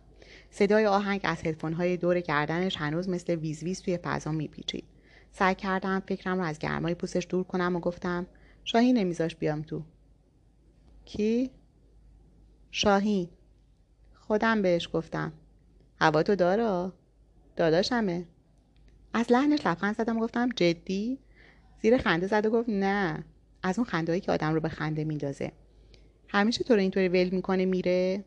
صدای 0.52 0.86
آهنگ 0.86 1.22
از 1.24 1.38
هدفون 1.46 1.74
های 1.74 1.98
دور 1.98 2.20
گردنش 2.20 2.78
هنوز 2.78 3.10
مثل 3.10 3.36
ویز 3.36 3.64
ویز 3.64 3.82
توی 3.82 3.98
فضا 3.98 4.32
میپیچید. 4.32 4.84
سعی 5.32 5.56
کردم 5.56 6.04
فکرم 6.08 6.38
رو 6.38 6.44
از 6.44 6.60
گرمای 6.60 6.96
پوستش 6.96 7.28
دور 7.30 7.44
کنم 7.44 7.76
و 7.76 7.80
گفتم 7.80 8.28
شاهین 8.64 8.98
نمیذاش 8.98 9.36
بیام 9.36 9.62
تو. 9.62 9.82
کی؟ 11.06 11.52
شاهین 12.72 13.30
خودم 14.14 14.62
بهش 14.62 14.90
گفتم. 14.94 15.34
هوا 16.02 16.24
تو 16.24 16.36
داره 16.36 16.92
داداشمه. 17.56 18.26
از 19.14 19.32
لحنش 19.32 19.66
لبخند 19.66 19.98
زدم 19.98 20.18
و 20.18 20.20
گفتم 20.20 20.50
جدی؟ 20.50 21.20
زیر 21.82 21.98
خنده 21.98 22.28
زد 22.28 22.46
و 22.46 22.50
گفت 22.50 22.70
نه. 22.70 23.24
از 23.64 23.80
اون 23.80 23.88
خنده 23.88 24.20
که 24.20 24.32
آدم 24.32 24.54
رو 24.54 24.60
به 24.60 24.70
خنده 24.70 25.04
میندازه. 25.04 25.52
همیشه 26.34 26.64
تو 26.64 26.74
رو 26.74 26.80
اینطوری 26.80 27.08
ول 27.08 27.30
می‌کنه 27.30 27.66
میره. 27.66 28.24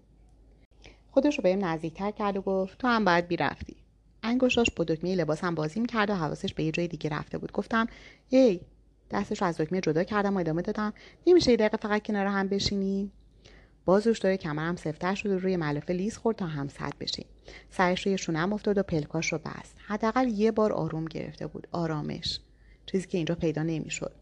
خودش 1.11 1.39
رو 1.39 1.43
بهم 1.43 1.65
نزدیکتر 1.65 2.11
کرد 2.11 2.37
و 2.37 2.41
گفت 2.43 2.79
تو 2.79 2.89
هم 2.89 3.05
باید 3.05 3.29
بیرفتی. 3.29 3.77
انگشتاش 4.23 4.67
با 4.77 4.85
دکمه 4.85 5.15
لباسم 5.15 5.55
بازی 5.55 5.81
می‌کرد 5.81 6.11
و 6.11 6.15
حواسش 6.15 6.55
به 6.55 6.65
یه 6.65 6.73
جای 6.73 6.89
دیگه 6.89 7.11
رفته 7.11 7.39
بود. 7.39 7.53
گفتم 7.53 7.87
هی 8.31 8.61
دستش 9.11 9.43
رو 9.43 9.49
از 9.49 9.61
دکمه 9.61 9.81
جدا 9.81 10.05
کردم 10.05 10.37
و 10.37 10.41
ادامه 10.41 10.63
دادم. 10.63 10.93
نمیشه 11.27 11.51
یه 11.51 11.57
دقیقه 11.57 11.77
فقط 11.77 12.03
کنار 12.03 12.27
هم 12.27 12.49
بشینی؟ 12.49 13.11
باز 13.85 14.07
روش 14.07 14.19
داره 14.19 14.37
کمرم 14.37 14.77
سفتر 14.77 15.15
شد 15.15 15.31
و 15.31 15.39
روی 15.39 15.57
ملافه 15.57 15.95
لیز 15.95 16.17
خورد 16.17 16.37
تا 16.37 16.47
هم 16.47 16.69
صد 16.69 16.93
بشیم 17.01 17.27
سرش 17.71 18.07
روی 18.07 18.19
شونم 18.19 18.53
افتاد 18.53 18.79
و 18.79 18.83
پلکاش 18.83 19.33
رو 19.33 19.39
بست. 19.39 19.77
حداقل 19.87 20.29
یه 20.29 20.51
بار 20.51 20.73
آروم 20.73 21.05
گرفته 21.05 21.47
بود. 21.47 21.69
آرامش. 21.73 22.41
چیزی 22.87 23.07
که 23.07 23.19
اینجا 23.19 23.35
پیدا 23.35 23.63
نمی‌شد. 23.63 24.13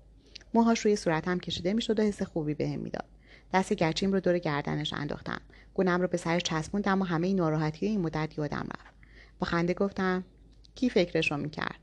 موهاش 0.54 0.80
روی 0.80 0.96
صورتم 0.96 1.38
کشیده 1.38 1.72
می‌شد 1.72 2.00
و 2.00 2.02
حس 2.02 2.22
خوبی 2.22 2.54
بهم 2.54 2.80
می‌داد. 2.80 3.04
دست 3.52 3.72
گرچیم 3.72 4.12
رو 4.12 4.20
دور 4.20 4.38
گردنش 4.38 4.92
انداختم. 4.92 5.40
گونم 5.74 6.00
رو 6.00 6.08
به 6.08 6.16
سرش 6.16 6.42
چسبوندم 6.42 7.02
و 7.02 7.04
همه 7.04 7.32
ناراحتی 7.32 7.86
این 7.86 8.00
مدت 8.00 8.38
یادم 8.38 8.66
رفت. 8.80 8.94
با 9.38 9.46
خنده 9.46 9.74
گفتم 9.74 10.24
کی 10.74 10.90
فکرش 10.90 11.30
رو 11.30 11.36
می‌کرد؟ 11.36 11.78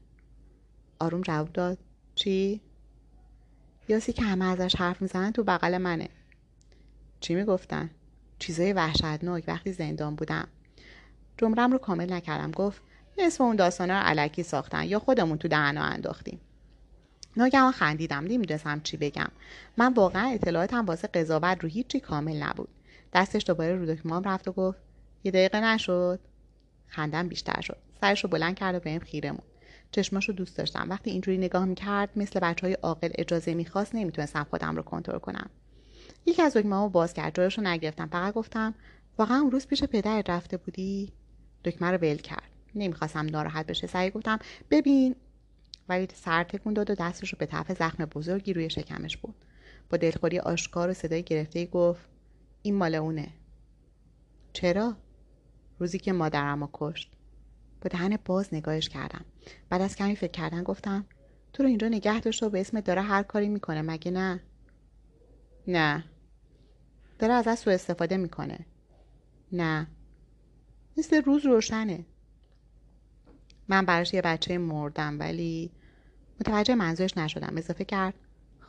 آروم 1.00 1.22
جواب 1.22 1.54
داد. 1.54 1.78
چی؟ 2.16 2.62
یاسی 3.90 4.14
که 4.14 4.22
همه 4.22 4.46
ازش 4.46 4.76
حرف 4.76 5.02
می‌زنن 5.02 5.32
تو 5.32 5.44
بغل 5.44 5.78
منه. 5.78 6.10
چی 7.20 7.36
می‌گفتن؟ 7.36 7.90
چیزای 8.40 8.74
وحشتناک 8.74 9.44
وقتی 9.48 9.72
زندان 9.72 10.16
بودم. 10.16 10.48
جمرم 11.38 11.72
رو 11.72 11.78
کامل 11.78 12.14
نکردم. 12.14 12.52
گفت 12.52 12.82
نصف 13.18 13.42
اون 13.42 13.56
داستانا 13.56 14.00
رو 14.00 14.06
علکی 14.06 14.44
ساختن 14.44 14.84
یا 14.84 15.00
خودمون 15.00 15.38
تو 15.38 15.48
دهنا 15.48 15.84
انداختیم. 15.84 16.40
ناگهان 17.38 17.72
خندیدم. 17.72 18.24
نمی‌دونستم 18.28 18.82
چی 18.84 18.98
بگم. 18.98 19.28
من 19.78 19.94
واقعا 19.94 20.30
اطلاعاتم 20.30 20.86
واسه 20.86 21.08
قضاوت 21.08 21.58
رو 21.62 21.70
هیچی 21.70 22.00
کامل 22.00 22.44
نبود. 22.44 22.70
دستش 23.14 23.44
دوباره 23.48 23.76
رو 23.76 23.86
دکمام 23.86 24.24
رفت 24.24 24.48
و 24.48 24.52
گفت 24.52 24.80
یه 25.24 25.32
دقیقه 25.32 25.60
نشد. 25.60 26.20
خندم 26.88 27.28
بیشتر 27.28 27.62
شد. 27.62 27.78
سرش 28.02 28.24
رو 28.24 28.30
بلند 28.30 28.56
کرد 28.56 28.76
و 28.76 28.80
بهم 28.80 29.00
خیره 29.00 29.32
موند. 29.32 29.44
چشماش 29.92 30.30
رو 30.30 30.36
دوست 30.36 30.58
داشتم. 30.58 30.90
وقتی 30.90 31.12
اینجوری 31.12 31.38
نگاه 31.38 31.66
می‌کرد 31.66 32.10
مثل 32.16 32.40
بچه 32.40 32.68
های 32.68 32.74
عاقل 32.74 33.10
اجازه 33.16 33.54
می‌خواست 33.54 33.96
نمی‌تونستم 33.96 34.48
خودم 34.50 34.76
رو 34.76 34.82
کنترل 34.82 35.20
کنم. 35.20 35.50
یکی 36.26 36.42
از 36.42 36.58
دکمه 36.58 36.90
باز 36.90 37.14
کرد. 37.14 37.36
جایش 37.36 37.58
رو 37.58 37.64
نگرفتم. 37.64 38.08
فقط 38.08 38.34
گفتم 38.34 38.76
واقعا 39.18 39.38
اون 39.38 39.52
روز 39.52 39.68
پیش 39.68 39.84
پدرت 39.84 40.30
رفته 40.30 40.58
بودی؟ 40.58 41.12
دکمه 41.66 41.92
رو 41.92 41.98
ول 41.98 42.16
کرد. 42.16 42.50
نمی‌خواستم 42.76 43.26
ناراحت 43.26 43.66
بشه. 43.66 43.88
سعی 43.88 44.10
گفتم 44.10 44.40
ببین 44.72 45.16
ولی 45.90 46.08
سر 46.14 46.44
تکون 46.44 46.74
داد 46.74 46.90
و 46.90 46.96
دستش 46.96 47.34
رو 47.34 47.38
به 47.40 47.46
طرف 47.46 47.72
زخم 47.72 48.06
بزرگی 48.06 48.54
روی 48.54 48.70
شکمش 48.70 49.18
بود 49.18 49.36
با 49.90 49.98
دلخوری 49.98 50.40
آشکار 50.40 50.90
و 50.90 50.94
صدای 50.94 51.24
گرفته 51.24 51.66
گفت 51.66 52.10
این 52.62 52.76
مال 52.76 52.96
اونه. 52.96 53.28
چرا؟ 54.54 54.96
روزی 55.80 56.00
که 56.00 56.12
مادرمو 56.12 56.68
کشت. 56.74 57.12
با 57.82 57.88
دهن 57.90 58.18
باز 58.26 58.54
نگاهش 58.54 58.90
کردم. 58.90 59.26
بعد 59.70 59.82
از 59.82 59.96
کمی 59.96 60.16
فکر 60.16 60.32
کردن 60.32 60.64
گفتم 60.64 61.06
تو 61.54 61.64
رو 61.64 61.70
اینجا 61.70 61.88
نگه 61.88 62.20
داشته 62.20 62.46
و 62.46 62.50
به 62.50 62.62
اسم 62.62 62.80
داره 62.80 63.02
هر 63.02 63.24
کاری 63.24 63.50
می‌کنه 63.50 63.82
مگه 63.82 64.12
نه؟ 64.12 64.40
نه. 65.68 66.04
داره 67.20 67.34
از 67.34 67.60
سوء 67.60 67.74
استفاده 67.74 68.18
می‌کنه. 68.18 68.66
نه. 69.52 69.88
مثل 70.98 71.22
روز 71.22 71.46
روشنه. 71.46 72.06
من 73.68 73.86
براش 73.86 74.14
یه 74.14 74.22
بچه 74.22 74.58
مردم 74.58 75.20
ولی 75.20 75.72
متوجه 76.40 76.76
منظورش 76.76 77.18
نشدم. 77.18 77.58
اضافه 77.58 77.86
کرد 77.86 78.14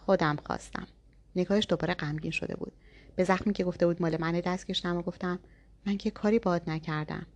خودم 0.07 0.37
خواستم. 0.47 0.87
نگاهش 1.37 1.66
دوباره 1.68 1.95
غمگین 1.95 2.31
شده 2.31 2.57
بود. 2.57 2.73
به 3.16 3.25
زخمی 3.25 3.53
که 3.53 3.64
گفته 3.64 3.87
بود 3.87 4.03
مال 4.03 4.21
من 4.21 4.33
دست 4.33 4.66
کشتم 4.66 4.97
و 4.97 5.03
گفتم 5.03 5.39
من 5.87 5.97
که 5.97 6.11
کاری 6.11 6.39
باد 6.39 6.71
نکردم. 6.71 7.27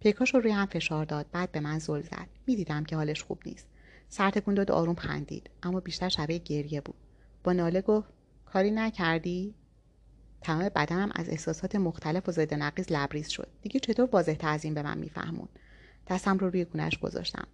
پیکاش 0.00 0.34
رو 0.34 0.40
روی 0.40 0.52
هم 0.52 0.66
فشار 0.66 1.04
داد. 1.04 1.26
بعد 1.32 1.52
به 1.52 1.60
من 1.60 1.78
زل 1.78 2.02
زد. 2.02 2.28
می‌دیدم 2.46 2.84
که 2.84 2.96
حالش 2.96 3.22
خوب 3.22 3.38
نیست. 3.46 3.66
سر 4.08 4.30
تکون 4.30 4.54
داد 4.54 4.70
آروم 4.70 4.94
خندید. 4.94 5.50
اما 5.62 5.80
بیشتر 5.80 6.08
شبیه 6.08 6.38
گریه 6.38 6.80
بود. 6.80 6.94
با 7.44 7.52
ناله 7.52 7.80
گفت 7.80 8.08
کاری 8.46 8.70
نکردی؟ 8.70 9.54
تمام 10.40 10.68
بدنم 10.68 11.10
از 11.14 11.28
احساسات 11.28 11.76
مختلف 11.76 12.28
و 12.28 12.32
ضد 12.32 12.54
نقیز 12.54 12.86
لبریز 12.90 13.28
شد. 13.28 13.48
دیگه 13.62 13.80
چطور 13.80 14.08
واضح 14.12 14.34
تعظیم 14.34 14.74
به 14.74 14.82
من 14.82 14.98
میفهمون؟ 14.98 15.48
دستم 16.06 16.38
رو 16.38 16.50
روی 16.50 16.64
گونهش 16.64 16.98
گذاشتم. 16.98 17.46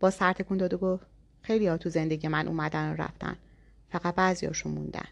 با 0.00 0.10
سر 0.10 0.32
تکون 0.32 0.58
داد 0.58 0.74
و 0.74 0.78
گفت 0.78 1.06
خیلی 1.42 1.66
ها 1.66 1.76
تو 1.76 1.88
زندگی 1.88 2.28
من 2.28 2.48
اومدن 2.48 2.92
و 2.92 2.94
رفتن. 2.96 3.36
فقط 3.90 4.14
بعضیاشون 4.14 4.72
موندن. 4.72 5.08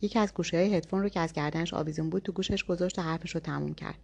یکی 0.00 0.18
از 0.18 0.34
گوشه 0.34 0.56
های 0.56 0.74
هدفون 0.74 1.02
رو 1.02 1.08
که 1.08 1.20
از 1.20 1.32
گردنش 1.32 1.74
آویزون 1.74 2.10
بود 2.10 2.22
تو 2.22 2.32
گوشش 2.32 2.64
گذاشت 2.64 2.98
و 2.98 3.02
حرفش 3.02 3.34
رو 3.34 3.40
تموم 3.40 3.74
کرد. 3.74 3.98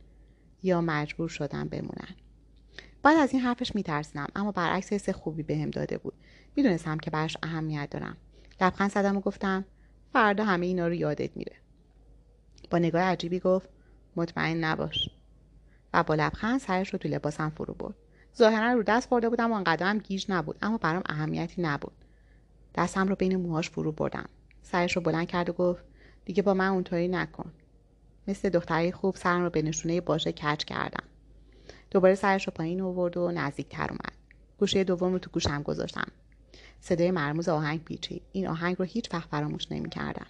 یا 0.62 0.80
مجبور 0.80 1.28
شدم 1.28 1.68
بمونن. 1.68 2.14
بعد 3.02 3.16
از 3.18 3.32
این 3.32 3.42
حرفش 3.42 3.74
میترسیدم 3.74 4.26
اما 4.36 4.52
برعکس 4.52 4.92
حس 4.92 5.08
خوبی 5.08 5.42
بهم 5.42 5.70
داده 5.70 5.98
بود. 5.98 6.14
می‌دونستم 6.56 6.98
که 6.98 7.10
براش 7.10 7.36
اهمیت 7.42 7.90
دارم. 7.90 8.16
لبخند 8.60 8.90
زدم 8.90 9.16
و 9.16 9.20
گفتم 9.20 9.64
فردا 10.12 10.44
همه 10.44 10.66
اینا 10.66 10.86
رو 10.86 10.94
یادت 10.94 11.36
میره. 11.36 11.56
با 12.70 12.78
نگاه 12.78 13.02
عجیبی 13.02 13.40
گفت 13.40 13.68
مطمئن 14.16 14.64
نباش. 14.64 15.08
و 15.94 16.02
با 16.02 16.14
لبخند 16.14 16.60
سرش 16.60 16.90
رو 16.90 16.98
تو 16.98 17.08
لباسم 17.08 17.50
فرو 17.50 17.74
برد. 17.74 17.94
ظاهرا 18.38 18.72
رو 18.72 18.82
دست 18.82 19.10
برده 19.10 19.28
بودم 19.28 19.52
و 19.52 19.54
انقدر 19.54 19.86
هم 19.86 19.98
گیج 19.98 20.26
نبود 20.28 20.58
اما 20.62 20.78
برام 20.78 21.02
اهمیتی 21.06 21.62
نبود. 21.62 21.92
دستم 22.74 23.08
رو 23.08 23.16
بین 23.16 23.36
موهاش 23.36 23.70
فرو 23.70 23.92
بردم. 23.92 24.28
سرش 24.62 24.96
رو 24.96 25.02
بلند 25.02 25.26
کرد 25.26 25.50
و 25.50 25.52
گفت 25.52 25.84
دیگه 26.24 26.42
با 26.42 26.54
من 26.54 26.68
اونطوری 26.68 27.08
نکن. 27.08 27.52
مثل 28.28 28.48
دختری 28.48 28.92
خوب 28.92 29.16
سرم 29.16 29.42
رو 29.42 29.50
به 29.50 29.62
نشونه 29.62 30.00
باشه 30.00 30.32
کج 30.32 30.58
کردم. 30.58 31.04
دوباره 31.90 32.14
سرش 32.14 32.46
رو 32.46 32.52
پایین 32.56 32.80
آورد 32.80 33.16
و 33.16 33.30
نزدیکتر 33.30 33.88
اومد. 33.90 34.12
گوشه 34.58 34.84
دوم 34.84 35.12
رو 35.12 35.18
تو 35.18 35.30
گوشم 35.30 35.62
گذاشتم. 35.62 36.06
صدای 36.80 37.10
مرموز 37.10 37.48
آهنگ 37.48 37.84
پیچید. 37.84 38.22
این 38.32 38.48
آهنگ 38.48 38.76
رو 38.78 38.84
هیچ 38.84 39.14
وقت 39.14 39.28
فراموش 39.28 39.72
نمی‌کردم. 39.72 40.26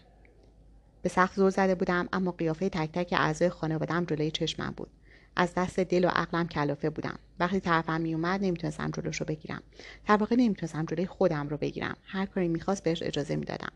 به 1.02 1.08
سخت 1.08 1.36
زور 1.36 1.50
زده 1.50 1.74
بودم 1.74 2.08
اما 2.12 2.30
قیافه 2.30 2.68
تک 2.68 2.92
تک 2.92 3.12
اعضای 3.12 3.48
خانوادم 3.48 4.04
جلوی 4.04 4.30
چشمم 4.30 4.74
بود. 4.76 4.90
از 5.36 5.54
دست 5.56 5.80
دل 5.80 6.04
و 6.04 6.08
عقلم 6.08 6.48
کلافه 6.48 6.90
بودم. 6.90 7.18
وقتی 7.40 7.60
طرفم 7.60 8.00
میومد 8.00 8.44
نمی‌تونستم 8.44 8.90
جلوش 8.90 9.20
رو 9.20 9.26
بگیرم. 9.26 9.62
در 10.08 10.16
واقع 10.16 10.36
نمی‌تونستم 10.38 10.84
جلوی 10.84 11.06
خودم 11.06 11.48
رو 11.48 11.56
بگیرم. 11.56 11.96
هر 12.04 12.26
کاری 12.26 12.48
می‌خواست 12.48 12.82
بهش 12.82 13.02
اجازه 13.02 13.36
می‌دادم. 13.36 13.72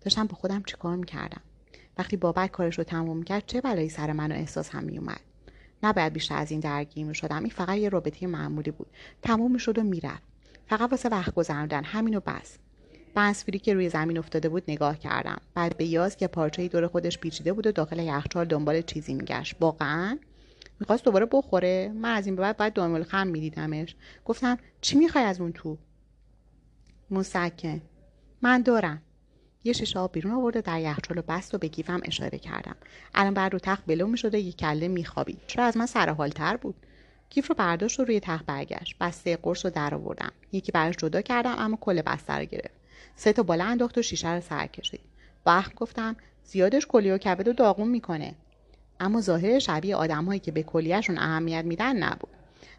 داشتم 0.00 0.26
با 0.26 0.34
خودم 0.34 0.62
چیکار 0.62 0.96
می‌کردم؟ 0.96 1.40
وقتی 1.98 2.16
بابک 2.16 2.50
کارش 2.50 2.78
رو 2.78 2.84
تموم 2.84 3.22
کرد 3.22 3.46
چه 3.46 3.60
بلایی 3.60 3.88
سر 3.88 4.12
منو 4.12 4.34
احساس 4.34 4.70
هم 4.70 4.84
میومد 4.84 5.20
نباید 5.82 6.12
بیشتر 6.12 6.36
از 6.36 6.50
این 6.50 6.60
درگیر 6.60 7.06
می 7.06 7.14
شدم 7.14 7.38
این 7.38 7.50
فقط 7.50 7.76
یه 7.76 7.88
رابطه 7.88 8.26
معمولی 8.26 8.70
بود. 8.70 8.86
تموم 9.22 9.58
شد 9.58 9.78
و 9.78 9.82
می‌رفت. 9.82 10.22
فقط 10.66 10.90
واسه 10.90 11.08
وقت 11.08 11.34
گذراندن 11.34 11.84
همینو 11.84 12.20
بس. 12.20 12.58
بنسفیری 13.14 13.58
که 13.58 13.74
روی 13.74 13.88
زمین 13.88 14.18
افتاده 14.18 14.48
بود 14.48 14.62
نگاه 14.68 14.98
کردم. 14.98 15.40
بعد 15.54 15.76
به 15.76 15.84
یاز 15.84 16.16
که 16.16 16.26
پارچه 16.26 16.68
دور 16.68 16.86
خودش 16.86 17.18
پیچیده 17.18 17.52
بود 17.52 17.66
و 17.66 17.72
داخل 17.72 17.98
یخچال 17.98 18.44
دنبال 18.44 18.82
چیزی 18.82 19.14
میگشت. 19.14 19.56
واقعا؟ 19.60 20.18
می‌خواست 20.80 21.04
دوباره 21.04 21.26
بخوره. 21.32 21.92
من 21.94 22.14
از 22.14 22.26
این 22.26 22.36
به 22.36 22.42
بعد 22.42 22.56
باید 22.56 22.72
دامل 22.72 23.02
خم 23.02 23.26
میدیدمش. 23.26 23.96
گفتم 24.24 24.58
چی 24.80 24.98
می‌خوای 24.98 25.24
از 25.24 25.40
اون 25.40 25.52
تو؟ 25.52 25.78
مسکن. 27.10 27.82
من 28.42 28.62
دارم. 28.62 29.02
یه 29.64 29.72
شیشه 29.72 29.98
آب 29.98 30.12
بیرون 30.12 30.32
آورده 30.32 30.60
در 30.60 30.80
یخچال 30.80 31.18
و 31.18 31.22
بست 31.28 31.54
و 31.54 31.58
به 31.58 31.68
گیفم 31.68 32.00
اشاره 32.04 32.38
کردم. 32.38 32.76
الان 33.14 33.34
بعد 33.34 33.52
رو 33.52 33.58
تخت 33.58 33.86
بلو 33.86 34.06
می‌شده 34.06 34.38
یه 34.38 34.52
کله 34.52 34.88
میخوابید. 34.88 35.40
چرا 35.46 35.64
از 35.64 35.76
من 35.76 35.86
سرحالتر 35.86 36.56
بود؟ 36.56 36.74
کیف 37.30 37.48
رو 37.48 37.54
برداشت 37.54 38.00
و 38.00 38.04
روی 38.04 38.20
تخت 38.20 38.46
برگشت. 38.46 38.96
بسته 39.00 39.36
قرص 39.36 39.64
رو 39.64 39.70
در 39.70 39.94
آوردم. 39.94 40.32
یکی 40.52 40.72
براش 40.72 40.96
جدا 40.96 41.20
کردم 41.20 41.54
اما 41.58 41.78
کل 41.80 42.02
بسته 42.02 42.32
رو 42.32 42.44
گرفت. 42.44 42.74
سه 43.16 43.32
تا 43.32 43.42
بالا 43.42 43.64
انداخت 43.64 43.98
و 43.98 44.02
شیشه 44.02 44.34
رو 44.34 44.40
سر 44.40 44.66
کشید. 44.66 45.00
وقت 45.46 45.74
گفتم 45.74 46.16
زیادش 46.44 46.86
کلی 46.86 47.10
و 47.10 47.18
کبد 47.18 47.48
و 47.48 47.52
داغون 47.52 47.88
می‌کنه. 47.88 48.34
اما 49.00 49.20
ظاهر 49.20 49.58
شبیه 49.58 49.96
آدمهایی 49.96 50.40
که 50.40 50.52
به 50.52 50.62
کلیهشون 50.62 51.18
اهمیت 51.18 51.64
میدن 51.64 51.96
نبود. 51.96 52.30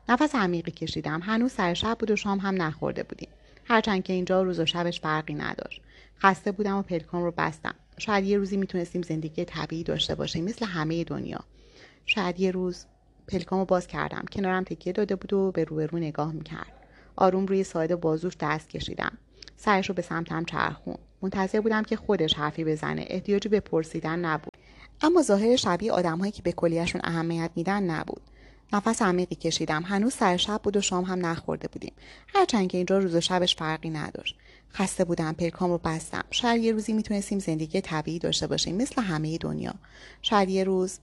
نفس 0.10 0.36
عمیقی 0.36 0.72
کشیدم. 0.72 1.20
هنوز 1.24 1.52
سر 1.52 1.74
شب 1.74 1.98
بود 2.00 2.12
و 2.12 2.16
شام 2.16 2.40
هم 2.40 2.62
نخورده 2.62 3.04
بودیم. 3.04 3.30
هرچند 3.66 4.04
که 4.04 4.14
اینجا 4.14 4.42
روز 4.42 4.60
و 4.60 4.66
شبش 4.66 5.02
فرقی 5.02 5.34
نداشت. 5.34 5.82
خسته 6.20 6.52
بودم 6.52 6.78
و 6.78 6.82
پلکام 6.82 7.24
رو 7.24 7.34
بستم. 7.38 7.76
شاید 7.98 8.26
یه 8.26 8.38
روزی 8.38 8.58
می‌تونستیم 8.58 9.02
زندگی 9.02 9.46
طبیعی 9.46 9.84
داشته 9.84 10.16
باشیم 10.16 10.46
مثل 10.46 10.66
همه 10.66 11.04
دنیا. 11.04 11.40
شاید 12.06 12.40
یه 12.40 12.52
روز 12.52 12.86
پلکامو 13.28 13.66
باز 13.66 13.88
کردم. 13.88 14.26
کنارم 14.32 14.64
تکیه 14.64 14.94
داده 14.94 15.16
بود 15.16 15.34
و 15.34 15.52
به 15.52 15.64
روبرو 15.64 15.98
نگاه 15.98 16.32
می‌کرد. 16.32 16.74
آروم 17.16 17.46
روی 17.46 17.64
ساعد 17.64 18.02
بازوش 18.02 18.34
دست 18.40 18.70
کشیدم. 18.70 19.18
سرش 19.58 19.90
رو 19.90 19.96
به 19.96 20.02
سمتم 20.02 20.46
چرخون 20.46 20.98
منتظر 21.22 21.62
بودم 21.62 21.84
که 21.84 21.96
خودش 21.96 22.34
حرفی 22.34 22.64
بزنه. 22.64 23.06
احتیاجی 23.08 23.50
به 23.50 23.60
پرسیدن 23.60 24.20
نبود. 24.20 24.51
اما 25.04 25.22
ظاهر 25.22 25.56
شبیه 25.56 25.92
آدمهایی 25.92 26.32
که 26.32 26.42
به 26.42 26.52
کلیهشون 26.52 27.02
اهمیت 27.04 27.52
میدن 27.56 27.84
نبود. 27.84 28.22
نفس 28.74 29.02
عمیقی 29.02 29.36
کشیدم. 29.36 29.84
هنوز 29.84 30.14
سر 30.14 30.38
شب 30.38 30.62
بود 30.64 30.78
و 30.78 30.82
شام 30.82 31.04
هم 31.04 31.26
نخورده 31.26 31.68
بودیم. 31.68 31.94
هرچند 32.28 32.68
که 32.68 32.78
اینجا 32.78 32.98
روز 32.98 33.16
و 33.16 33.22
شبش 33.22 33.56
فرقی 33.56 33.90
نداشت. 33.90 34.36
خسته 34.74 35.04
بودم 35.04 35.34
پلکام 35.34 35.72
رو 35.72 35.78
بستم. 35.78 36.24
شاید 36.32 36.64
یه 36.64 36.72
روزی 36.72 36.94
می‌تونستیم 36.94 37.40
زندگی 37.40 37.82
طبیعی 37.82 38.20
داشته 38.20 38.48
باشیم 38.48 38.76
مثل 38.76 39.02
همه 39.02 39.38
دنیا. 39.38 39.74
شاید 40.22 40.50
یه 40.50 40.64
روز 40.64 41.00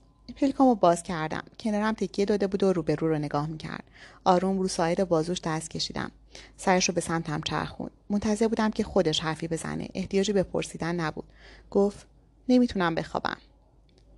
رو 0.57 0.75
باز 0.75 1.03
کردم. 1.03 1.43
کنارم 1.59 1.93
تکیه 1.93 2.25
داده 2.25 2.47
بود 2.47 2.63
و 2.63 2.73
روبرو 2.73 3.07
رو 3.07 3.17
نگاه 3.17 3.47
می‌کرد. 3.47 3.83
آروم 4.23 4.59
رو 4.59 4.67
سایر 4.67 5.05
بازوش 5.05 5.41
دست 5.43 5.69
کشیدم. 5.69 6.11
سرش 6.57 6.89
رو 6.89 6.95
به 6.95 7.01
سمتم 7.01 7.41
چرخوند. 7.41 7.91
منتظر 8.09 8.47
بودم 8.47 8.71
که 8.71 8.83
خودش 8.83 9.19
حرفی 9.19 9.47
بزنه. 9.47 9.87
احتیاجی 9.93 10.33
به 10.33 10.43
پرسیدن 10.43 10.95
نبود. 10.95 11.25
گفت 11.71 12.07
نمی‌تونم 12.49 12.95
بخوابم. 12.95 13.37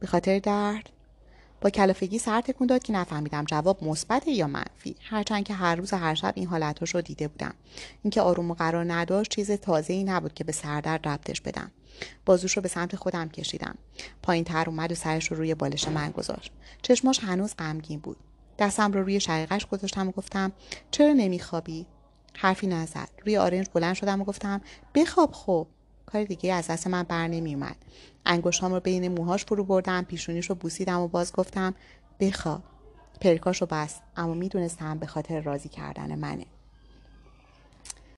به 0.01 0.07
خاطر 0.07 0.39
درد. 0.39 0.89
با 1.61 1.69
کلافگی 1.69 2.19
سر 2.19 2.41
تکون 2.41 2.67
داد 2.67 2.83
که 2.83 2.93
نفهمیدم 2.93 3.45
جواب 3.45 3.83
مثبت 3.83 4.27
یا 4.27 4.47
منفی. 4.47 4.95
هرچند 5.01 5.43
که 5.43 5.53
هر 5.53 5.75
روز 5.75 5.93
و 5.93 5.97
هر 5.97 6.15
شب 6.15 6.33
این 6.35 6.47
حالتش 6.47 6.95
رو 6.95 7.01
دیده 7.01 7.27
بودم. 7.27 7.53
اینکه 8.03 8.21
آروم 8.21 8.51
و 8.51 8.53
قرار 8.53 8.93
نداشت 8.93 9.31
چیز 9.31 9.51
تازه 9.51 9.93
ای 9.93 10.03
نبود 10.03 10.33
که 10.33 10.43
به 10.43 10.51
سردرد 10.51 11.07
ربطش 11.07 11.41
بدم. 11.41 11.71
بازوش 12.25 12.57
رو 12.57 12.61
به 12.61 12.67
سمت 12.67 12.95
خودم 12.95 13.29
کشیدم. 13.29 13.75
پایین 14.23 14.43
تر 14.43 14.63
اومد 14.67 14.91
و 14.91 14.95
سرش 14.95 15.31
رو 15.31 15.37
روی 15.37 15.55
بالش 15.55 15.87
من 15.87 16.11
گذاشت. 16.11 16.51
چشماش 16.81 17.19
هنوز 17.19 17.55
غمگین 17.59 17.99
بود. 17.99 18.17
دستم 18.59 18.91
رو 18.91 19.03
روی 19.03 19.19
شقیقش 19.19 19.65
گذاشتم 19.65 20.07
و 20.07 20.11
گفتم 20.11 20.51
چرا 20.91 21.13
نمیخوابی؟ 21.13 21.85
حرفی 22.33 22.67
نزد. 22.67 23.09
روی 23.25 23.37
آرنج 23.37 23.67
بلند 23.73 23.95
شدم 23.95 24.21
و 24.21 24.23
گفتم 24.23 24.61
بخواب 24.95 25.31
خوب 25.31 25.67
کار 26.13 26.23
دیگه 26.23 26.53
از 26.53 26.67
دست 26.67 26.87
من 26.87 27.03
بر 27.03 27.27
نمیومد 27.27 27.75
انگشتام 28.25 28.73
رو 28.73 28.79
بین 28.79 29.07
موهاش 29.07 29.45
فرو 29.45 29.63
بردم 29.63 30.03
پیشونیش 30.03 30.45
رو 30.49 30.55
بوسیدم 30.55 30.99
و 30.99 31.07
باز 31.07 31.33
گفتم 31.33 31.75
بخواب. 32.19 32.63
پلکاش 33.21 33.61
رو 33.61 33.67
بست 33.71 34.01
اما 34.17 34.33
می‌دونستم 34.33 34.97
به 34.97 35.05
خاطر 35.05 35.41
راضی 35.41 35.69
کردن 35.69 36.15
منه. 36.15 36.45